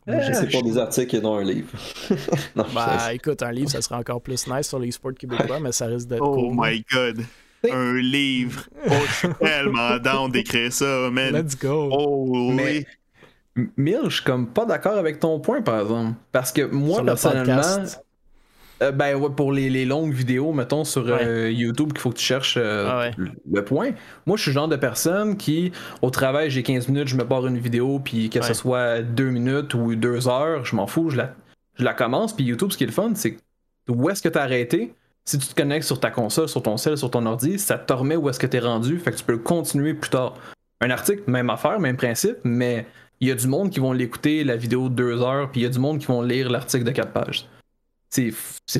[0.06, 0.20] là.
[0.26, 1.70] J'ai- C'est pour des articles et non un livre.
[2.56, 5.72] non, Bah écoute, un livre, ça serait encore plus nice sur les sports québécois, mais
[5.72, 7.22] ça risque d'être Oh my god.
[7.70, 8.62] Un livre.
[8.88, 11.34] Oh, je suis tellement down d'écrire ça, man.
[11.34, 11.90] Let's go.
[11.92, 12.86] Oh, Mais-
[13.76, 16.14] Mille, je suis comme pas d'accord avec ton point, par exemple.
[16.32, 17.84] Parce que moi, personnellement,
[18.82, 22.16] euh, ben ouais, pour les, les longues vidéos, mettons, sur euh, YouTube, qu'il faut que
[22.16, 23.10] tu cherches euh, Ah ouais.
[23.18, 23.90] le, le point.
[24.24, 25.70] Moi, je suis le genre de personne qui,
[26.00, 28.44] au travail, j'ai 15 minutes, je me barre une vidéo, puis que Ouais.
[28.46, 31.34] ce soit 2 minutes ou 2 heures, je m'en fous, je la,
[31.78, 32.34] je la commence.
[32.34, 33.36] Puis YouTube, ce qui est le fun, c'est
[33.88, 34.94] où est-ce que tu as arrêté?
[35.26, 37.92] Si tu te connectes sur ta console, sur ton cell, sur ton ordi, ça te
[37.92, 40.34] remet où est-ce que tu es rendu, fait que tu peux continuer plus tard.
[40.80, 42.86] Un article, même affaire, même principe, mais
[43.20, 45.64] il y a du monde qui vont l'écouter, la vidéo de deux heures, puis il
[45.64, 47.48] y a du monde qui vont lire l'article de quatre pages.
[48.08, 48.32] C'est,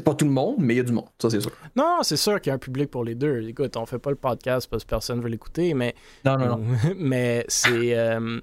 [0.05, 1.53] pas tout le monde, mais il y a du monde, ça c'est sûr.
[1.77, 3.43] Non, c'est sûr qu'il y a un public pour les deux.
[3.43, 5.95] Écoute, on fait pas le podcast parce que personne veut l'écouter, mais,
[6.25, 6.62] Non, non, non.
[6.97, 7.97] mais c'est.
[7.97, 8.41] euh,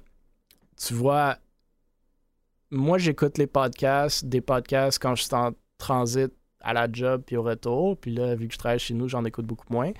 [0.78, 1.36] tu vois,
[2.70, 7.36] moi, j'écoute les podcasts, des podcasts quand je suis en transit à la job puis
[7.36, 7.96] au retour.
[7.98, 9.92] Puis là, vu que je travaille chez nous, j'en écoute beaucoup moins.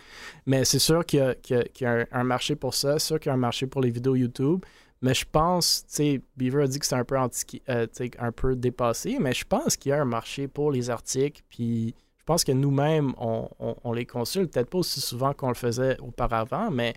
[0.47, 2.99] Mais c'est sûr qu'il y a, un, marché pour ça.
[2.99, 4.65] C'est sûr qu'il y a un marché pour les vidéos YouTube.
[5.01, 7.87] Mais je pense, tu sais, Beaver a dit que c'est un peu euh,
[8.19, 11.43] un peu dépassé, mais je pense qu'il y a un marché pour les articles.
[11.49, 15.99] Puis je pense que nous-mêmes, on, les consulte, peut-être pas aussi souvent qu'on le faisait
[16.01, 16.95] auparavant, mais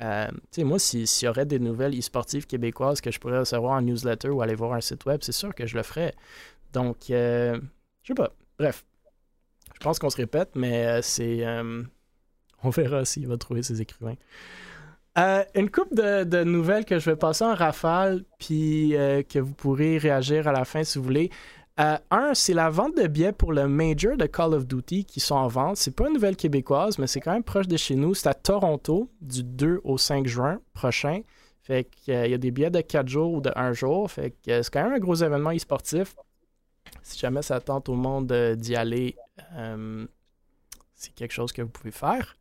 [0.00, 3.82] euh, sais, moi, s'il y aurait des nouvelles e-sportives québécoises que je pourrais recevoir en
[3.82, 6.14] newsletter ou aller voir un site web, c'est sûr que je le ferais.
[6.72, 7.60] Donc, euh,
[8.02, 8.32] je sais pas.
[8.58, 8.84] Bref,
[9.74, 11.44] je pense qu'on se répète, mais euh, c'est.
[11.44, 11.82] Euh,
[12.62, 14.16] on verra s'il va trouver ses écrivains.
[15.18, 18.94] Euh, une coupe de, nouvelles que je vais passer en rafale, puis
[19.28, 21.30] que vous pourrez réagir à la fin si vous voulez.
[21.76, 25.34] un, c'est la vente de billets pour le Major de Call of Duty qui sont
[25.34, 25.76] en vente.
[25.76, 28.14] C'est pas une nouvelle québécoise, mais c'est quand même proche de chez nous.
[28.14, 31.20] C'est à Toronto du 2 au 5 juin prochain.
[31.62, 34.10] Fait qu'il y a des billets de 4 jours ou de 1 jour.
[34.10, 36.16] Fait que c'est quand même un gros événement e-sportif.
[37.02, 39.16] Si jamais ça tente au monde d'y aller,
[39.54, 40.06] euh,
[40.94, 42.36] c'est quelque chose que vous pouvez faire.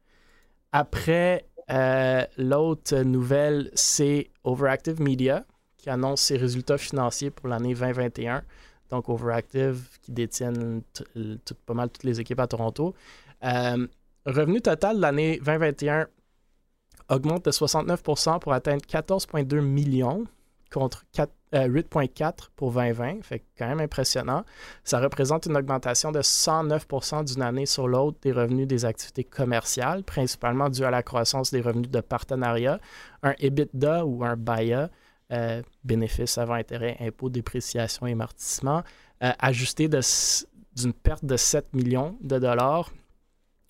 [0.71, 5.45] Après, euh, l'autre nouvelle, c'est Overactive Media
[5.77, 8.43] qui annonce ses résultats financiers pour l'année 2021.
[8.89, 10.81] Donc, Overactive qui détiennent
[11.65, 12.93] pas mal toutes les équipes à Toronto.
[13.43, 13.87] Euh,
[14.25, 16.07] revenu total de l'année 2021
[17.09, 20.25] augmente de 69% pour atteindre 14,2 millions
[20.71, 24.43] contre 4, 8,4 euh, pour 2020, fait quand même impressionnant.
[24.83, 30.03] Ça représente une augmentation de 109% d'une année sur l'autre des revenus des activités commerciales,
[30.03, 32.79] principalement dû à la croissance des revenus de partenariat,
[33.23, 34.89] un EBITDA ou un BAYA,
[35.31, 38.83] euh, bénéfice avant intérêt, impôt, dépréciation et amortissement,
[39.23, 42.91] euh, ajusté d'une perte de 7 millions de dollars,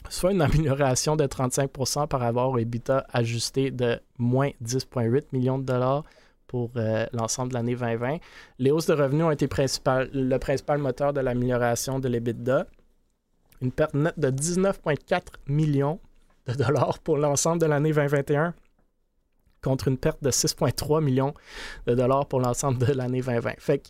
[0.09, 5.65] soit une amélioration de 35% par rapport au EBITDA ajusté de moins 10,8 millions de
[5.65, 6.03] dollars
[6.51, 8.17] pour euh, l'ensemble de l'année 2020.
[8.59, 12.67] Les hausses de revenus ont été le principal moteur de l'amélioration de l'EBITDA.
[13.61, 16.01] Une perte nette de 19,4 millions
[16.47, 18.53] de dollars pour l'ensemble de l'année 2021
[19.63, 21.33] contre une perte de 6,3 millions
[21.87, 23.53] de dollars pour l'ensemble de l'année 2020.
[23.59, 23.89] Fait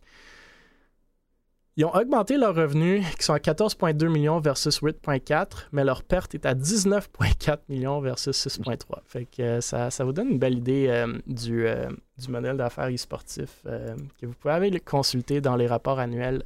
[1.77, 6.35] ils ont augmenté leurs revenus, qui sont à 14,2 millions versus 8,4, mais leur perte
[6.35, 8.99] est à 19,4 millions versus 6,3.
[9.06, 12.89] Fait que euh, ça, vous donne une belle idée euh, du, euh, du, modèle d'affaires
[12.89, 16.43] e-sportif que vous pouvez aller consulter dans les rapports annuels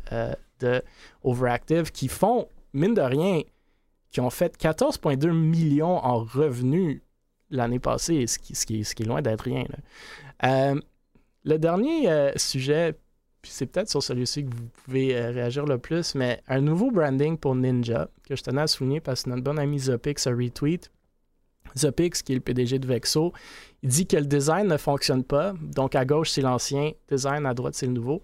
[0.60, 0.82] de
[1.24, 3.42] Overactive qui font, mine de rien,
[4.12, 7.02] qui ont fait 14,2 millions en revenus
[7.50, 9.66] l'année passée, ce qui, est loin d'être rien.
[11.44, 12.96] le dernier sujet,
[13.46, 16.90] puis c'est peut-être sur celui-ci que vous pouvez euh, réagir le plus, mais un nouveau
[16.90, 20.32] branding pour Ninja, que je tenais à souligner parce que notre bon ami Zopix a
[20.32, 20.90] retweet.
[21.78, 23.34] Zopix, qui est le PDG de Vexo,
[23.84, 25.54] il dit que le design ne fonctionne pas.
[25.62, 28.24] Donc à gauche, c'est l'ancien design, à droite, c'est le nouveau.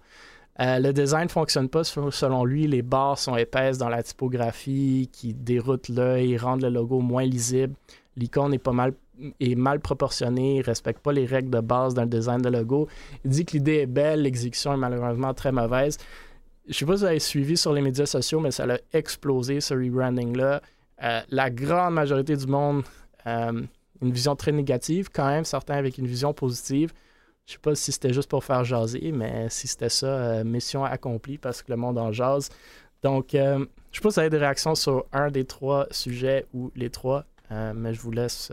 [0.58, 2.66] Euh, le design ne fonctionne pas selon lui.
[2.66, 7.74] Les barres sont épaisses dans la typographie qui déroutent l'œil, rendent le logo moins lisible.
[8.16, 8.92] L'icône est pas mal
[9.40, 12.88] est mal proportionné, il respecte pas les règles de base dans le design de logo.
[13.24, 15.98] Il dit que l'idée est belle, l'exécution est malheureusement très mauvaise.
[16.68, 19.60] Je sais pas si vous avez suivi sur les médias sociaux, mais ça a explosé
[19.60, 20.62] ce rebranding-là.
[21.02, 22.84] Euh, la grande majorité du monde,
[23.26, 23.62] euh,
[24.00, 26.92] une vision très négative, quand même, certains avec une vision positive.
[27.46, 30.84] Je sais pas si c'était juste pour faire jaser, mais si c'était ça, euh, mission
[30.84, 32.48] accomplie parce que le monde en jase.
[33.02, 33.38] Donc, je
[33.90, 37.24] sais pas si vous avez des réactions sur un des trois sujets ou les trois,
[37.50, 38.52] mais je vous laisse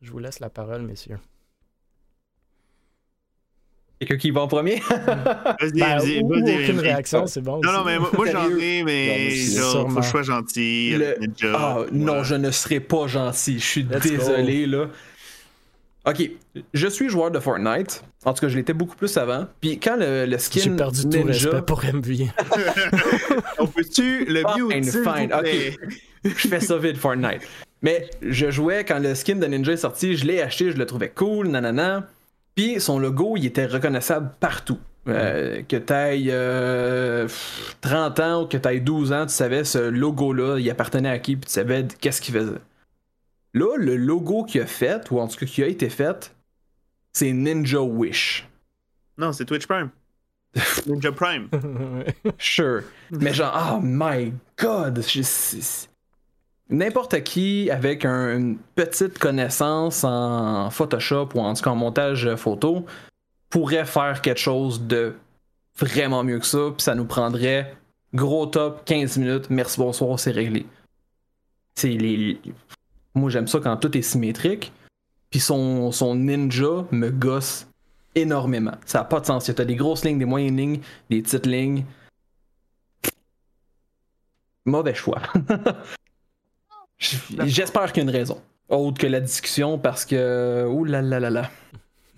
[0.00, 1.18] je vous laisse la parole, messieurs.
[4.00, 4.76] Quelqu'un qui va en premier?
[4.88, 6.22] vas-y, ben, vas-y.
[6.22, 7.60] aucune réaction, c'est bon.
[7.62, 10.96] Non, non, mais moi, j'en ai, mais genre, faut que je sois gentil.
[11.54, 13.58] Ah, non, je ne serai pas gentil.
[13.60, 14.86] Je suis désolé, là.
[16.06, 16.30] Ok,
[16.72, 18.02] je suis joueur de Fortnite.
[18.24, 19.46] En tout cas, je l'étais beaucoup plus avant.
[19.60, 20.60] Puis quand le, le skin.
[20.60, 22.28] J'ai perdu tout respect pour MV.
[23.58, 24.90] On peut-tu le mute?
[24.90, 25.34] Fine, fine.
[25.34, 25.78] Ok.
[26.24, 27.42] je fais ça vite, Fortnite.
[27.82, 30.86] Mais je jouais quand le skin de Ninja est sorti, je l'ai acheté, je le
[30.86, 32.08] trouvais cool, nanana.
[32.54, 34.78] Puis son logo, il était reconnaissable partout.
[35.08, 37.26] Euh, que t'ailles euh,
[37.80, 41.36] 30 ans ou que t'ailles 12 ans, tu savais ce logo-là, il appartenait à qui,
[41.36, 42.60] puis tu savais qu'est-ce qu'il faisait.
[43.54, 46.34] Là, le logo qu'il a fait, ou en tout cas qui a été fait,
[47.12, 48.46] c'est Ninja Wish.
[49.16, 49.90] Non, c'est Twitch Prime.
[50.86, 51.48] Ninja Prime.
[52.38, 52.82] sure.
[53.10, 55.02] Mais genre, oh my god,
[56.70, 62.86] n'importe qui avec une petite connaissance en Photoshop ou en tout cas en montage photo
[63.50, 65.14] pourrait faire quelque chose de
[65.76, 67.74] vraiment mieux que ça, puis ça nous prendrait
[68.14, 70.66] gros top 15 minutes, merci bonsoir, c'est réglé.
[71.74, 72.40] C'est les...
[73.14, 74.72] Moi j'aime ça quand tout est symétrique,
[75.30, 77.66] puis son, son ninja me gosse
[78.14, 78.74] énormément.
[78.86, 79.44] Ça n'a pas de sens.
[79.44, 81.84] Tu as des grosses lignes, des moyennes lignes, des petites lignes.
[84.64, 85.22] Mauvais choix.
[87.00, 88.40] J'espère qu'il y a une raison.
[88.68, 90.66] Autre que la discussion, parce que.
[90.68, 91.50] Ouh là là là là.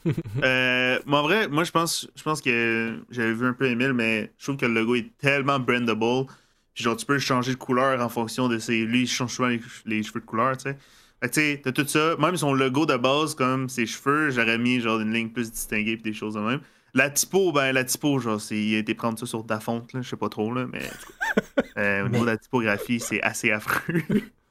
[0.43, 3.93] euh, mais en vrai, moi je pense, je pense que j'avais vu un peu Emile,
[3.93, 6.27] mais je trouve que le logo est tellement brandable.
[6.75, 8.85] Genre, tu peux changer de couleur en fonction de ses.
[8.85, 10.77] Lui, il change souvent les, cheveux de couleur, tu sais.
[11.21, 12.17] Fait que tu sais, t'as tout ça.
[12.19, 15.93] Même son logo de base, comme ses cheveux, j'aurais mis genre une ligne plus distinguée
[15.93, 16.61] et des choses de même.
[16.95, 20.03] La typo, ben la typo, genre, c'est, il a été prendre ça sur Dafont, là,
[20.03, 20.83] je sais pas trop, là, mais
[21.79, 24.03] euh, au niveau de la typographie, c'est assez affreux.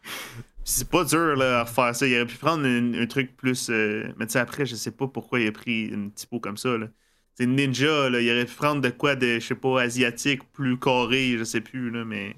[0.64, 2.08] c'est pas dur là, à faire ça.
[2.08, 3.70] Il aurait pu prendre un, truc plus.
[3.70, 6.58] Euh, mais tu sais, après, je sais pas pourquoi il a pris une typo comme
[6.58, 6.78] ça.
[6.78, 6.88] Là.
[7.36, 8.22] C'est ninja, là.
[8.22, 11.62] Il aurait pu prendre de quoi de, je sais pas, asiatique, plus carré, je sais
[11.62, 12.36] plus, là, mais.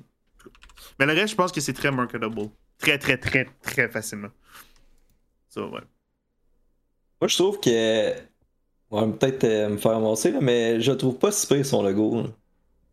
[1.00, 2.50] Mais le reste, je pense que c'est très marketable.
[2.78, 4.30] Très, très, très, très facilement.
[5.50, 5.82] Ça, ouais.
[7.22, 8.14] Moi, je trouve que
[8.92, 12.26] va peut-être euh, me faire avancer, mais je trouve pas si pire son logo.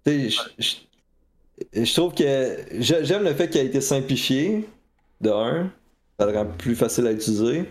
[0.07, 0.77] Je,
[1.73, 4.67] je, trouve que j'aime le fait qu'il a été simplifié,
[5.21, 5.71] de un.
[6.19, 7.65] Ça le rend plus facile à utiliser.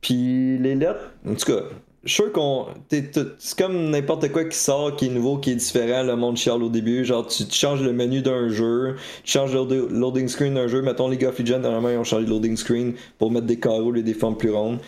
[0.00, 1.62] Puis les lettres, en tout cas,
[2.04, 2.66] je suis sûr qu'on.
[2.88, 6.62] C'est comme n'importe quoi qui sort, qui est nouveau, qui est différent, le monde chiale
[6.62, 7.04] au début.
[7.04, 10.82] Genre, tu, changes le menu d'un jeu, tu changes le loading screen d'un jeu.
[10.82, 13.94] Mettons, les of Legends, normalement, ils ont changé le loading screen pour mettre des carreaux
[13.94, 14.78] et des formes plus rondes.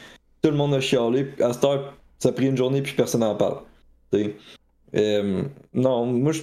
[0.42, 1.28] Tout le monde a chialé.
[1.40, 3.58] À cette heure, ça a pris une journée puis personne n'en parle.
[4.94, 5.42] Euh,
[5.74, 6.40] non, moi je,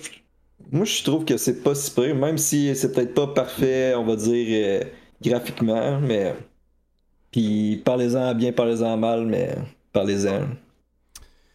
[0.71, 4.05] moi je trouve que c'est pas si pire, même si c'est peut-être pas parfait, on
[4.05, 4.83] va dire, euh,
[5.21, 6.35] graphiquement, mais.
[7.31, 9.55] Puis parlez-en bien, parlez-en mal, mais
[9.91, 10.47] parlez-en.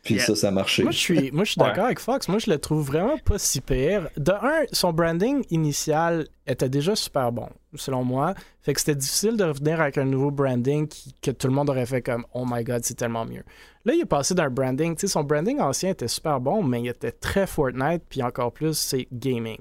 [0.02, 0.82] Puis ça, ça a marché.
[0.82, 2.28] Moi, je suis, moi, je suis d'accord avec Fox.
[2.28, 4.08] Moi, je le trouve vraiment pas si pire.
[4.16, 8.34] De un, son branding initial était déjà super bon, selon moi.
[8.62, 10.88] Fait que c'était difficile de revenir avec un nouveau branding
[11.22, 13.44] que tout le monde aurait fait comme Oh my god, c'est tellement mieux.
[13.84, 14.94] Là, il est passé d'un branding.
[14.94, 18.52] Tu sais, son branding ancien était super bon, mais il était très Fortnite, puis encore
[18.52, 19.58] plus, c'est gaming.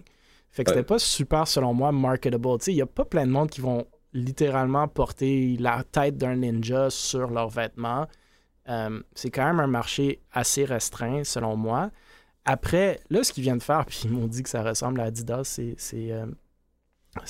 [0.51, 2.57] Fait que c'était pas super, selon moi, marketable.
[2.59, 6.17] Tu sais, il y a pas plein de monde qui vont littéralement porter la tête
[6.17, 8.07] d'un ninja sur leurs vêtements.
[8.67, 11.91] Euh, c'est quand même un marché assez restreint, selon moi.
[12.45, 15.05] Après, là, ce qu'ils viennent de faire, puis ils m'ont dit que ça ressemble à
[15.05, 15.75] Adidas, c'est.
[15.77, 16.25] C'est euh,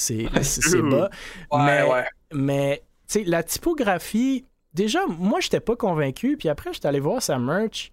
[0.81, 1.09] bas.
[1.53, 6.99] mais, mais tu sais, la typographie, déjà, moi, j'étais pas convaincu, puis après, j'étais allé
[6.99, 7.91] voir sa merch,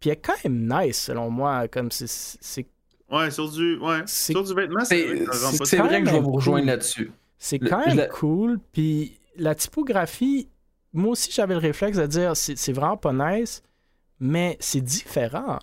[0.00, 1.68] puis elle est quand même nice, selon moi.
[1.68, 2.66] Comme c'est.
[3.10, 4.02] Ouais, sur du, ouais.
[4.06, 5.04] sur du vêtement, c'est
[5.76, 7.12] vrai que je vais vous rejoindre là-dessus.
[7.38, 10.48] C'est quand même cool, puis la typographie,
[10.92, 13.62] moi aussi, j'avais le réflexe de dire c'est vraiment pas nice,
[14.20, 15.58] mais c'est différent.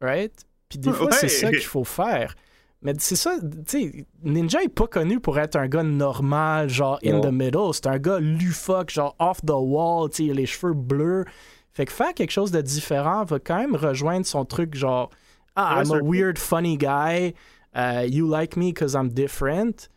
[0.00, 0.32] Right?
[0.68, 2.34] Puis des fois, c'est ça qu'il faut faire.
[2.82, 6.98] Mais c'est ça, tu sais, Ninja est pas connu pour être un gars normal, genre
[7.04, 7.74] in the middle.
[7.74, 11.26] C'est un gars lufoc, genre off the wall, tu sais, les cheveux bleus.
[11.72, 15.10] Fait que faire quelque chose de différent va quand même rejoindre son truc, genre,
[15.56, 17.34] ah, I'm a weird, funny guy.
[17.74, 19.88] Uh, you like me because I'm different.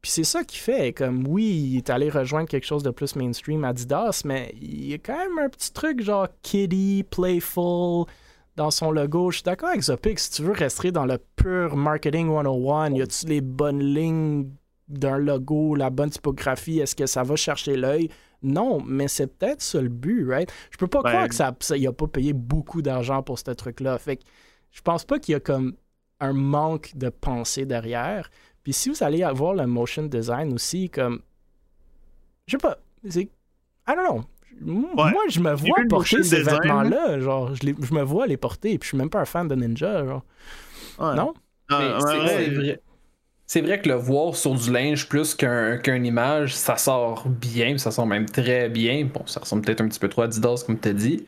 [0.00, 3.16] Puis c'est ça qui fait, comme oui, il est allé rejoindre quelque chose de plus
[3.16, 8.06] mainstream Adidas, mais il y a quand même un petit truc genre kiddie, playful
[8.56, 9.30] dans son logo.
[9.30, 13.02] Je suis d'accord avec Zopic, si tu veux rester dans le pur marketing 101, y
[13.02, 14.50] a-tu les bonnes lignes
[14.88, 18.10] d'un logo, la bonne typographie, est-ce que ça va chercher l'œil?
[18.42, 20.50] Non, mais c'est peut-être ça le but, right?
[20.70, 23.50] Je peux pas croire que ça, ça il a pas payé beaucoup d'argent pour ce
[23.50, 23.98] truc-là.
[23.98, 24.22] Fait que
[24.70, 25.76] je pense pas qu'il y a comme
[26.20, 28.30] un manque de pensée derrière.
[28.62, 31.20] Puis si vous allez avoir le motion design aussi, comme.
[32.46, 32.78] Je sais pas.
[33.08, 33.22] C'est.
[33.22, 34.24] I don't know.
[34.60, 37.20] Moi, je me vois porter ces vêtements-là.
[37.20, 38.78] Genre, je, je, me vois les porter.
[38.78, 40.04] Puis je suis même pas un fan de Ninja.
[40.04, 40.24] Genre.
[40.98, 41.34] Non?
[41.68, 42.80] Ah, c'est vrai.
[43.46, 47.90] C'est vrai que le voir sur du linge plus qu'une image, ça sort bien, ça
[47.90, 49.04] sort même très bien.
[49.12, 51.26] Bon, ça ressemble peut-être un petit peu trop à Adidas, comme tu as dit.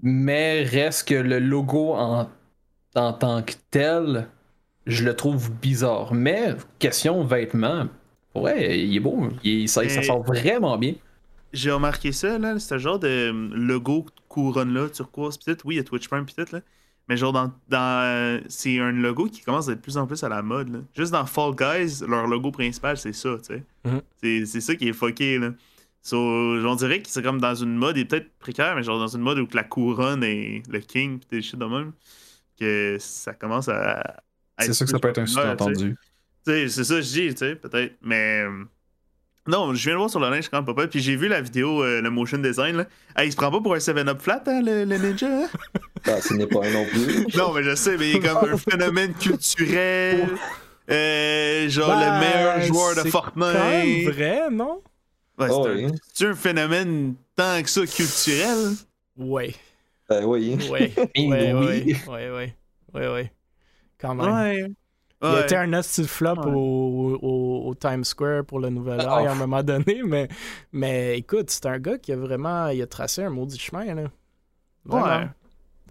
[0.00, 2.28] Mais reste que le logo en,
[2.94, 4.28] en tant que tel,
[4.86, 6.14] je le trouve bizarre.
[6.14, 7.88] Mais, question vêtements,
[8.36, 9.28] ouais, il est beau.
[9.66, 10.94] ça, sort vraiment bien.
[11.54, 15.80] J'ai remarqué ça, là, ce genre de hum, logo couronne-là, turquoise, peut-être, oui, il y
[15.80, 16.60] a Twitch Prime, peut-être, là.
[17.08, 20.24] Mais genre, dans, dans c'est un logo qui commence à être de plus en plus
[20.24, 20.72] à la mode.
[20.72, 20.78] Là.
[20.96, 23.62] Juste dans Fall Guys, leur logo principal, c'est ça, tu sais.
[23.84, 24.46] Mm-hmm.
[24.46, 25.50] C'est ça qui est fucké, là.
[26.00, 29.08] So, on dirait que c'est comme dans une mode, et peut-être précaire, mais genre dans
[29.08, 31.92] une mode où la couronne est le king, pis des shit de même,
[32.58, 34.22] que ça commence à,
[34.58, 35.96] c'est sûr que ça peut être un sous-entendu.
[36.44, 37.96] C'est ça que je dis, tu sais, peut-être.
[38.02, 38.44] Mais.
[39.46, 41.82] Non, je viens de voir sur le linge quand papa, puis j'ai vu la vidéo,
[41.82, 42.76] euh, le motion design.
[42.76, 43.24] Là.
[43.24, 45.26] il se prend pas pour un 7-up flat, hein, le, ninja.
[45.26, 45.48] Hein?
[46.06, 47.26] bah, ce n'est pas un non plus.
[47.36, 50.28] non, mais je sais, mais il est comme un phénomène culturel.
[50.90, 53.46] Euh, genre le ben, meilleur joueur de Fortnite.
[53.54, 54.80] C'est vrai, non?
[55.38, 58.74] Ouais, c'est oh, un, un, phénomène tant que ça culturel?
[59.16, 59.54] Ouais.
[60.08, 60.56] Ben oui.
[60.70, 60.92] Ouais.
[61.16, 62.54] ouais, ouais, ouais, ouais,
[62.94, 63.30] ouais, ouais.
[64.02, 64.70] Ouais.
[65.24, 69.30] Il a été un nasty flop au, Times Square pour le nouvel ah, an à
[69.30, 70.28] un moment donné, mais,
[70.72, 73.94] mais écoute, c'est un gars qui a vraiment il a tracé un maudit chemin.
[73.94, 74.04] Là.
[74.86, 75.26] Ouais.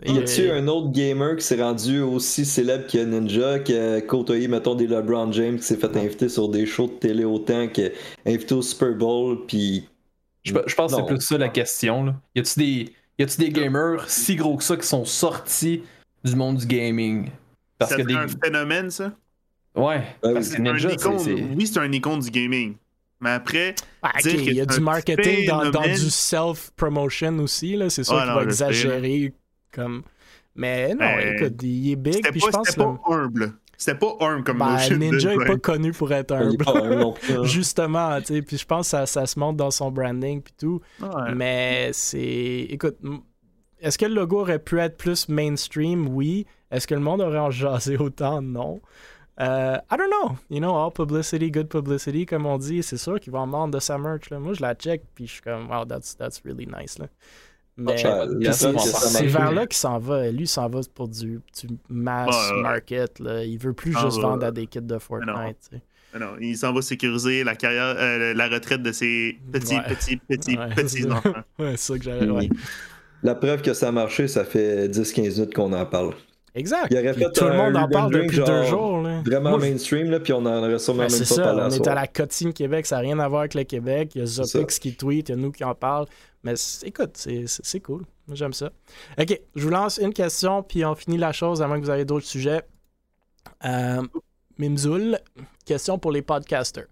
[0.06, 4.48] Y a-tu un autre gamer qui s'est rendu aussi célèbre que Ninja, qui a côtoyé,
[4.48, 7.86] mettons, des LeBron James, qui s'est fait inviter sur des shows de télé autant, qui
[7.86, 7.90] a
[8.26, 9.88] invité au Super Bowl, puis.
[10.44, 12.04] Je, pense que c'est plus ça la question.
[12.04, 12.16] Là.
[12.36, 15.84] Y a-tu des, y a-tu des gamers si gros que ça qui sont sortis
[16.26, 17.30] du monde du gaming?
[17.78, 19.14] Parce que un phénomène, ça?
[19.76, 20.04] Ouais.
[20.22, 20.90] parce que Ninja,
[21.56, 22.76] Oui, c'est un icône du gaming.
[23.20, 27.78] Mais après, ah, il y a du marketing dans, dans, du self-promotion aussi.
[27.78, 27.90] Là.
[27.90, 29.34] C'est sûr qu'il va exagérer
[29.72, 30.04] comme.
[30.56, 32.22] Mais non, ben, écoute, il est big.
[32.30, 33.54] Puis je pense C'était pas humble.
[33.78, 36.64] C'était pas humble comme ben, Ninja est pas connu pour être humble.
[37.44, 38.41] Justement, tu sais.
[38.41, 40.82] Puis je pense que ça, ça, se montre dans son branding puis tout.
[41.34, 42.68] Mais c'est.
[42.70, 42.98] Écoute,
[43.80, 46.10] est-ce que le logo aurait pu être plus mainstream?
[46.10, 46.45] Oui.
[46.72, 48.41] Est-ce que le monde aurait en jasé autant?
[48.41, 48.82] Non.
[49.38, 50.38] Uh, I don't know.
[50.50, 52.84] You know, all publicity, good publicity, comme on dit.
[52.84, 54.30] C'est sûr qu'il va en vendre de sa merch.
[54.30, 54.40] Là.
[54.40, 57.00] Moi, je la check, puis je suis comme, wow, that's, that's really nice.
[57.00, 57.08] Là.
[57.76, 60.30] Mais c'est vers là qu'il s'en va.
[60.30, 63.20] Lui, il s'en va pour du, du mass market.
[63.20, 63.44] Là.
[63.44, 65.72] Il veut plus ah, juste vendre à des kits de Fortnite.
[66.20, 70.58] Non, il s'en va sécuriser la carrière, euh, la retraite de ses petits, petits, petits,
[70.76, 71.34] petits enfants.
[71.60, 72.50] ouais, c'est ça que j'avais.
[73.24, 76.14] La preuve que ça a marché, ça fait 10-15 minutes qu'on en parle.
[76.56, 76.90] Exact.
[77.34, 79.02] tout le monde en parle depuis deux jours.
[79.26, 81.96] Vraiment mainstream, là, puis on en aurait sûrement ben, même pas parlé On est à
[81.96, 84.12] la Cotine Québec, ça n'a rien à voir avec le Québec.
[84.16, 86.08] Il y a Zopix qui tweet, il y a nous qui en parlent.
[86.44, 86.54] Mais
[86.84, 88.04] écoute, c'est cool.
[88.32, 88.72] J'aime ça.
[89.20, 92.06] OK, je vous lance une question, puis on finit la chose avant que vous ayez
[92.06, 92.62] d'autres sujets.
[93.66, 94.02] Euh,
[94.58, 95.20] Mimzoul,
[95.66, 96.88] question pour les podcasters.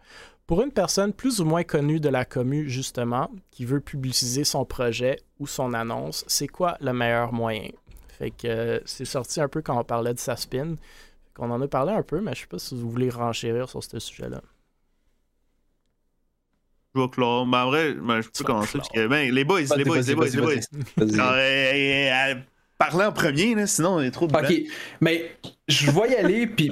[0.48, 4.66] Pour une personne plus ou moins connue de la commu, justement, qui veut publiciser son
[4.66, 7.70] projet ou son annonce, c'est quoi le meilleur moyen?
[8.22, 10.76] Fait que euh, c'est sorti un peu quand on parlait de sa spin.
[11.40, 13.84] On en a parlé un peu, mais je sais pas si vous voulez renchérir sur
[13.84, 14.44] ce sujet-là.
[16.94, 17.48] Je vais clore.
[17.48, 18.78] Mais en vrai, ben, je peux commencer.
[18.78, 20.54] Parce que, ben, les boys, les boys, les boys, les boys.
[21.00, 22.36] Euh,
[22.78, 24.54] parler en premier, là, sinon on est trop de Ok,
[25.00, 25.36] mais
[25.68, 26.72] je vais y aller, puis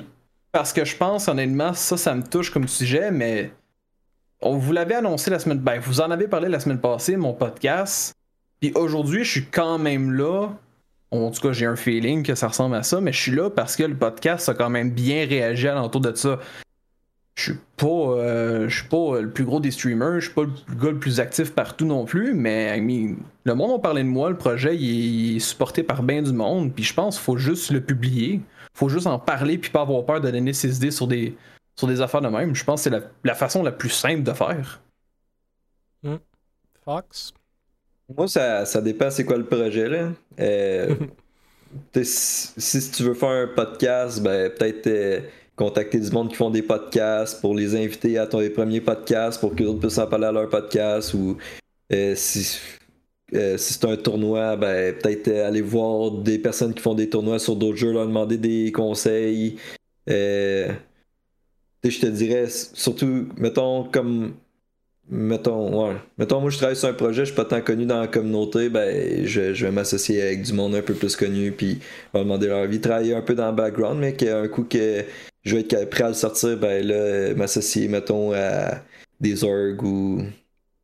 [0.51, 3.51] parce que je pense, honnêtement, ça, ça me touche comme sujet, mais
[4.39, 5.57] on vous l'avait annoncé la semaine.
[5.57, 8.13] Ben, vous en avez parlé la semaine passée, mon podcast.
[8.61, 10.49] Puis aujourd'hui, je suis quand même là
[11.11, 13.49] en tout cas, j'ai un feeling que ça ressemble à ça, mais je suis là
[13.49, 16.39] parce que le podcast a quand même bien réagi à l'entour de ça.
[17.35, 20.43] Je suis pas, euh, je suis pas le plus gros des streamers, je suis pas
[20.43, 24.29] le gars le plus actif partout non plus, mais le monde a parlé de moi,
[24.29, 27.79] le projet est supporté par bien du monde, puis je pense qu'il faut juste le
[27.79, 28.41] publier,
[28.73, 31.37] faut juste en parler puis pas avoir peur de donner ses idées sur des,
[31.77, 32.53] sur des affaires de même.
[32.53, 34.81] Je pense que c'est la, façon la plus simple de faire.
[36.03, 36.17] Hmm.
[36.83, 37.33] Fox?
[38.15, 39.87] Moi, ça, ça dépend c'est quoi le projet.
[39.87, 40.11] Là.
[40.39, 40.95] Euh,
[42.03, 45.19] si, tu veux faire un podcast, ben, peut-être euh,
[45.55, 49.55] contacter du monde qui font des podcasts pour les inviter à ton premier podcast pour
[49.55, 51.13] que d'autres puissent en parler à leur podcast.
[51.13, 51.37] Ou
[51.93, 52.59] euh, si, si
[53.57, 57.77] c'est un tournoi, ben, peut-être aller voir des personnes qui font des tournois sur d'autres
[57.77, 59.57] jeux, leur demander des conseils.
[60.07, 60.73] je
[61.83, 64.33] te dirais, surtout, mettons, comme
[65.11, 65.95] Mettons, ouais.
[66.19, 68.69] Mettons, moi, je travaille sur un projet, je suis pas tant connu dans la communauté,
[68.69, 71.79] ben, je, vais m'associer avec du monde un peu plus connu, puis
[72.13, 75.03] on va demander leur avis, travailler un peu dans le background, mais qu'un coup que
[75.43, 78.83] je vais être prêt à le sortir, ben là, m'associer, mettons, à
[79.19, 80.21] des orgs ou.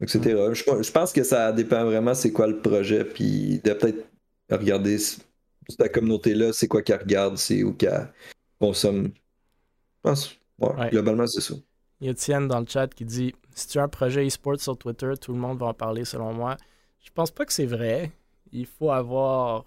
[0.01, 0.19] etc.
[0.53, 4.07] Je, pense que ça dépend vraiment c'est quoi le projet, puis de peut-être
[4.49, 8.11] regarder cette communauté-là, c'est quoi qu'elle regarde, c'est où qu'elle
[8.59, 9.11] consomme.
[9.13, 11.53] Je pense, ouais, globalement, c'est ça.
[12.01, 14.59] Il y a Étienne dans le chat qui dit si tu as un projet e-sport
[14.59, 16.57] sur Twitter, tout le monde va en parler selon moi.
[16.99, 18.11] Je pense pas que c'est vrai.
[18.51, 19.65] Il faut avoir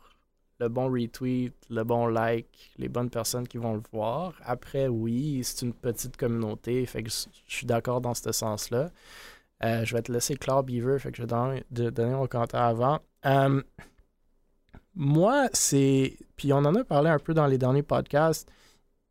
[0.61, 4.35] le bon retweet, le bon like, les bonnes personnes qui vont le voir.
[4.45, 8.91] Après, oui, c'est une petite communauté, fait que je, suis d'accord dans ce sens-là.
[9.65, 13.01] Euh, je vais te laisser Claude Beaver, fait que je vais donner, mon commentaire avant.
[13.27, 13.63] Euh,
[14.95, 16.17] moi, c'est.
[16.37, 18.51] Puis on en a parlé un peu dans les derniers podcasts,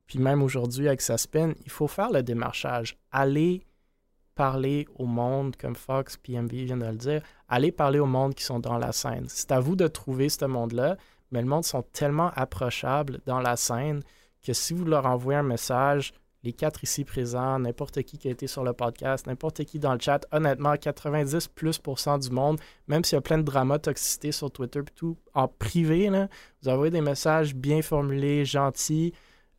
[0.08, 2.98] puis même aujourd'hui avec sa spin, il faut faire le démarchage.
[3.12, 3.62] Aller
[4.36, 8.44] parler au monde, comme Fox PMV vient de le dire, allez parler au monde qui
[8.44, 9.26] sont dans la scène.
[9.28, 10.96] C'est à vous de trouver ce monde-là,
[11.32, 14.02] mais le monde sont tellement approchables dans la scène
[14.46, 16.14] que si vous leur envoyez un message,
[16.44, 19.94] les quatre ici présents, n'importe qui qui a été sur le podcast, n'importe qui dans
[19.94, 21.82] le chat, honnêtement, 90 plus
[22.22, 26.10] du monde, même s'il y a plein de drama, toxicité sur Twitter tout, en privé,
[26.62, 29.14] vous envoyez des messages bien formulés, gentils.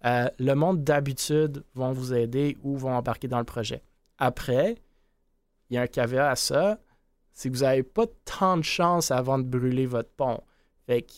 [0.05, 3.83] Euh, le monde d'habitude vont vous aider ou vont embarquer dans le projet.
[4.19, 4.77] Après,
[5.70, 6.79] il y a un caveat à ça,
[7.33, 10.41] c'est que vous n'avez pas tant de chance avant de brûler votre pont.
[10.87, 11.12] Fait que,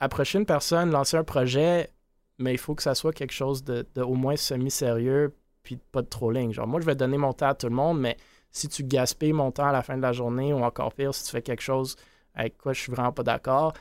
[0.00, 1.90] approcher une personne, lancer un projet,
[2.38, 6.06] mais il faut que ça soit quelque chose de, au moins semi-sérieux, puis pas de
[6.08, 6.52] trolling.
[6.52, 8.16] Genre, moi, je vais donner mon temps à tout le monde, mais
[8.50, 11.24] si tu gaspilles mon temps à la fin de la journée, ou encore pire, si
[11.24, 11.96] tu fais quelque chose
[12.34, 13.74] avec quoi je suis vraiment pas d'accord,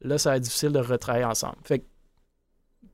[0.00, 1.56] là, ça va être difficile de retravailler ensemble.
[1.64, 1.84] Fait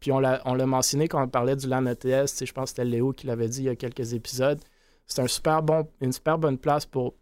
[0.01, 2.69] puis on l'a, on l'a mentionné quand on parlait du LAN ETS, je pense que
[2.70, 4.60] c'était Léo qui l'avait dit il y a quelques épisodes.
[5.06, 7.14] C'est un super bon, une super bonne place pour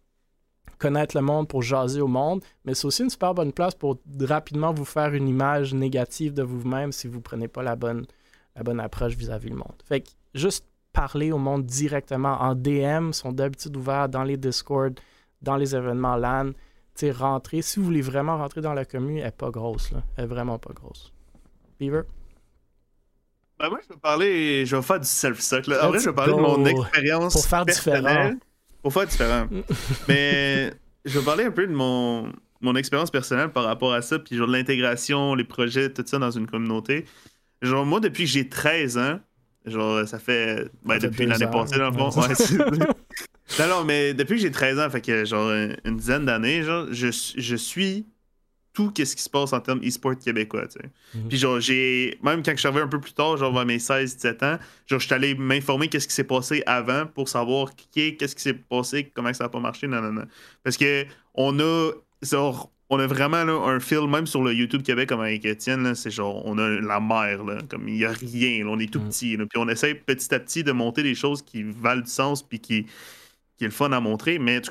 [0.77, 3.99] connaître le monde, pour jaser au monde, mais c'est aussi une super bonne place pour
[4.21, 8.05] rapidement vous faire une image négative de vous-même si vous ne prenez pas la bonne,
[8.55, 9.75] la bonne approche vis-à-vis du monde.
[9.85, 14.99] Fait que juste parler au monde directement en DM sont d'habitude ouverts dans les Discord,
[15.41, 16.51] dans les événements LAN.
[16.95, 19.91] sais, rentrer, si vous voulez vraiment rentrer dans la commune, elle n'est pas grosse.
[20.17, 21.13] Elle est vraiment pas grosse.
[21.79, 22.03] Beaver?
[23.61, 25.67] Ben moi, je vais parler, je vais faire du self-suck.
[25.67, 27.33] En vrai, je vais parler de mon expérience.
[27.33, 28.33] Pour faire différent.
[28.81, 29.47] Pour faire différent.
[30.07, 30.73] Mais
[31.05, 34.35] je vais parler un peu de mon, mon expérience personnelle par rapport à ça, puis
[34.35, 37.05] genre l'intégration, les projets, tout ça dans une communauté.
[37.61, 39.19] Genre, moi, depuis que j'ai 13 ans,
[39.67, 40.67] genre, ça fait.
[40.83, 42.09] Ben, depuis l'année passée, dans le fond.
[43.59, 45.51] non, non, mais depuis que j'ai 13 ans, fait que genre
[45.85, 48.07] une dizaine d'années, genre, je, je suis
[48.73, 50.67] tout ce qui se passe en termes e-sport québécois.
[50.67, 50.89] Tu sais.
[51.15, 51.27] Mhm.
[51.27, 52.17] Puis genre, j'ai.
[52.23, 54.57] Même quand je suis arrivé un peu plus tard, genre vers mes 16-17 ans,
[54.87, 58.41] genre, je suis allé m'informer qu'est-ce qui s'est passé avant pour savoir qui qu'est-ce qui
[58.41, 60.25] s'est passé, comment ça n'a pas marché, non, non, non.
[60.63, 61.91] Parce que on a.
[62.21, 65.95] Genre, on a vraiment là, un film, même sur le YouTube Québec, comme avec Étienne,
[65.95, 68.99] c'est genre, on a la mer, là, comme il n'y a rien, on est tout
[68.99, 69.07] mhm.
[69.07, 69.37] petit.
[69.37, 72.59] puis on essaie petit à petit de monter des choses qui valent du sens, puis
[72.59, 72.85] qui,
[73.57, 74.39] qui est le fun à montrer.
[74.39, 74.61] Mais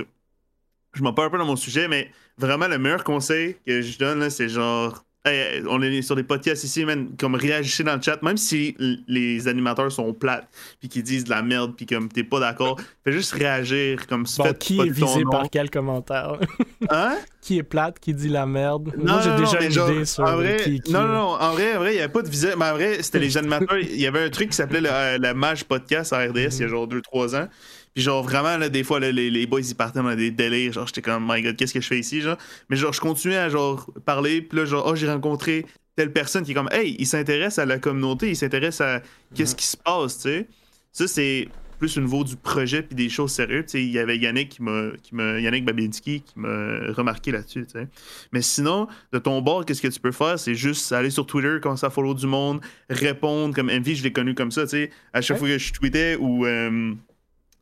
[0.94, 3.98] je m'en parle un peu dans mon sujet, mais vraiment, le meilleur conseil que je
[3.98, 5.04] donne, c'est genre.
[5.26, 8.76] on est sur des podcasts ici, man, comme réagissez dans le chat, même si
[9.06, 10.48] les animateurs sont plates,
[10.80, 14.24] puis qu'ils disent de la merde, puis comme t'es pas d'accord, fais juste réagir, comme
[14.38, 16.38] bon, qui est visé par quel commentaire?
[16.88, 17.18] Hein?
[17.42, 18.92] Qui est plate, qui dit la merde?
[18.96, 21.96] Moi, j'ai déjà une idée sur vrai, qui, Non, non, en vrai, en vrai, il
[21.96, 23.78] n'y avait pas de visée, mais en vrai, c'était les animateurs.
[23.78, 26.68] Il y avait un truc qui s'appelait le, Mage Podcast à RDS il y a
[26.68, 27.48] genre 2-3 ans.
[27.94, 30.72] Puis genre, vraiment, là, des fois, les, les, boys, ils partaient dans des délires.
[30.72, 32.36] Genre, j'étais comme, my god, qu'est-ce que je fais ici, genre?
[32.68, 34.42] Mais genre, je continuais à, genre, parler.
[34.42, 37.66] Puis là, genre, oh, j'ai rencontré telle personne qui est comme, hey, il s'intéresse à
[37.66, 39.02] la communauté, il s'intéresse à
[39.34, 40.46] qu'est-ce qui se passe, tu sais.
[40.92, 41.48] Ça, c'est
[41.80, 43.64] plus au niveau du projet puis des choses sérieuses.
[43.64, 47.32] Tu sais, il y avait Yannick qui m'a, qui m'a Yannick Babinski qui m'a remarqué
[47.32, 47.64] là-dessus.
[47.66, 47.88] Tu sais.
[48.32, 51.56] Mais sinon, de ton bord, qu'est-ce que tu peux faire, c'est juste aller sur Twitter,
[51.60, 52.60] commencer à follow du monde,
[52.90, 54.62] répondre comme MV, je l'ai connu comme ça.
[54.64, 56.92] Tu sais, à chaque fois que je tweetais ou euh,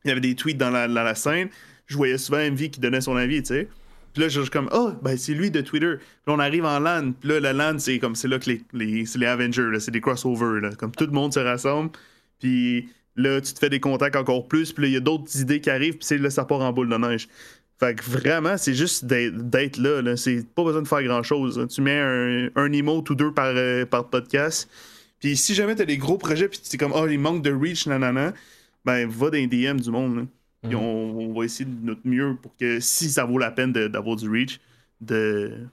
[0.05, 1.49] il y avait des tweets dans la, scène,
[1.87, 3.67] je voyais souvent MV qui donnait son avis, tu sais.
[4.13, 5.95] Puis là, je suis comme, oh, ben c'est lui de Twitter.
[5.97, 7.11] Puis on arrive en LAN.
[7.11, 9.91] Puis là, la LAN, c'est comme, c'est là que les, les, c'est les Avengers, c'est
[9.91, 10.71] des crossovers, là.
[10.75, 11.91] Comme tout le monde se rassemble.
[12.39, 14.73] Puis là, tu te fais des contacts encore plus.
[14.73, 15.97] Puis là, il y a d'autres idées qui arrivent.
[15.97, 17.27] Puis là, ça part en boule de neige.
[17.79, 20.01] Fait que vraiment, c'est juste d'être là.
[20.01, 20.17] là.
[20.17, 21.65] C'est pas besoin de faire grand chose.
[21.69, 24.69] Tu mets un, un emote ou deux par, euh, par podcast.
[25.19, 27.53] Puis si jamais t'as des gros projets, puis tu es comme, oh, il manque de
[27.53, 28.33] reach, nanana
[28.85, 30.27] ben va dans les DM du monde.
[30.63, 30.75] Mhm.
[30.75, 34.29] on, va essayer de notre mieux pour que si ça vaut la peine d'avoir du
[34.29, 34.59] reach,
[34.99, 35.67] de,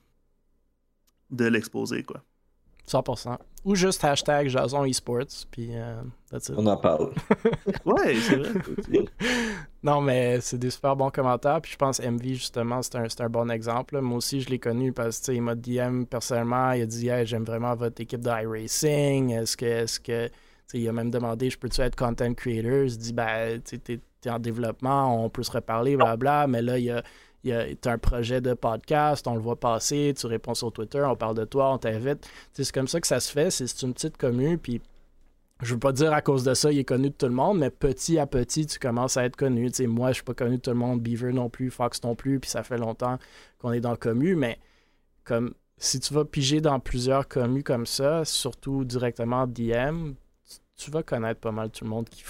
[1.31, 2.05] de l'exposer.
[2.05, 2.23] quoi.
[2.89, 3.37] 100%.
[3.65, 6.01] Ou juste hashtag Jason Esports, puis euh,
[6.57, 7.12] On en parle.
[7.85, 9.05] ouais, c'est vrai.
[9.83, 13.28] non, mais c'est des super bons commentaires, puis je pense MV, justement, c'est un, un,
[13.28, 14.01] bon exemple.
[14.01, 17.45] Moi aussi, je l'ai connu parce qu'il m'a DM personnellement, il a dit hey, j'aime
[17.45, 20.31] vraiment votre équipe de iRacing, est-ce que, est-ce que
[20.74, 22.84] il a même demandé Je peux-tu être content creator?
[22.84, 26.84] Il dit Ben, tu es, en développement, on peut se reparler, blablabla, mais là, il
[26.84, 27.02] y a.
[27.43, 31.14] Tu as un projet de podcast, on le voit passer, tu réponds sur Twitter, on
[31.14, 32.28] parle de toi, on t'invite.
[32.52, 34.80] C'est comme ça que ça se fait, c'est une petite commune, puis
[35.62, 37.59] je veux pas dire à cause de ça, il est connu de tout le monde,
[37.59, 39.70] mais petit à petit, tu commences à être connu.
[39.86, 42.40] moi, je suis pas connu de tout le monde, Beaver non plus, Fox non plus,
[42.40, 43.18] puis ça fait longtemps
[43.59, 44.59] qu'on est dans le commu, mais
[45.24, 50.12] comme si tu vas piger dans plusieurs communes comme ça, surtout directement DM,
[50.77, 52.24] tu vas connaître pas mal tout le monde qui,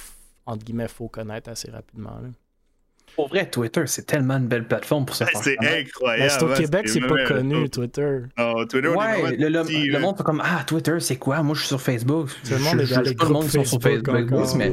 [0.46, 2.20] entre guillemets, faut connaître assez rapidement.
[3.14, 6.32] Pour vrai, Twitter, c'est tellement une belle plateforme pour se faire C'est incroyable.
[6.38, 8.18] Mais au Québec, c'est pas connu, Twitter.
[8.36, 11.42] Non, Twitter, ouais, le, le, monde fait comme Ah, Twitter, c'est quoi?
[11.42, 12.28] Moi, je suis sur Facebook.
[12.44, 14.46] Tout le monde est dans les Tout le monde sur Facebook.
[14.56, 14.70] mais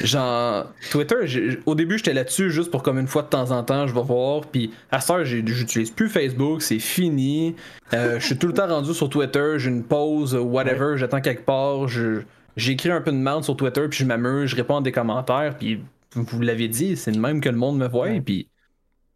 [0.04, 3.86] genre, Twitter, au début, j'étais là-dessus juste pour comme une fois de temps en temps,
[3.86, 4.40] je vais voir.
[4.46, 7.54] Puis à ce heure, j'utilise plus Facebook, c'est fini.
[7.94, 11.44] Euh, je suis tout le temps rendu sur Twitter, j'ai une pause, whatever, j'attends quelque
[11.44, 11.86] part.
[11.86, 12.22] Je
[12.56, 15.56] j'écris un peu de merde sur Twitter, puis je m'amuse, je réponds à des commentaires,
[15.56, 15.80] puis
[16.14, 18.48] vous l'avez dit, c'est le même que le monde me voit, puis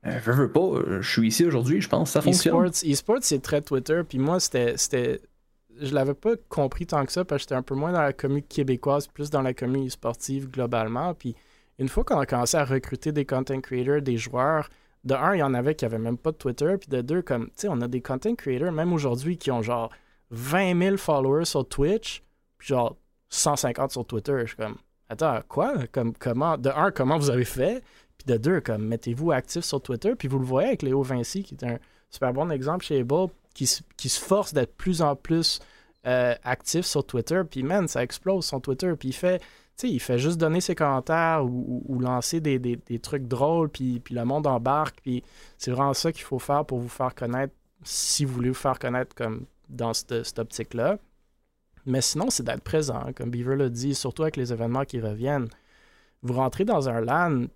[0.06, 2.66] euh, je veux pas, je suis ici aujourd'hui, je pense que ça fonctionne.
[2.66, 5.20] E-sports, c'est très Twitter, puis moi, c'était.
[5.78, 8.14] Je l'avais pas compris tant que ça, parce que j'étais un peu moins dans la
[8.14, 11.34] communauté québécoise, plus dans la communauté sportive globalement, puis
[11.78, 14.70] une fois qu'on a commencé à recruter des content creators, des joueurs,
[15.04, 17.20] de un, il y en avait qui avaient même pas de Twitter, puis de deux,
[17.20, 19.90] comme, tu sais, on a des content creators, même aujourd'hui, qui ont genre
[20.30, 22.22] 20 000 followers sur Twitch,
[22.58, 22.96] genre
[23.28, 24.34] 150 sur Twitter.
[24.40, 24.76] Je suis comme,
[25.08, 25.86] attends, quoi?
[25.92, 27.82] Comme, comment, de un, comment vous avez fait?
[28.18, 30.14] Puis de deux, comme, mettez-vous actif sur Twitter.
[30.14, 31.78] Puis vous le voyez avec Léo Vinci, qui est un
[32.10, 35.60] super bon exemple chez Able, qui, qui se force d'être plus en plus
[36.06, 37.42] euh, actif sur Twitter.
[37.50, 38.92] Puis, man, ça explose son Twitter.
[38.98, 39.42] Puis il fait,
[39.82, 43.68] il fait juste donner ses commentaires ou, lancer des, trucs drôles.
[43.68, 45.00] Puis, puis le monde embarque.
[45.02, 45.22] Puis
[45.58, 48.78] c'est vraiment ça qu'il faut faire pour vous faire connaître, si vous voulez vous faire
[48.78, 50.98] connaître comme dans cette, cette optique-là.
[51.86, 55.48] Mais sinon, c'est d'être présent, comme Beaver l'a dit, surtout avec les événements qui reviennent.
[56.22, 57.46] Vous rentrez dans un LAN,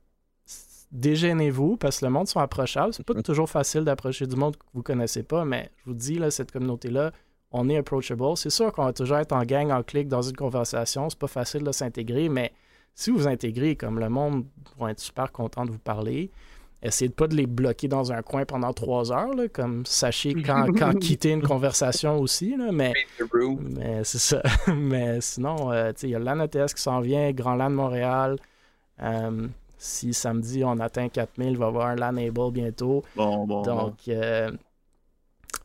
[0.93, 2.95] déjeunez-vous parce que le monde sont approchables.
[2.95, 3.23] C'est pas mm.
[3.23, 6.53] toujours facile d'approcher du monde que vous connaissez pas, mais je vous dis, là, cette
[6.53, 7.13] communauté-là,
[7.53, 8.37] on est approachable.
[8.37, 11.11] C'est sûr qu'on va toujours être en gang, en clic dans une conversation.
[11.11, 12.53] C'est pas facile de s'intégrer, mais
[12.95, 14.45] si vous vous intégrez, comme le monde
[14.79, 16.31] va être super content de vous parler.
[16.83, 20.67] Essayez de pas de les bloquer dans un coin pendant trois heures, comme sachez quand,
[20.79, 22.95] quand quitter une conversation aussi, là, mais,
[23.61, 24.43] mais c'est ça.
[24.75, 28.37] mais sinon, euh, il y a l'AN ETS qui s'en vient, Grand LAN de Montréal.
[29.03, 29.47] Euh,
[29.77, 33.03] si samedi on atteint 4000, il va y avoir un LAN Able bientôt.
[33.15, 33.63] Bon, bon.
[33.63, 34.51] Donc, euh,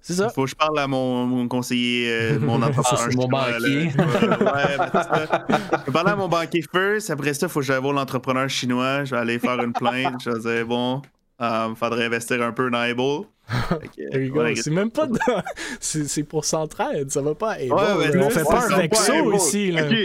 [0.06, 0.28] c'est ça.
[0.30, 3.10] Il faut que je parle à mon, conseiller, euh, mon entrepreneur.
[3.16, 3.86] mon banquier.
[3.86, 7.10] ouais, je vais parler à mon banquier first.
[7.10, 9.04] Après ça, il faut que j'aille voir l'entrepreneur chinois.
[9.04, 10.22] Je vais aller faire une plainte.
[10.24, 11.02] Je vais dire, bon,
[11.40, 13.26] il euh, faudrait investir un peu dans Able.
[14.56, 15.08] c'est même pas
[15.80, 17.58] c'est pour Centraide, ça va pas.
[17.58, 19.72] Ouais, on fait pas un Vexo ici.
[19.72, 19.88] Là.
[19.88, 19.96] Ok,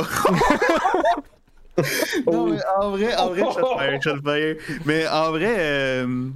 [0.00, 1.22] ok.
[2.26, 4.56] non, mais en vrai, en vrai, je
[4.86, 6.30] Mais en vrai, euh,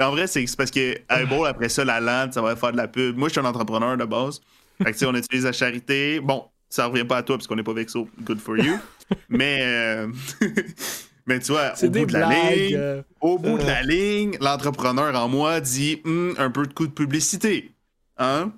[0.00, 3.16] en vrai, c'est parce que après ça, la lente, ça va faire de la pub.
[3.16, 4.40] Moi, je suis un entrepreneur de base.
[4.82, 6.20] Fait que, on utilise la charité.
[6.20, 8.08] Bon, ça revient pas à toi parce qu'on n'est pas vexo.
[8.22, 8.78] Good for you.
[9.28, 10.08] mais, euh,
[11.26, 13.02] mais tu vois, au bout de la ligne, euh.
[13.20, 16.92] au bout de la ligne, l'entrepreneur en moi dit hum, un peu de coup de
[16.92, 17.72] publicité.
[18.18, 18.52] Hein?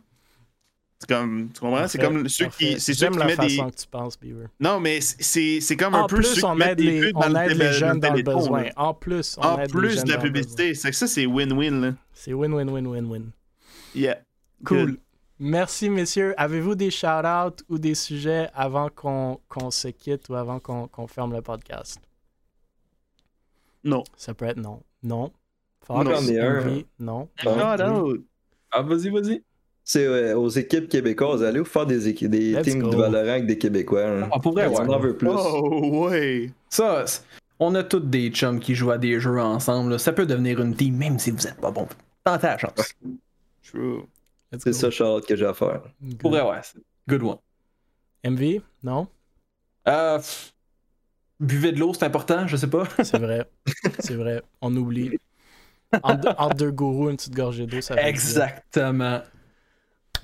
[1.02, 1.88] C'est comme, tu comprends?
[1.88, 3.56] C'est comme ceux qui, c'est ceux qui mettent des.
[3.56, 4.46] Que tu penses, Beaver.
[4.60, 7.34] Non, mais c'est, c'est comme un en peu plus, ceux on qui des les, on
[7.34, 8.66] aide les jeunes dans le besoin.
[8.76, 10.74] En plus, on en aide plus les jeunes de la publicité.
[10.74, 11.96] C'est que ça, c'est win-win.
[12.12, 13.32] C'est win-win-win-win-win.
[13.96, 14.20] Yeah.
[14.64, 14.92] Cool.
[14.92, 15.00] Good.
[15.40, 16.34] Merci, messieurs.
[16.36, 21.08] Avez-vous des shout-outs ou des sujets avant qu'on, qu'on se quitte ou avant qu'on, qu'on
[21.08, 21.98] ferme le podcast?
[23.82, 24.04] Non.
[24.16, 24.84] Ça peut être non.
[25.02, 25.32] Non.
[25.84, 26.84] Fox, non.
[27.00, 27.28] Non.
[27.42, 28.24] Shout-out.
[28.70, 29.42] Ah, vas-y, vas-y.
[29.84, 31.42] C'est euh, aux équipes québécoises.
[31.42, 34.06] Allez vous faire des, des teams de Valorant avec des Québécois.
[34.06, 34.28] Hein.
[34.32, 34.76] Ah, pour vrai, ouais.
[34.78, 35.28] On en veut plus.
[35.28, 36.50] Oh, ouais.
[36.70, 37.04] Ça,
[37.58, 39.98] on a tous des chums qui jouent à des jeux ensemble.
[39.98, 41.88] Ça peut devenir une team, même si vous êtes pas bon.
[42.24, 42.94] Tentez la chance.
[43.68, 44.02] True.
[44.58, 45.82] C'est ça, Charles, que j'ai à faire.
[46.18, 46.60] Pour vrai, ouais.
[47.08, 47.38] Good one.
[48.24, 49.08] MV, non?
[49.88, 50.20] Euh.
[51.40, 52.84] Buvez de l'eau, c'est important, je sais pas.
[53.02, 53.50] c'est vrai.
[53.98, 54.42] C'est vrai.
[54.60, 55.18] On oublie.
[56.02, 59.20] Entre, deux gourous, une petite gorgée d'eau, ça Exactement.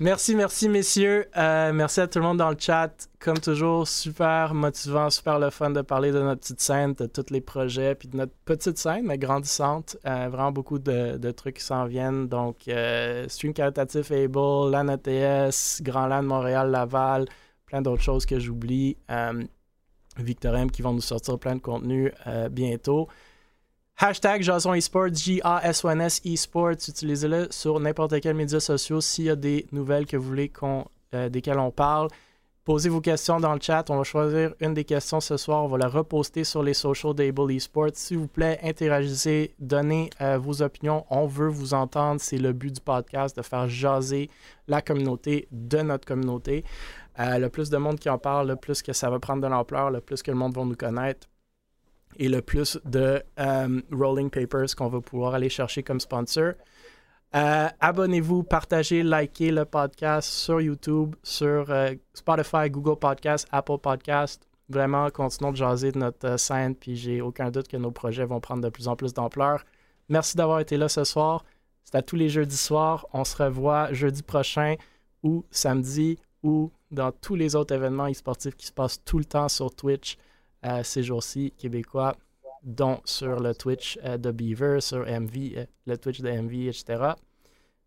[0.01, 1.27] Merci, merci, messieurs.
[1.35, 3.09] Euh, merci à tout le monde dans le chat.
[3.19, 7.25] Comme toujours, super motivant, super le fun de parler de notre petite scène, de tous
[7.31, 9.97] les projets, puis de notre petite scène, mais grandissante.
[10.05, 12.29] Euh, vraiment beaucoup de, trucs qui s'en viennent.
[12.29, 17.25] Donc, euh, Stream Caritatif Able, LAN ETS, Grand LAN Montréal, Laval,
[17.65, 18.95] plein d'autres choses que j'oublie.
[20.17, 22.13] Victor M qui vont nous sortir plein de contenu
[22.51, 23.09] bientôt.
[24.01, 26.87] Hashtag Jason Esports, J-A-S-O-N-S Esports.
[26.87, 30.85] Utilisez-le sur n'importe quel média social s'il y a des nouvelles que vous voulez qu'on,
[31.13, 32.07] euh, desquelles on parle.
[32.63, 33.89] Posez vos questions dans le chat.
[33.89, 35.65] On va choisir une des questions ce soir.
[35.65, 37.89] On va la reposter sur les socials d'Able Esports.
[37.95, 41.05] S'il vous plaît, interagissez, donnez euh, vos opinions.
[41.09, 42.21] On veut vous entendre.
[42.21, 44.29] C'est le but du podcast, de faire jaser
[44.69, 46.63] la communauté de notre communauté.
[47.19, 49.47] Euh, le plus de monde qui en parle, le plus que ça va prendre de
[49.47, 51.27] l'ampleur, le plus que le monde va nous connaître
[52.19, 56.53] et le plus de euh, rolling papers qu'on va pouvoir aller chercher comme sponsor.
[57.35, 64.45] Euh, abonnez-vous, partagez, likez le podcast sur YouTube, sur euh, Spotify, Google Podcast, Apple Podcast.
[64.67, 68.41] Vraiment, continuons de jaser de notre scène, puis j'ai aucun doute que nos projets vont
[68.41, 69.63] prendre de plus en plus d'ampleur.
[70.09, 71.45] Merci d'avoir été là ce soir.
[71.83, 73.07] C'est à tous les jeudis soirs.
[73.13, 74.75] On se revoit jeudi prochain
[75.23, 79.49] ou samedi ou dans tous les autres événements e-sportifs qui se passent tout le temps
[79.49, 80.17] sur Twitch
[80.83, 82.15] ces jours-ci québécois,
[82.63, 87.13] dont sur le Twitch euh, de Beaver, sur MV, euh, le Twitch de MV, etc.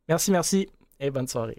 [0.09, 0.69] Merci, merci
[0.99, 1.59] et bonne soirée.